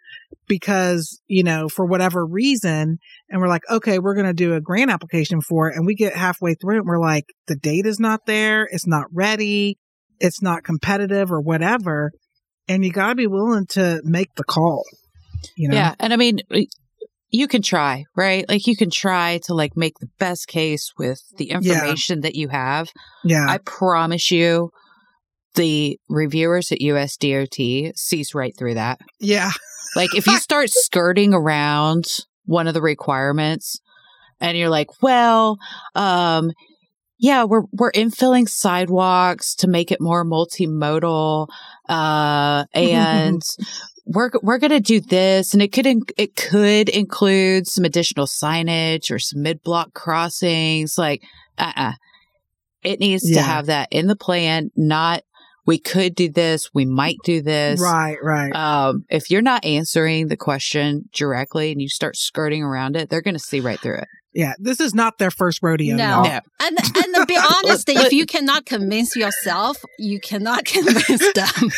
because, 0.48 1.22
you 1.28 1.44
know, 1.44 1.68
for 1.70 1.86
whatever 1.86 2.26
reason, 2.26 2.98
and 3.30 3.42
we're 3.42 3.48
like, 3.48 3.64
okay, 3.70 4.00
we're 4.00 4.16
going 4.16 4.28
to 4.28 4.34
do 4.34 4.54
a 4.54 4.62
grant 4.62 4.92
application 4.92 5.42
for 5.42 5.70
it. 5.70 5.76
And 5.76 5.86
we 5.86 5.96
get 5.96 6.16
halfway 6.16 6.56
through 6.56 6.76
it 6.76 6.80
and 6.80 6.88
we're 6.88 7.00
like, 7.00 7.26
the 7.48 7.56
data's 7.56 8.00
not 8.00 8.26
there. 8.26 8.68
It's 8.72 8.88
not 8.88 9.06
ready. 9.14 9.78
It's 10.20 10.42
not 10.42 10.64
competitive 10.64 11.32
or 11.32 11.42
whatever. 11.42 12.12
And 12.68 12.84
you 12.86 12.92
got 12.92 13.10
to 13.10 13.16
be 13.16 13.28
willing 13.28 13.66
to 13.72 14.02
make 14.04 14.30
the 14.36 14.44
call. 14.44 14.84
You 15.56 15.70
know? 15.70 15.76
Yeah. 15.76 15.96
And 16.00 16.14
I 16.14 16.16
mean, 16.18 16.40
you 17.32 17.48
can 17.48 17.62
try, 17.62 18.04
right? 18.16 18.48
Like 18.48 18.68
you 18.68 18.76
can 18.76 18.90
try 18.92 19.40
to 19.46 19.54
like 19.54 19.76
make 19.76 19.94
the 20.00 20.10
best 20.20 20.48
case 20.48 20.92
with 20.98 21.22
the 21.38 21.46
Yeah. 21.46 21.56
information 21.58 22.22
that 22.22 22.36
you 22.36 22.50
have. 22.50 22.90
Yeah. 23.24 23.46
I 23.48 23.58
promise 23.58 24.32
you, 24.32 24.70
the 25.56 25.98
reviewers 26.08 26.72
at 26.72 26.80
USDOT 26.80 27.92
sees 27.98 28.34
right 28.36 28.54
through 28.58 28.76
that. 28.76 29.00
yeah. 29.20 29.52
Like 29.96 30.16
if 30.16 30.28
you 30.28 30.38
start 30.40 30.70
skirting 30.70 31.34
around 31.34 32.06
one 32.46 32.68
of 32.68 32.74
the 32.74 32.82
requirements 32.82 33.80
and 34.40 34.58
you're 34.58 34.70
like, 34.70 35.02
well, 35.02 35.58
um, 35.96 36.52
yeah, 37.20 37.44
we're 37.44 37.64
we're 37.72 37.92
infilling 37.92 38.50
sidewalks 38.50 39.54
to 39.56 39.68
make 39.68 39.92
it 39.92 40.02
more 40.02 40.26
multimodal, 40.26 41.48
uh, 41.88 42.66
and 42.74 43.42
we're 44.08 44.32
we're 44.42 44.58
gonna 44.58 44.80
do 44.80 45.00
this, 45.00 45.54
and 45.54 45.62
it 45.62 45.72
could 45.72 45.86
in- 45.86 46.02
it 46.18 46.36
could 46.36 46.90
include 46.90 47.68
some 47.68 47.86
additional 47.86 48.26
signage 48.26 49.12
or 49.12 49.20
some 49.20 49.44
mid 49.44 49.62
block 49.62 49.94
crossings. 49.94 50.98
Like, 50.98 51.22
uh, 51.60 51.74
uh 51.76 51.92
it 52.84 53.00
needs 53.00 53.30
to 53.32 53.40
have 53.40 53.68
that 53.68 53.90
in 53.92 54.08
the 54.08 54.16
plan. 54.16 54.72
Not 54.76 55.22
we 55.66 55.78
could 55.80 56.16
do 56.16 56.30
this, 56.30 56.70
we 56.74 56.86
might 56.86 57.18
do 57.24 57.42
this, 57.42 57.80
Right, 57.82 58.18
right. 58.22 58.54
um, 58.56 59.06
if 59.10 59.30
you're 59.30 59.42
not 59.42 59.64
answering 59.66 60.28
the 60.28 60.38
question 60.38 61.10
directly 61.14 61.72
and 61.72 61.82
you 61.82 61.90
start 61.90 62.16
skirting 62.16 62.64
around 62.64 62.96
it, 62.96 63.10
they're 63.10 63.22
going 63.22 63.36
to 63.36 63.40
see 63.40 63.60
right 63.60 63.80
through 63.80 63.98
it. 64.00 64.08
yeah. 64.34 64.54
This 64.60 64.80
is 64.80 64.94
not 64.96 65.18
their 65.18 65.30
first 65.32 65.60
rodeo. 65.62 65.96
No. 65.96 66.24
No. 66.24 66.40
And 66.62 66.78
and 66.78 67.16
to 67.16 67.26
be 67.28 67.38
honest, 67.66 67.90
if 67.90 68.14
you 68.14 68.26
cannot 68.26 68.66
convince 68.66 69.16
yourself, 69.16 69.78
you 70.00 70.20
cannot 70.20 70.66
convince 70.76 71.34
them. 71.34 71.70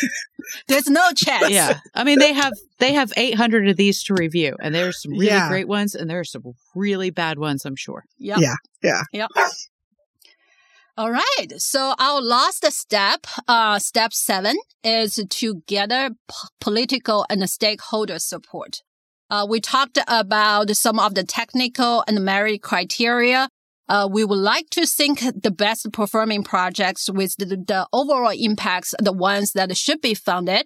There's 0.68 0.86
no 0.88 1.10
chance. 1.16 1.50
Yeah, 1.50 1.78
I 1.94 2.04
mean 2.04 2.18
they 2.18 2.32
have 2.34 2.52
they 2.78 2.92
have 2.92 3.12
800 3.16 3.68
of 3.68 3.76
these 3.76 4.02
to 4.04 4.14
review, 4.14 4.56
and 4.60 4.74
there's 4.74 5.00
some 5.02 5.12
really 5.12 5.26
Yeah. 5.26 5.48
great 5.48 5.66
ones, 5.68 5.94
and 5.94 6.08
there 6.08 6.20
are 6.20 6.24
some 6.24 6.42
really 6.74 7.10
bad 7.10 7.38
ones. 7.38 7.64
I'm 7.64 7.76
sure. 7.76 8.04
Yep. 8.18 8.38
Yeah, 8.40 8.54
yeah. 8.82 9.02
Yep. 9.12 9.30
All 10.96 11.10
right. 11.10 11.48
So 11.56 11.94
our 11.98 12.20
last 12.20 12.64
step, 12.72 13.26
uh, 13.48 13.80
step 13.80 14.12
seven, 14.12 14.56
is 14.84 15.18
to 15.28 15.62
gather 15.66 16.10
p- 16.10 16.34
political 16.60 17.26
and 17.28 17.50
stakeholder 17.50 18.20
support. 18.20 18.82
Uh, 19.28 19.44
we 19.48 19.60
talked 19.60 19.98
about 20.06 20.70
some 20.76 21.00
of 21.00 21.14
the 21.16 21.24
technical 21.24 22.04
and 22.06 22.24
merit 22.24 22.62
criteria. 22.62 23.48
Uh, 23.88 24.08
we 24.10 24.24
would 24.24 24.38
like 24.38 24.70
to 24.70 24.86
think 24.86 25.20
the 25.42 25.50
best 25.50 25.92
performing 25.92 26.44
projects 26.44 27.10
with 27.10 27.34
the, 27.38 27.46
the 27.46 27.88
overall 27.92 28.32
impacts, 28.32 28.94
the 29.00 29.12
ones 29.12 29.52
that 29.52 29.76
should 29.76 30.00
be 30.00 30.14
funded. 30.14 30.64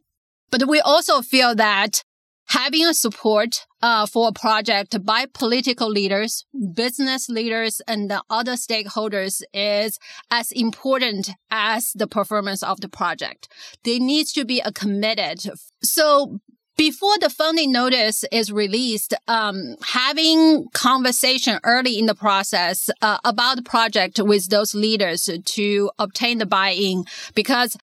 But 0.50 0.68
we 0.68 0.78
also 0.80 1.22
feel 1.22 1.54
that 1.54 2.02
having 2.48 2.86
a 2.86 2.94
support 2.94 3.66
uh, 3.82 4.06
for 4.06 4.28
a 4.28 4.32
project 4.32 5.04
by 5.04 5.26
political 5.32 5.88
leaders, 5.88 6.44
business 6.74 7.28
leaders, 7.28 7.80
and 7.86 8.10
the 8.10 8.22
other 8.28 8.52
stakeholders 8.52 9.42
is 9.52 9.98
as 10.30 10.50
important 10.52 11.30
as 11.50 11.92
the 11.94 12.06
performance 12.06 12.62
of 12.62 12.80
the 12.80 12.88
project. 12.88 13.48
They 13.84 13.98
need 13.98 14.26
to 14.28 14.44
be 14.44 14.60
a 14.60 14.72
committed. 14.72 15.44
So 15.82 16.38
before 16.76 17.18
the 17.18 17.28
funding 17.28 17.72
notice 17.72 18.24
is 18.30 18.52
released, 18.52 19.12
um, 19.26 19.76
having 19.84 20.68
conversation 20.72 21.58
early 21.64 21.98
in 21.98 22.06
the 22.06 22.14
process 22.14 22.88
uh, 23.02 23.18
about 23.24 23.56
the 23.56 23.62
project 23.62 24.20
with 24.20 24.48
those 24.48 24.74
leaders 24.74 25.28
to 25.44 25.90
obtain 25.98 26.38
the 26.38 26.46
buy-in, 26.46 27.04
because 27.34 27.76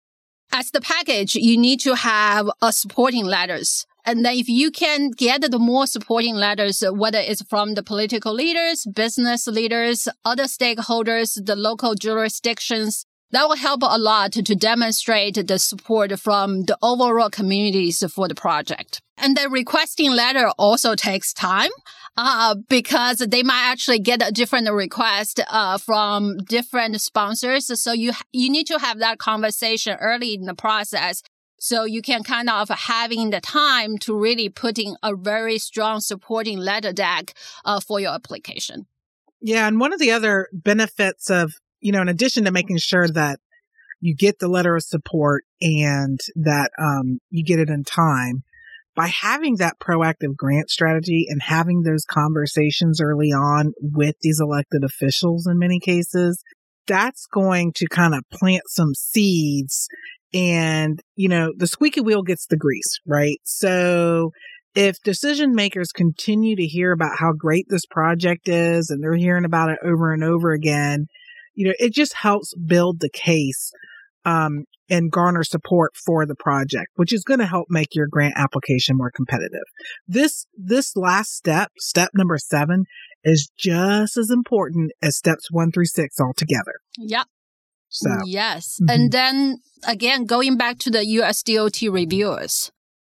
as 0.52 0.70
the 0.70 0.80
package, 0.80 1.34
you 1.34 1.58
need 1.58 1.80
to 1.80 1.96
have 1.96 2.48
a 2.62 2.72
supporting 2.72 3.24
letters. 3.24 3.84
And 4.07 4.24
then 4.24 4.36
if 4.36 4.48
you 4.48 4.70
can 4.70 5.11
get 5.11 5.50
the 5.50 5.59
more 5.59 5.86
supporting 5.86 6.34
letters, 6.34 6.82
whether 6.86 7.18
it's 7.18 7.42
from 7.42 7.74
the 7.74 7.82
political 7.82 8.34
leaders, 8.34 8.84
business 8.84 9.46
leaders, 9.46 10.09
other 10.24 10.44
stakeholders, 10.44 11.42
the 11.44 11.57
local 11.57 11.94
jurisdictions, 11.94 13.07
that 13.30 13.48
will 13.48 13.57
help 13.57 13.82
a 13.82 13.98
lot 13.98 14.32
to 14.32 14.55
demonstrate 14.55 15.46
the 15.46 15.59
support 15.59 16.16
from 16.20 16.64
the 16.64 16.78
overall 16.82 17.30
communities 17.30 18.05
for 18.12 18.28
the 18.28 18.34
project. 18.34 19.00
And 19.16 19.36
the 19.36 19.48
requesting 19.48 20.12
letter 20.12 20.50
also 20.59 20.94
takes 20.94 21.32
time, 21.32 21.70
uh, 22.16 22.55
because 22.68 23.18
they 23.18 23.42
might 23.42 23.64
actually 23.64 23.98
get 23.98 24.22
a 24.26 24.30
different 24.30 24.70
request, 24.70 25.40
uh, 25.50 25.78
from 25.78 26.38
different 26.38 27.00
sponsors. 27.00 27.80
So 27.80 27.92
you, 27.92 28.12
you 28.32 28.50
need 28.50 28.66
to 28.68 28.78
have 28.78 28.98
that 29.00 29.18
conversation 29.18 29.96
early 30.00 30.34
in 30.34 30.44
the 30.44 30.55
process. 30.55 31.22
So 31.64 31.84
you 31.84 32.02
can 32.02 32.22
kind 32.24 32.50
of 32.50 32.68
having 32.68 33.30
the 33.30 33.40
time 33.40 33.96
to 34.00 34.14
really 34.14 34.50
put 34.50 34.78
in 34.78 34.96
a 35.02 35.16
very 35.16 35.56
strong 35.56 36.00
supporting 36.00 36.58
letter 36.58 36.92
deck, 36.92 37.32
uh, 37.64 37.80
for 37.80 37.98
your 37.98 38.12
application. 38.12 38.86
Yeah, 39.40 39.66
and 39.66 39.80
one 39.80 39.94
of 39.94 39.98
the 39.98 40.10
other 40.10 40.48
benefits 40.52 41.30
of, 41.30 41.54
you 41.80 41.90
know, 41.90 42.02
in 42.02 42.10
addition 42.10 42.44
to 42.44 42.50
making 42.50 42.76
sure 42.76 43.08
that 43.08 43.38
you 43.98 44.14
get 44.14 44.40
the 44.40 44.48
letter 44.48 44.76
of 44.76 44.82
support 44.82 45.44
and 45.62 46.20
that 46.36 46.70
um, 46.78 47.18
you 47.30 47.42
get 47.42 47.58
it 47.58 47.70
in 47.70 47.82
time, 47.82 48.42
by 48.94 49.06
having 49.06 49.56
that 49.56 49.78
proactive 49.80 50.36
grant 50.36 50.68
strategy 50.68 51.24
and 51.30 51.40
having 51.40 51.80
those 51.80 52.04
conversations 52.04 53.00
early 53.00 53.30
on 53.30 53.72
with 53.80 54.16
these 54.20 54.38
elected 54.38 54.84
officials 54.84 55.46
in 55.46 55.58
many 55.58 55.80
cases, 55.80 56.44
that's 56.86 57.24
going 57.24 57.72
to 57.76 57.86
kind 57.86 58.14
of 58.14 58.22
plant 58.30 58.64
some 58.66 58.92
seeds 58.94 59.88
and, 60.35 61.01
you 61.14 61.28
know, 61.28 61.53
the 61.57 61.66
squeaky 61.66 62.01
wheel 62.01 62.22
gets 62.22 62.47
the 62.47 62.57
grease, 62.57 62.99
right? 63.07 63.39
So 63.45 64.32
if 64.74 64.97
decision 65.05 65.55
makers 65.55 65.93
continue 65.93 66.57
to 66.57 66.66
hear 66.66 66.93
about 66.93 67.16
how 67.18 67.32
great 67.32 67.66
this 67.68 67.87
project 67.87 68.49
is 68.49 68.91
and 68.91 69.03
they're 69.03 69.14
hearing 69.14 69.45
about 69.45 69.70
it 69.70 69.78
over 69.85 70.12
and 70.12 70.24
over 70.24 70.51
again, 70.51 71.07
you 71.55 71.68
know, 71.68 71.74
it 71.78 71.93
just 71.93 72.14
helps 72.14 72.53
build 72.66 72.99
the 72.99 73.11
case 73.11 73.70
um, 74.24 74.64
and 74.91 75.12
garner 75.12 75.45
support 75.45 75.93
for 76.05 76.26
the 76.26 76.35
project, 76.35 76.89
which 76.97 77.12
is 77.12 77.22
going 77.22 77.41
to 77.41 77.47
help 77.47 77.66
make 77.70 77.95
your 77.95 78.09
grant 78.11 78.35
application 78.37 78.97
more 78.97 79.12
competitive. 79.14 79.62
This 80.09 80.47
this 80.57 80.97
last 80.97 81.35
step, 81.35 81.70
step 81.78 82.11
number 82.14 82.37
seven, 82.39 82.85
is 83.22 83.51
just 83.57 84.16
as 84.16 84.30
important 84.30 84.93
as 85.01 85.16
steps 85.16 85.49
one 85.51 85.70
through 85.70 85.87
six 85.87 86.20
altogether. 86.20 86.74
Yep. 86.99 87.26
So 87.95 88.11
Yes. 88.26 88.80
Mhm. 88.82 88.92
And 88.95 89.12
then 89.12 89.59
again, 89.86 90.24
going 90.24 90.57
back 90.57 90.78
to 90.80 90.90
the 90.90 91.05
USDOT 91.18 91.78
reviewers, 91.92 92.72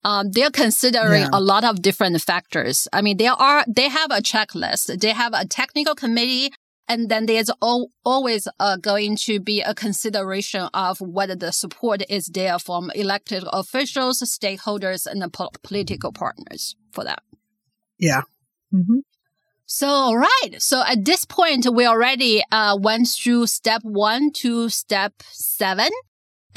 um, 0.03 0.32
they're 0.32 0.51
considering 0.51 1.23
Yeah. 1.23 1.39
a 1.39 1.41
lot 1.41 1.63
of 1.63 1.82
different 1.82 2.21
factors. 2.21 2.88
I 2.91 3.01
mean, 3.01 3.17
there 3.17 3.34
are, 3.34 3.63
they 3.67 3.89
have 3.89 4.11
a 4.11 4.21
checklist. 4.21 4.99
They 4.99 5.13
have 5.13 5.34
a 5.34 5.45
technical 5.45 5.95
committee. 5.95 6.51
And 6.88 7.09
then 7.09 7.26
there's 7.26 7.49
al- 7.63 7.89
always 8.03 8.47
uh, 8.59 8.78
going 8.78 9.15
to 9.28 9.39
be 9.39 9.61
a 9.61 9.73
consideration 9.73 10.69
of 10.73 11.01
whether 11.01 11.36
the 11.36 11.51
support 11.51 12.03
is 12.17 12.28
there 12.28 12.59
from 12.59 12.91
elected 12.93 13.43
officials, 13.51 14.19
stakeholders, 14.21 15.07
and 15.07 15.19
the 15.23 15.30
po- 15.30 15.49
political 15.63 16.11
partners 16.11 16.76
for 16.91 17.03
that. 17.03 17.23
yeah. 17.97 18.21
hmm 18.71 18.99
So, 19.68 19.88
all 19.88 20.18
right. 20.18 20.51
So 20.59 20.84
at 20.86 21.05
this 21.05 21.26
point, 21.26 21.68
we 21.74 21.86
already 21.86 22.43
uh, 22.51 22.78
went 22.80 23.07
through 23.07 23.47
step 23.47 23.82
one 23.84 24.32
to 24.34 24.70
step 24.70 25.13
seven. 25.32 25.89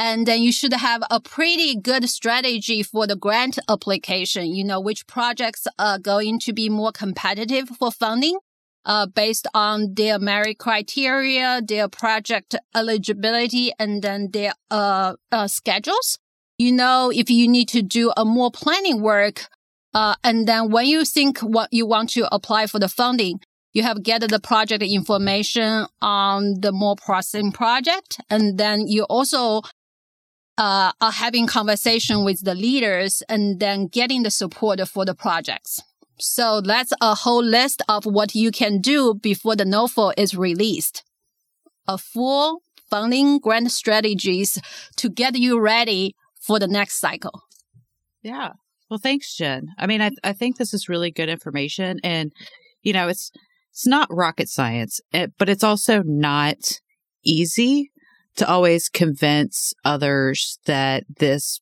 And 0.00 0.26
then 0.26 0.42
you 0.42 0.52
should 0.52 0.74
have 0.74 1.02
a 1.10 1.20
pretty 1.20 1.74
good 1.74 2.08
strategy 2.08 2.82
for 2.84 3.06
the 3.06 3.16
grant 3.16 3.58
application. 3.68 4.54
You 4.54 4.64
know, 4.64 4.80
which 4.80 5.06
projects 5.06 5.66
are 5.78 5.98
going 5.98 6.38
to 6.40 6.52
be 6.52 6.68
more 6.68 6.92
competitive 6.92 7.68
for 7.70 7.90
funding, 7.90 8.38
uh, 8.84 9.06
based 9.06 9.46
on 9.54 9.94
their 9.94 10.18
merit 10.18 10.58
criteria, 10.58 11.60
their 11.66 11.88
project 11.88 12.54
eligibility, 12.76 13.72
and 13.78 14.02
then 14.02 14.30
their, 14.32 14.52
uh, 14.70 15.14
uh, 15.32 15.48
schedules. 15.48 16.18
You 16.58 16.72
know, 16.72 17.10
if 17.12 17.30
you 17.30 17.48
need 17.48 17.68
to 17.70 17.82
do 17.82 18.12
a 18.16 18.24
more 18.24 18.50
planning 18.50 19.00
work, 19.00 19.46
uh, 19.98 20.14
and 20.22 20.46
then 20.46 20.70
when 20.70 20.86
you 20.86 21.04
think 21.04 21.40
what 21.40 21.72
you 21.72 21.84
want 21.84 22.08
to 22.10 22.32
apply 22.32 22.68
for 22.68 22.78
the 22.78 22.88
funding, 22.88 23.40
you 23.72 23.82
have 23.82 24.04
gathered 24.04 24.30
the 24.30 24.38
project 24.38 24.80
information 24.80 25.88
on 26.00 26.60
the 26.60 26.70
more 26.70 26.94
processing 26.94 27.50
project. 27.50 28.20
And 28.30 28.58
then 28.58 28.86
you 28.86 29.02
also, 29.10 29.62
uh, 30.56 30.92
are 31.00 31.10
having 31.10 31.48
conversation 31.48 32.24
with 32.24 32.44
the 32.44 32.54
leaders 32.54 33.24
and 33.28 33.58
then 33.58 33.88
getting 33.88 34.22
the 34.22 34.30
support 34.30 34.78
for 34.86 35.04
the 35.04 35.16
projects. 35.16 35.80
So 36.20 36.60
that's 36.60 36.92
a 37.00 37.16
whole 37.16 37.42
list 37.42 37.82
of 37.88 38.06
what 38.06 38.36
you 38.36 38.52
can 38.52 38.80
do 38.80 39.14
before 39.14 39.56
the 39.56 39.64
NOFO 39.64 40.12
is 40.16 40.36
released. 40.36 41.02
A 41.88 41.98
full 41.98 42.62
funding 42.88 43.40
grant 43.40 43.72
strategies 43.72 44.60
to 44.94 45.08
get 45.08 45.36
you 45.36 45.58
ready 45.58 46.14
for 46.40 46.60
the 46.60 46.68
next 46.68 47.00
cycle. 47.00 47.42
Yeah. 48.22 48.52
Well, 48.90 48.98
thanks, 48.98 49.34
Jen. 49.36 49.68
I 49.78 49.86
mean, 49.86 50.00
I 50.00 50.10
I 50.24 50.32
think 50.32 50.56
this 50.56 50.72
is 50.72 50.88
really 50.88 51.10
good 51.10 51.28
information, 51.28 52.00
and 52.02 52.32
you 52.82 52.92
know, 52.92 53.08
it's 53.08 53.30
it's 53.70 53.86
not 53.86 54.08
rocket 54.10 54.48
science, 54.48 55.00
eh, 55.12 55.28
but 55.38 55.48
it's 55.48 55.64
also 55.64 56.02
not 56.04 56.80
easy 57.24 57.90
to 58.36 58.48
always 58.48 58.88
convince 58.88 59.74
others 59.84 60.58
that 60.66 61.04
this 61.18 61.60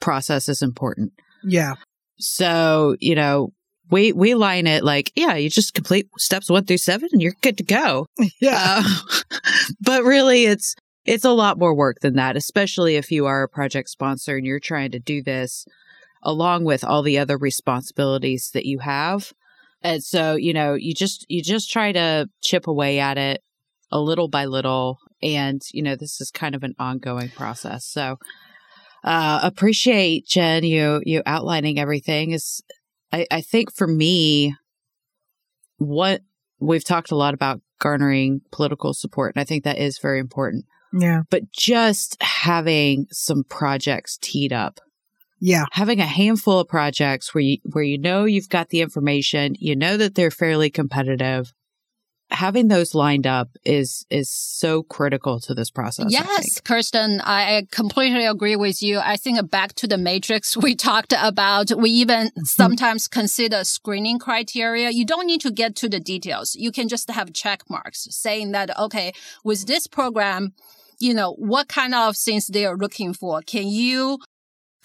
process 0.00 0.48
is 0.48 0.62
important. 0.62 1.12
Yeah. 1.44 1.74
So, 2.18 2.96
you 3.00 3.14
know, 3.14 3.52
we 3.90 4.12
we 4.12 4.34
line 4.34 4.66
it 4.66 4.84
like, 4.84 5.12
yeah, 5.14 5.34
you 5.34 5.50
just 5.50 5.74
complete 5.74 6.08
steps 6.18 6.48
one 6.48 6.64
through 6.64 6.78
seven 6.78 7.08
and 7.12 7.20
you're 7.20 7.34
good 7.42 7.58
to 7.58 7.64
go. 7.64 8.06
Yeah. 8.40 8.82
Uh, 8.84 9.28
but 9.80 10.04
really, 10.04 10.44
it's 10.44 10.74
it's 11.04 11.24
a 11.24 11.30
lot 11.30 11.58
more 11.58 11.74
work 11.74 11.98
than 12.00 12.14
that, 12.14 12.36
especially 12.36 12.96
if 12.96 13.10
you 13.10 13.26
are 13.26 13.42
a 13.42 13.48
project 13.48 13.90
sponsor 13.90 14.36
and 14.36 14.46
you're 14.46 14.60
trying 14.60 14.90
to 14.92 14.98
do 14.98 15.22
this 15.22 15.66
along 16.24 16.64
with 16.64 16.82
all 16.82 17.02
the 17.02 17.18
other 17.18 17.36
responsibilities 17.36 18.50
that 18.54 18.66
you 18.66 18.80
have. 18.80 19.32
And 19.82 20.02
so, 20.02 20.34
you 20.34 20.52
know, 20.54 20.74
you 20.74 20.94
just 20.94 21.26
you 21.28 21.42
just 21.42 21.70
try 21.70 21.92
to 21.92 22.28
chip 22.40 22.66
away 22.66 22.98
at 22.98 23.18
it 23.18 23.42
a 23.92 24.00
little 24.00 24.28
by 24.28 24.46
little 24.46 24.98
and, 25.22 25.62
you 25.72 25.82
know, 25.82 25.94
this 25.94 26.20
is 26.20 26.30
kind 26.30 26.54
of 26.54 26.62
an 26.62 26.74
ongoing 26.78 27.28
process. 27.30 27.84
So, 27.86 28.16
uh 29.04 29.40
appreciate 29.42 30.26
Jen 30.26 30.64
you 30.64 31.02
you 31.04 31.22
outlining 31.26 31.78
everything 31.78 32.30
is 32.30 32.62
I 33.12 33.26
I 33.30 33.42
think 33.42 33.72
for 33.72 33.86
me 33.86 34.54
what 35.76 36.22
we've 36.58 36.84
talked 36.84 37.10
a 37.10 37.16
lot 37.16 37.34
about 37.34 37.60
garnering 37.80 38.40
political 38.50 38.94
support 38.94 39.34
and 39.34 39.42
I 39.42 39.44
think 39.44 39.64
that 39.64 39.76
is 39.76 39.98
very 39.98 40.20
important 40.20 40.64
yeah. 40.98 41.22
but 41.28 41.50
just 41.50 42.16
having 42.22 43.06
some 43.10 43.44
projects 43.44 44.16
teed 44.22 44.54
up 44.54 44.80
Yeah. 45.44 45.64
having 45.72 46.00
a 46.00 46.06
handful 46.06 46.60
of 46.60 46.68
projects 46.68 47.34
where 47.34 47.42
you 47.42 47.58
where 47.72 47.84
you 47.84 47.98
know 47.98 48.24
you've 48.24 48.48
got 48.48 48.70
the 48.70 48.80
information 48.80 49.54
you 49.58 49.76
know 49.76 49.96
that 49.96 50.14
they're 50.14 50.30
fairly 50.30 50.70
competitive 50.70 51.52
having 52.30 52.68
those 52.68 52.94
lined 52.94 53.26
up 53.26 53.48
is 53.64 54.06
is 54.10 54.30
so 54.30 54.82
critical 54.82 55.40
to 55.40 55.54
this 55.54 55.70
process 55.70 56.06
Yes, 56.08 56.26
think. 56.26 56.64
Kirsten, 56.64 57.20
I 57.22 57.66
completely 57.70 58.26
agree 58.26 58.56
with 58.56 58.82
you. 58.82 58.98
I 58.98 59.16
think 59.16 59.50
back 59.50 59.74
to 59.74 59.86
the 59.86 59.98
matrix 59.98 60.56
we 60.66 60.74
talked 60.74 61.14
about, 61.16 61.70
we 61.76 61.90
even 61.90 62.28
mm-hmm. 62.28 62.44
sometimes 62.44 63.08
consider 63.08 63.64
screening 63.64 64.18
criteria. 64.18 64.90
You 64.90 65.04
don't 65.04 65.26
need 65.26 65.40
to 65.42 65.50
get 65.50 65.76
to 65.76 65.88
the 65.88 66.00
details. 66.00 66.54
You 66.54 66.72
can 66.72 66.88
just 66.88 67.10
have 67.10 67.32
check 67.32 67.62
marks 67.68 68.08
saying 68.10 68.52
that, 68.52 68.76
okay, 68.78 69.12
with 69.44 69.66
this 69.66 69.86
program, 69.86 70.54
you 70.98 71.14
know, 71.14 71.32
what 71.34 71.68
kind 71.68 71.94
of 71.94 72.16
things 72.16 72.46
they 72.46 72.66
are 72.66 72.76
looking 72.76 73.14
for. 73.14 73.42
Can 73.42 73.68
you 73.68 74.18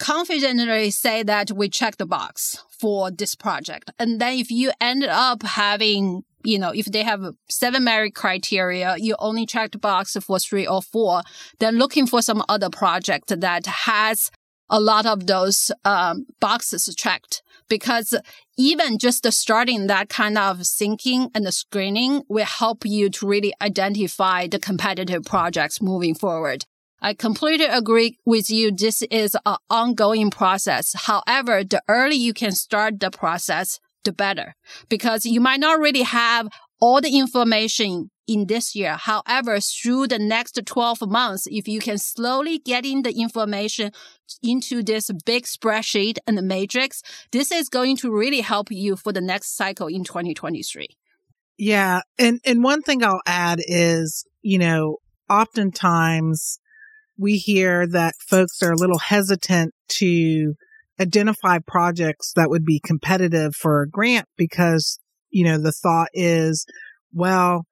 confidently 0.00 0.90
say 0.90 1.22
that 1.22 1.52
we 1.52 1.68
check 1.68 1.98
the 1.98 2.06
box 2.06 2.64
for 2.80 3.10
this 3.12 3.36
project? 3.36 3.92
And 3.98 4.20
then 4.20 4.38
if 4.38 4.50
you 4.50 4.72
end 4.80 5.04
up 5.04 5.44
having 5.44 6.24
you 6.42 6.58
know, 6.58 6.72
if 6.74 6.86
they 6.86 7.02
have 7.02 7.22
seven 7.50 7.84
merit 7.84 8.14
criteria, 8.14 8.96
you 8.96 9.14
only 9.18 9.44
check 9.44 9.72
the 9.72 9.78
box 9.78 10.16
for 10.26 10.38
three 10.38 10.66
or 10.66 10.80
four, 10.80 11.20
then 11.58 11.76
looking 11.76 12.06
for 12.06 12.22
some 12.22 12.42
other 12.48 12.70
project 12.70 13.28
that 13.40 13.66
has 13.66 14.30
a 14.70 14.80
lot 14.80 15.04
of 15.04 15.26
those 15.26 15.70
um, 15.84 16.26
boxes 16.40 16.92
checked. 16.96 17.42
Because 17.68 18.14
even 18.56 18.98
just 18.98 19.30
starting 19.32 19.86
that 19.86 20.08
kind 20.08 20.38
of 20.38 20.66
thinking 20.66 21.30
and 21.34 21.44
the 21.44 21.52
screening 21.52 22.22
will 22.28 22.46
help 22.46 22.84
you 22.84 23.10
to 23.10 23.26
really 23.26 23.52
identify 23.60 24.46
the 24.46 24.58
competitive 24.58 25.24
projects 25.24 25.82
moving 25.82 26.14
forward. 26.14 26.64
I 27.02 27.14
completely 27.14 27.66
agree 27.66 28.18
with 28.26 28.50
you. 28.50 28.70
This 28.70 29.02
is 29.10 29.36
an 29.46 29.56
ongoing 29.70 30.30
process. 30.30 30.94
However, 30.94 31.64
the 31.64 31.82
earlier 31.88 32.18
you 32.18 32.34
can 32.34 32.52
start 32.52 33.00
the 33.00 33.10
process, 33.10 33.80
the 34.04 34.12
better 34.12 34.54
because 34.88 35.26
you 35.26 35.40
might 35.40 35.60
not 35.60 35.78
really 35.78 36.02
have 36.02 36.48
all 36.80 37.00
the 37.00 37.18
information 37.18 38.10
in 38.26 38.46
this 38.46 38.74
year. 38.74 38.96
However, 38.96 39.60
through 39.60 40.06
the 40.06 40.18
next 40.18 40.58
12 40.64 41.02
months, 41.08 41.46
if 41.50 41.66
you 41.66 41.80
can 41.80 41.98
slowly 41.98 42.58
get 42.58 42.86
in 42.86 43.02
the 43.02 43.12
information 43.12 43.90
into 44.42 44.82
this 44.82 45.10
big 45.26 45.44
spreadsheet 45.44 46.18
and 46.26 46.38
the 46.38 46.42
matrix, 46.42 47.02
this 47.32 47.50
is 47.50 47.68
going 47.68 47.96
to 47.98 48.10
really 48.10 48.40
help 48.40 48.68
you 48.70 48.94
for 48.94 49.12
the 49.12 49.20
next 49.20 49.56
cycle 49.56 49.88
in 49.88 50.04
2023. 50.04 50.86
Yeah. 51.58 52.02
And, 52.18 52.40
and 52.46 52.62
one 52.62 52.82
thing 52.82 53.04
I'll 53.04 53.20
add 53.26 53.60
is, 53.66 54.24
you 54.42 54.58
know, 54.58 54.98
oftentimes 55.28 56.59
we 57.20 57.36
hear 57.36 57.86
that 57.86 58.14
folks 58.18 58.62
are 58.62 58.72
a 58.72 58.76
little 58.76 58.98
hesitant 58.98 59.74
to 59.88 60.54
identify 60.98 61.58
projects 61.58 62.32
that 62.34 62.48
would 62.48 62.64
be 62.64 62.80
competitive 62.82 63.54
for 63.54 63.82
a 63.82 63.88
grant 63.88 64.26
because, 64.36 64.98
you 65.30 65.44
know, 65.44 65.60
the 65.60 65.72
thought 65.72 66.08
is, 66.14 66.64
well, 67.12 67.66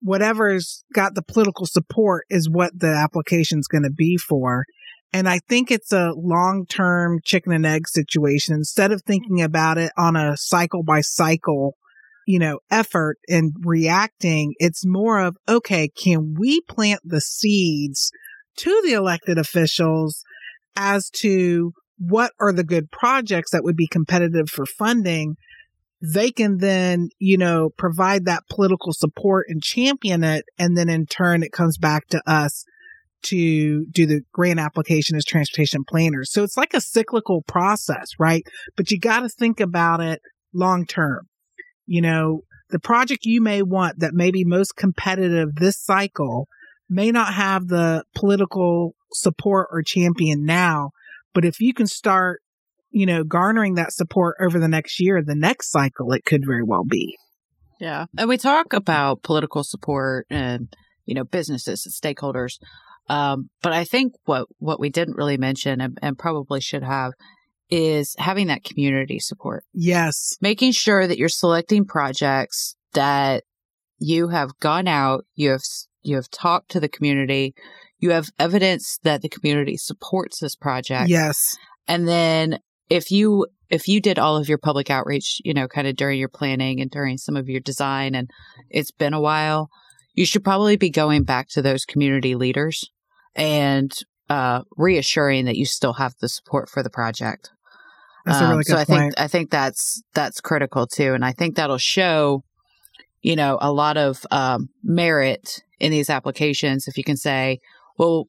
whatever's 0.00 0.84
got 0.94 1.14
the 1.14 1.22
political 1.22 1.66
support 1.66 2.24
is 2.30 2.48
what 2.48 2.78
the 2.78 2.88
application's 2.88 3.66
going 3.66 3.82
to 3.82 3.90
be 3.90 4.16
for. 4.16 4.64
And 5.12 5.28
I 5.28 5.40
think 5.48 5.70
it's 5.70 5.92
a 5.92 6.12
long 6.16 6.64
term 6.66 7.18
chicken 7.24 7.52
and 7.52 7.66
egg 7.66 7.88
situation. 7.88 8.54
Instead 8.54 8.92
of 8.92 9.02
thinking 9.02 9.42
about 9.42 9.78
it 9.78 9.92
on 9.98 10.16
a 10.16 10.36
cycle 10.36 10.84
by 10.84 11.00
cycle, 11.00 11.76
you 12.26 12.38
know, 12.38 12.60
effort 12.70 13.18
and 13.28 13.52
reacting, 13.64 14.54
it's 14.58 14.86
more 14.86 15.20
of, 15.20 15.36
okay, 15.48 15.88
can 15.88 16.34
we 16.38 16.60
plant 16.62 17.00
the 17.04 17.20
seeds 17.20 18.12
to 18.58 18.82
the 18.84 18.92
elected 18.92 19.38
officials 19.38 20.22
as 20.76 21.10
to 21.10 21.72
what 21.98 22.32
are 22.40 22.52
the 22.52 22.64
good 22.64 22.90
projects 22.90 23.50
that 23.52 23.64
would 23.64 23.76
be 23.76 23.86
competitive 23.86 24.48
for 24.48 24.66
funding? 24.66 25.36
They 26.00 26.30
can 26.30 26.58
then, 26.58 27.10
you 27.18 27.38
know, 27.38 27.70
provide 27.78 28.24
that 28.24 28.42
political 28.50 28.92
support 28.92 29.46
and 29.48 29.62
champion 29.62 30.24
it. 30.24 30.44
And 30.58 30.76
then 30.76 30.88
in 30.88 31.06
turn, 31.06 31.42
it 31.42 31.52
comes 31.52 31.78
back 31.78 32.08
to 32.08 32.20
us 32.26 32.64
to 33.26 33.86
do 33.86 34.06
the 34.06 34.22
grant 34.32 34.58
application 34.58 35.16
as 35.16 35.24
transportation 35.24 35.84
planners. 35.88 36.32
So 36.32 36.42
it's 36.42 36.56
like 36.56 36.74
a 36.74 36.80
cyclical 36.80 37.42
process, 37.46 38.08
right? 38.18 38.42
But 38.76 38.90
you 38.90 38.98
got 38.98 39.20
to 39.20 39.28
think 39.28 39.60
about 39.60 40.00
it 40.00 40.20
long 40.52 40.86
term. 40.86 41.28
You 41.86 42.02
know, 42.02 42.40
the 42.70 42.80
project 42.80 43.24
you 43.24 43.40
may 43.40 43.62
want 43.62 44.00
that 44.00 44.14
may 44.14 44.30
be 44.32 44.44
most 44.44 44.76
competitive 44.76 45.54
this 45.54 45.78
cycle 45.78 46.48
may 46.88 47.10
not 47.10 47.34
have 47.34 47.68
the 47.68 48.04
political 48.14 48.94
support 49.12 49.68
or 49.70 49.82
champion 49.82 50.44
now. 50.44 50.90
But 51.34 51.44
if 51.44 51.60
you 51.60 51.72
can 51.72 51.86
start, 51.86 52.40
you 52.90 53.06
know, 53.06 53.24
garnering 53.24 53.74
that 53.74 53.92
support 53.92 54.36
over 54.40 54.58
the 54.58 54.68
next 54.68 55.00
year, 55.00 55.22
the 55.22 55.34
next 55.34 55.70
cycle, 55.70 56.12
it 56.12 56.24
could 56.24 56.42
very 56.46 56.62
well 56.62 56.84
be. 56.84 57.16
Yeah. 57.80 58.06
And 58.16 58.28
we 58.28 58.36
talk 58.36 58.72
about 58.72 59.22
political 59.22 59.64
support 59.64 60.26
and, 60.30 60.72
you 61.06 61.14
know, 61.14 61.24
businesses 61.24 61.84
and 61.86 61.92
stakeholders. 61.92 62.58
Um, 63.08 63.50
but 63.62 63.72
I 63.72 63.84
think 63.84 64.12
what, 64.24 64.46
what 64.58 64.78
we 64.78 64.88
didn't 64.90 65.16
really 65.16 65.36
mention 65.36 65.80
and, 65.80 65.98
and 66.00 66.18
probably 66.18 66.60
should 66.60 66.84
have 66.84 67.12
is 67.70 68.14
having 68.18 68.48
that 68.48 68.62
community 68.64 69.18
support, 69.18 69.64
Yes. 69.72 70.36
making 70.40 70.72
sure 70.72 71.06
that 71.06 71.18
you're 71.18 71.28
selecting 71.28 71.86
projects 71.86 72.76
that 72.92 73.44
you 73.98 74.28
have 74.28 74.50
gone 74.60 74.86
out, 74.86 75.24
you 75.34 75.50
have, 75.50 75.62
you 76.02 76.16
have 76.16 76.30
talked 76.30 76.70
to 76.72 76.80
the 76.80 76.88
community, 76.88 77.54
you 77.98 78.10
have 78.10 78.28
evidence 78.38 78.98
that 79.02 79.22
the 79.22 79.28
community 79.28 79.76
supports 79.76 80.40
this 80.40 80.56
project. 80.56 81.08
Yes. 81.08 81.56
And 81.86 82.06
then 82.08 82.58
if 82.88 83.10
you 83.10 83.46
if 83.70 83.88
you 83.88 84.00
did 84.00 84.18
all 84.18 84.36
of 84.36 84.48
your 84.48 84.58
public 84.58 84.90
outreach, 84.90 85.40
you 85.44 85.54
know, 85.54 85.66
kind 85.66 85.86
of 85.86 85.96
during 85.96 86.18
your 86.18 86.28
planning 86.28 86.80
and 86.80 86.90
during 86.90 87.16
some 87.16 87.36
of 87.36 87.48
your 87.48 87.60
design 87.60 88.14
and 88.14 88.28
it's 88.68 88.90
been 88.90 89.14
a 89.14 89.20
while, 89.20 89.70
you 90.14 90.26
should 90.26 90.44
probably 90.44 90.76
be 90.76 90.90
going 90.90 91.24
back 91.24 91.48
to 91.48 91.62
those 91.62 91.84
community 91.84 92.34
leaders 92.34 92.84
and 93.34 93.92
uh, 94.28 94.62
reassuring 94.76 95.46
that 95.46 95.56
you 95.56 95.64
still 95.64 95.94
have 95.94 96.14
the 96.20 96.28
support 96.28 96.68
for 96.68 96.82
the 96.82 96.90
project. 96.90 97.50
That's 98.24 98.40
a 98.40 98.44
Um, 98.44 98.50
really 98.50 98.64
so 98.64 98.76
I 98.76 98.84
point. 98.84 99.00
think 99.00 99.14
I 99.18 99.28
think 99.28 99.50
that's 99.50 100.02
that's 100.14 100.40
critical 100.40 100.86
too, 100.86 101.14
and 101.14 101.24
I 101.24 101.32
think 101.32 101.56
that'll 101.56 101.78
show, 101.78 102.44
you 103.22 103.36
know, 103.36 103.58
a 103.60 103.72
lot 103.72 103.96
of 103.96 104.24
um, 104.30 104.68
merit 104.82 105.62
in 105.80 105.90
these 105.92 106.10
applications 106.10 106.86
if 106.88 106.96
you 106.98 107.04
can 107.04 107.16
say, 107.16 107.58
well, 107.98 108.26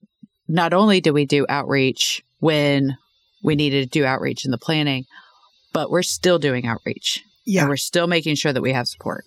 not 0.48 0.74
only 0.74 1.02
do 1.02 1.14
we 1.14 1.26
do 1.26 1.46
outreach 1.50 2.24
when 2.40 2.96
we 3.44 3.56
needed 3.56 3.84
to 3.92 4.00
do 4.00 4.06
outreach 4.06 4.46
in 4.46 4.52
the 4.52 4.58
planning, 4.58 5.06
but 5.74 5.90
we're 5.90 6.04
still 6.04 6.40
doing 6.40 6.66
outreach. 6.66 7.24
yeah. 7.46 7.62
And 7.62 7.70
we're 7.70 7.78
still 7.78 8.08
making 8.08 8.36
sure 8.36 8.54
that 8.54 8.62
we 8.62 8.74
have 8.74 8.88
support. 8.88 9.24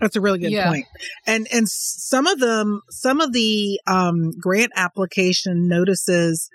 That's 0.00 0.16
a 0.16 0.20
really 0.20 0.38
good 0.38 0.52
Yeah. 0.52 0.68
point. 0.68 0.86
And 1.26 1.46
and 1.52 1.68
some 1.68 2.26
of 2.26 2.38
them, 2.40 2.80
some 2.88 3.20
of 3.20 3.32
the 3.32 3.78
um, 3.86 4.30
grant 4.40 4.72
application 4.76 5.68
notices, 5.68 6.48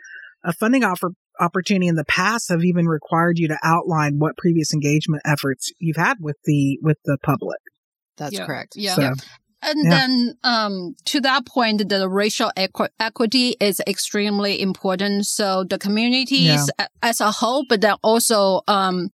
a 0.43 0.51
funding 0.53 0.83
offer 0.83 1.11
opportunity 1.39 1.87
in 1.87 1.95
the 1.95 2.05
past 2.05 2.49
have 2.49 2.63
even 2.63 2.87
required 2.87 3.37
you 3.37 3.47
to 3.49 3.57
outline 3.61 4.17
what 4.17 4.37
previous 4.37 4.73
engagement 4.73 5.21
efforts 5.25 5.71
you've 5.79 5.97
had 5.97 6.17
with 6.19 6.37
the 6.45 6.79
with 6.81 6.97
the 7.05 7.17
public. 7.21 7.59
That's 8.17 8.33
Yeah. 8.33 8.45
correct. 8.45 8.75
Yeah. 8.75 8.95
So 8.95 9.13
And 9.61 9.79
Yeah. 9.83 9.89
then 9.89 10.37
um, 10.43 10.95
to 11.05 11.19
that 11.21 11.45
point, 11.47 11.89
the 11.89 12.07
racial 12.07 12.51
equi- 12.55 12.89
equity 12.99 13.55
is 13.59 13.81
extremely 13.87 14.61
important. 14.61 15.25
So 15.25 15.63
the 15.63 15.79
communities 15.79 16.69
a- 16.77 16.87
as 17.01 17.19
a 17.19 17.31
whole, 17.31 17.65
but 17.67 17.81
then 17.81 17.95
also, 18.03 18.61
um, 18.67 19.09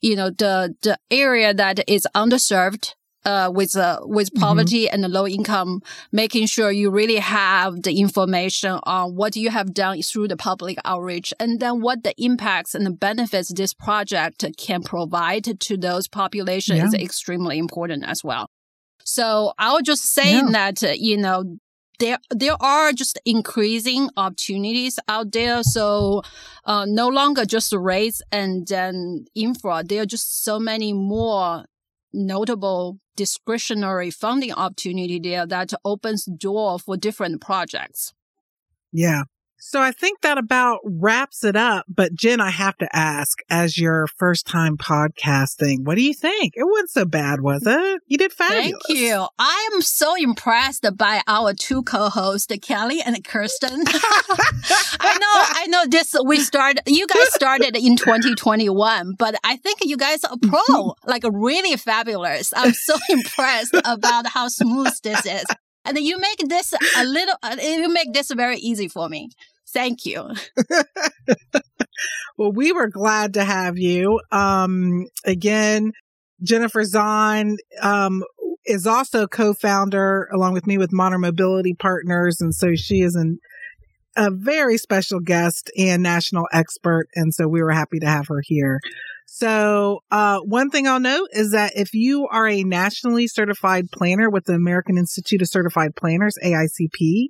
you 0.00 0.16
know, 0.16 0.30
the 0.30 0.74
the 0.82 0.98
area 1.10 1.54
that 1.54 1.88
is 1.88 2.06
underserved 2.16 2.94
uh, 3.24 3.50
with 3.52 3.76
uh, 3.76 4.00
with 4.02 4.30
Mm-hmm. 4.32 4.44
poverty 4.44 4.88
and 4.88 5.02
low 5.10 5.26
income, 5.26 5.82
making 6.10 6.46
sure 6.46 6.70
you 6.70 6.90
really 6.90 7.16
have 7.18 7.82
the 7.82 7.98
information 7.98 8.78
on 8.84 9.14
what 9.14 9.36
you 9.36 9.50
have 9.50 9.74
done 9.74 10.00
through 10.02 10.28
the 10.28 10.36
public 10.36 10.78
outreach, 10.84 11.34
and 11.38 11.60
then 11.60 11.80
what 11.80 12.02
the 12.02 12.14
impacts 12.22 12.74
and 12.74 12.86
the 12.86 12.90
benefits 12.90 13.52
this 13.52 13.74
project 13.74 14.44
can 14.56 14.82
provide 14.82 15.44
to 15.60 15.76
those 15.76 16.08
populations 16.08 16.94
is 16.94 16.94
extremely 16.94 17.58
important 17.58 18.04
as 18.04 18.24
well. 18.24 18.46
So 19.04 19.52
I 19.58 19.72
was 19.72 19.82
just 19.82 20.04
saying 20.14 20.52
that 20.52 20.82
uh, 20.82 20.92
you 20.94 21.16
know 21.16 21.58
there 21.98 22.18
there 22.30 22.56
are 22.60 22.92
just 22.92 23.18
increasing 23.24 24.08
opportunities 24.16 24.98
out 25.08 25.32
there. 25.32 25.62
So 25.62 26.22
uh, 26.64 26.86
no 26.88 27.08
longer 27.08 27.44
just 27.44 27.72
RAISE 27.72 28.22
and 28.30 28.66
then 28.66 29.26
infra. 29.34 29.82
There 29.84 30.02
are 30.02 30.06
just 30.06 30.44
so 30.44 30.58
many 30.58 30.92
more 30.92 31.64
notable 32.12 32.98
discretionary 33.16 34.10
funding 34.10 34.52
opportunity 34.52 35.18
there 35.18 35.46
that 35.46 35.72
opens 35.84 36.24
door 36.24 36.78
for 36.78 36.96
different 36.96 37.40
projects. 37.40 38.12
Yeah. 38.92 39.24
So 39.64 39.80
I 39.80 39.92
think 39.92 40.22
that 40.22 40.38
about 40.38 40.80
wraps 40.84 41.44
it 41.44 41.54
up. 41.54 41.86
But 41.88 42.14
Jen, 42.14 42.40
I 42.40 42.50
have 42.50 42.76
to 42.78 42.88
ask, 42.94 43.38
as 43.48 43.78
your 43.78 44.08
first 44.08 44.44
time 44.44 44.76
podcasting, 44.76 45.84
what 45.84 45.94
do 45.94 46.02
you 46.02 46.14
think? 46.14 46.54
It 46.56 46.64
wasn't 46.64 46.90
so 46.90 47.04
bad, 47.04 47.40
was 47.40 47.62
it? 47.64 48.02
You 48.08 48.18
did 48.18 48.32
fabulous. 48.32 48.72
Thank 48.88 48.98
you. 48.98 49.24
I 49.38 49.70
am 49.72 49.80
so 49.80 50.16
impressed 50.16 50.84
by 50.96 51.22
our 51.28 51.54
two 51.54 51.84
co-hosts, 51.84 52.48
Keli 52.48 52.98
and 53.06 53.22
Kirsten. 53.24 53.84
I 53.86 55.18
know, 55.20 55.60
I 55.62 55.66
know 55.68 55.84
this, 55.88 56.16
we 56.26 56.40
started, 56.40 56.82
you 56.88 57.06
guys 57.06 57.32
started 57.32 57.76
in 57.76 57.96
2021, 57.96 59.14
but 59.16 59.36
I 59.44 59.58
think 59.58 59.78
you 59.82 59.96
guys 59.96 60.24
are 60.24 60.36
pro, 60.42 60.96
like 61.06 61.22
really 61.30 61.76
fabulous. 61.76 62.52
I'm 62.56 62.72
so 62.72 62.96
impressed 63.08 63.76
about 63.84 64.26
how 64.26 64.48
smooth 64.48 64.92
this 65.04 65.24
is. 65.24 65.44
And 65.84 65.98
you 65.98 66.18
make 66.18 66.48
this 66.48 66.74
a 66.96 67.04
little, 67.04 67.34
uh, 67.42 67.56
you 67.60 67.92
make 67.92 68.12
this 68.12 68.30
very 68.32 68.58
easy 68.58 68.88
for 68.88 69.08
me. 69.08 69.30
Thank 69.72 70.04
you. 70.04 70.30
Well, 72.38 72.52
we 72.52 72.72
were 72.72 72.88
glad 72.88 73.34
to 73.34 73.44
have 73.44 73.78
you. 73.78 74.20
Um, 74.30 75.06
again, 75.24 75.92
Jennifer 76.42 76.82
Zhan, 76.82 77.56
um, 77.80 78.24
is 78.64 78.86
also 78.86 79.26
co-founder 79.26 80.28
along 80.32 80.52
with 80.52 80.66
me 80.66 80.78
with 80.78 80.92
Modern 80.92 81.20
Mobility 81.20 81.74
Partners. 81.74 82.40
And 82.40 82.54
so 82.54 82.74
she 82.74 83.00
is 83.00 83.14
an, 83.16 83.38
a 84.16 84.30
very 84.30 84.78
special 84.78 85.20
guest 85.20 85.70
and 85.76 86.02
national 86.02 86.46
expert. 86.52 87.08
And 87.14 87.34
so 87.34 87.48
we 87.48 87.62
were 87.62 87.72
happy 87.72 87.98
to 88.00 88.06
have 88.06 88.28
her 88.28 88.40
here. 88.44 88.80
So, 89.26 90.00
uh, 90.10 90.40
one 90.40 90.68
thing 90.68 90.86
I'll 90.86 91.00
note 91.00 91.28
is 91.32 91.52
that 91.52 91.72
if 91.74 91.94
you 91.94 92.28
are 92.30 92.46
a 92.46 92.64
nationally 92.64 93.26
certified 93.26 93.86
planner 93.90 94.28
with 94.28 94.44
the 94.44 94.52
American 94.52 94.98
Institute 94.98 95.40
of 95.40 95.48
Certified 95.48 95.96
Planners, 95.96 96.36
AICP, 96.44 97.28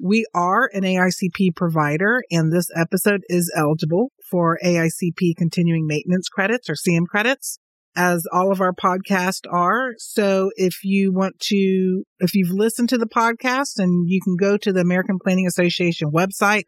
we 0.00 0.26
are 0.34 0.68
an 0.72 0.82
AICP 0.82 1.54
provider, 1.56 2.22
and 2.30 2.52
this 2.52 2.68
episode 2.76 3.22
is 3.28 3.52
eligible 3.56 4.12
for 4.30 4.58
AICP 4.64 5.36
continuing 5.36 5.86
maintenance 5.86 6.28
credits 6.28 6.68
or 6.68 6.74
CM 6.74 7.06
credits, 7.06 7.58
as 7.96 8.26
all 8.32 8.50
of 8.50 8.60
our 8.60 8.72
podcasts 8.72 9.50
are. 9.50 9.92
So 9.98 10.50
if 10.56 10.82
you 10.82 11.12
want 11.12 11.38
to, 11.48 12.04
if 12.18 12.34
you've 12.34 12.50
listened 12.50 12.88
to 12.90 12.98
the 12.98 13.06
podcast 13.06 13.78
and 13.78 14.08
you 14.08 14.20
can 14.22 14.36
go 14.36 14.56
to 14.56 14.72
the 14.72 14.80
American 14.80 15.18
Planning 15.22 15.46
Association 15.46 16.10
website 16.10 16.64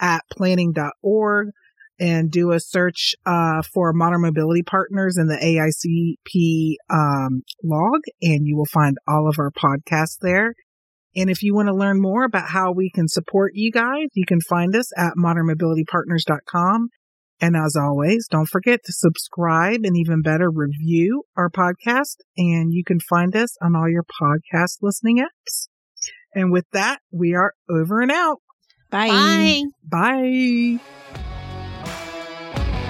at 0.00 0.22
planning.org 0.30 1.48
and 2.00 2.30
do 2.30 2.52
a 2.52 2.60
search 2.60 3.16
uh, 3.26 3.62
for 3.62 3.92
modern 3.92 4.22
mobility 4.22 4.62
partners 4.62 5.16
in 5.18 5.26
the 5.26 5.34
AICP 5.34 6.76
um, 6.90 7.42
log, 7.64 8.02
and 8.22 8.46
you 8.46 8.56
will 8.56 8.66
find 8.66 8.96
all 9.08 9.28
of 9.28 9.36
our 9.38 9.50
podcasts 9.50 10.18
there. 10.20 10.54
And 11.18 11.28
if 11.28 11.42
you 11.42 11.52
want 11.52 11.66
to 11.66 11.74
learn 11.74 12.00
more 12.00 12.22
about 12.22 12.48
how 12.48 12.70
we 12.70 12.90
can 12.90 13.08
support 13.08 13.52
you 13.54 13.72
guys, 13.72 14.06
you 14.14 14.24
can 14.24 14.40
find 14.40 14.76
us 14.76 14.92
at 14.96 15.14
modernmobilitypartners.com. 15.18 16.88
And 17.40 17.56
as 17.56 17.76
always, 17.76 18.28
don't 18.30 18.48
forget 18.48 18.80
to 18.84 18.92
subscribe 18.92 19.80
and 19.84 19.96
even 19.96 20.22
better 20.22 20.48
review 20.48 21.24
our 21.36 21.50
podcast. 21.50 22.18
And 22.36 22.72
you 22.72 22.84
can 22.84 23.00
find 23.00 23.34
us 23.34 23.56
on 23.60 23.74
all 23.74 23.88
your 23.88 24.04
podcast 24.04 24.78
listening 24.80 25.18
apps. 25.18 25.68
And 26.34 26.52
with 26.52 26.66
that, 26.72 27.00
we 27.10 27.34
are 27.34 27.52
over 27.68 28.00
and 28.00 28.12
out. 28.12 28.38
Bye. 28.90 29.64
Bye. 29.82 30.78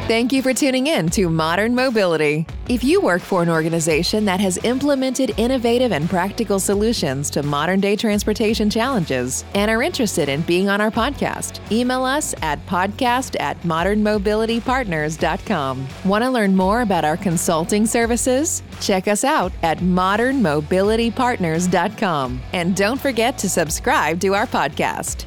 Thank 0.09 0.33
you 0.33 0.41
for 0.41 0.55
tuning 0.55 0.87
in 0.87 1.11
to 1.11 1.29
Modern 1.29 1.75
Mobility. 1.75 2.47
If 2.67 2.83
you 2.83 2.99
work 2.99 3.21
for 3.21 3.43
an 3.43 3.51
organization 3.51 4.25
that 4.25 4.41
has 4.41 4.57
implemented 4.65 5.35
innovative 5.37 5.93
and 5.93 6.09
practical 6.09 6.59
solutions 6.59 7.29
to 7.29 7.43
modern 7.43 7.81
day 7.81 7.95
transportation 7.95 8.71
challenges 8.71 9.45
and 9.55 9.71
are 9.71 9.83
interested 9.83 10.31
in 10.31 10.41
being 10.41 10.71
on 10.71 10.81
our 10.81 10.91
podcast, 10.91 11.61
email 11.71 12.07
us 12.07 12.35
at 12.41 12.65
podcast 12.65 13.39
at 13.39 13.61
modernmobilitypartners.com. 13.65 15.87
Want 16.07 16.25
to 16.25 16.31
learn 16.31 16.57
more 16.57 16.81
about 16.81 17.05
our 17.05 17.19
consulting 17.19 17.85
services? 17.85 18.63
Check 18.81 19.09
us 19.09 19.25
out 19.25 19.53
at 19.63 19.81
modernmobilitypartners.com. 19.81 22.41
And 22.55 22.75
don't 22.75 22.99
forget 22.99 23.37
to 23.37 23.51
subscribe 23.51 24.21
to 24.21 24.35
our 24.35 24.47
podcast. 24.47 25.27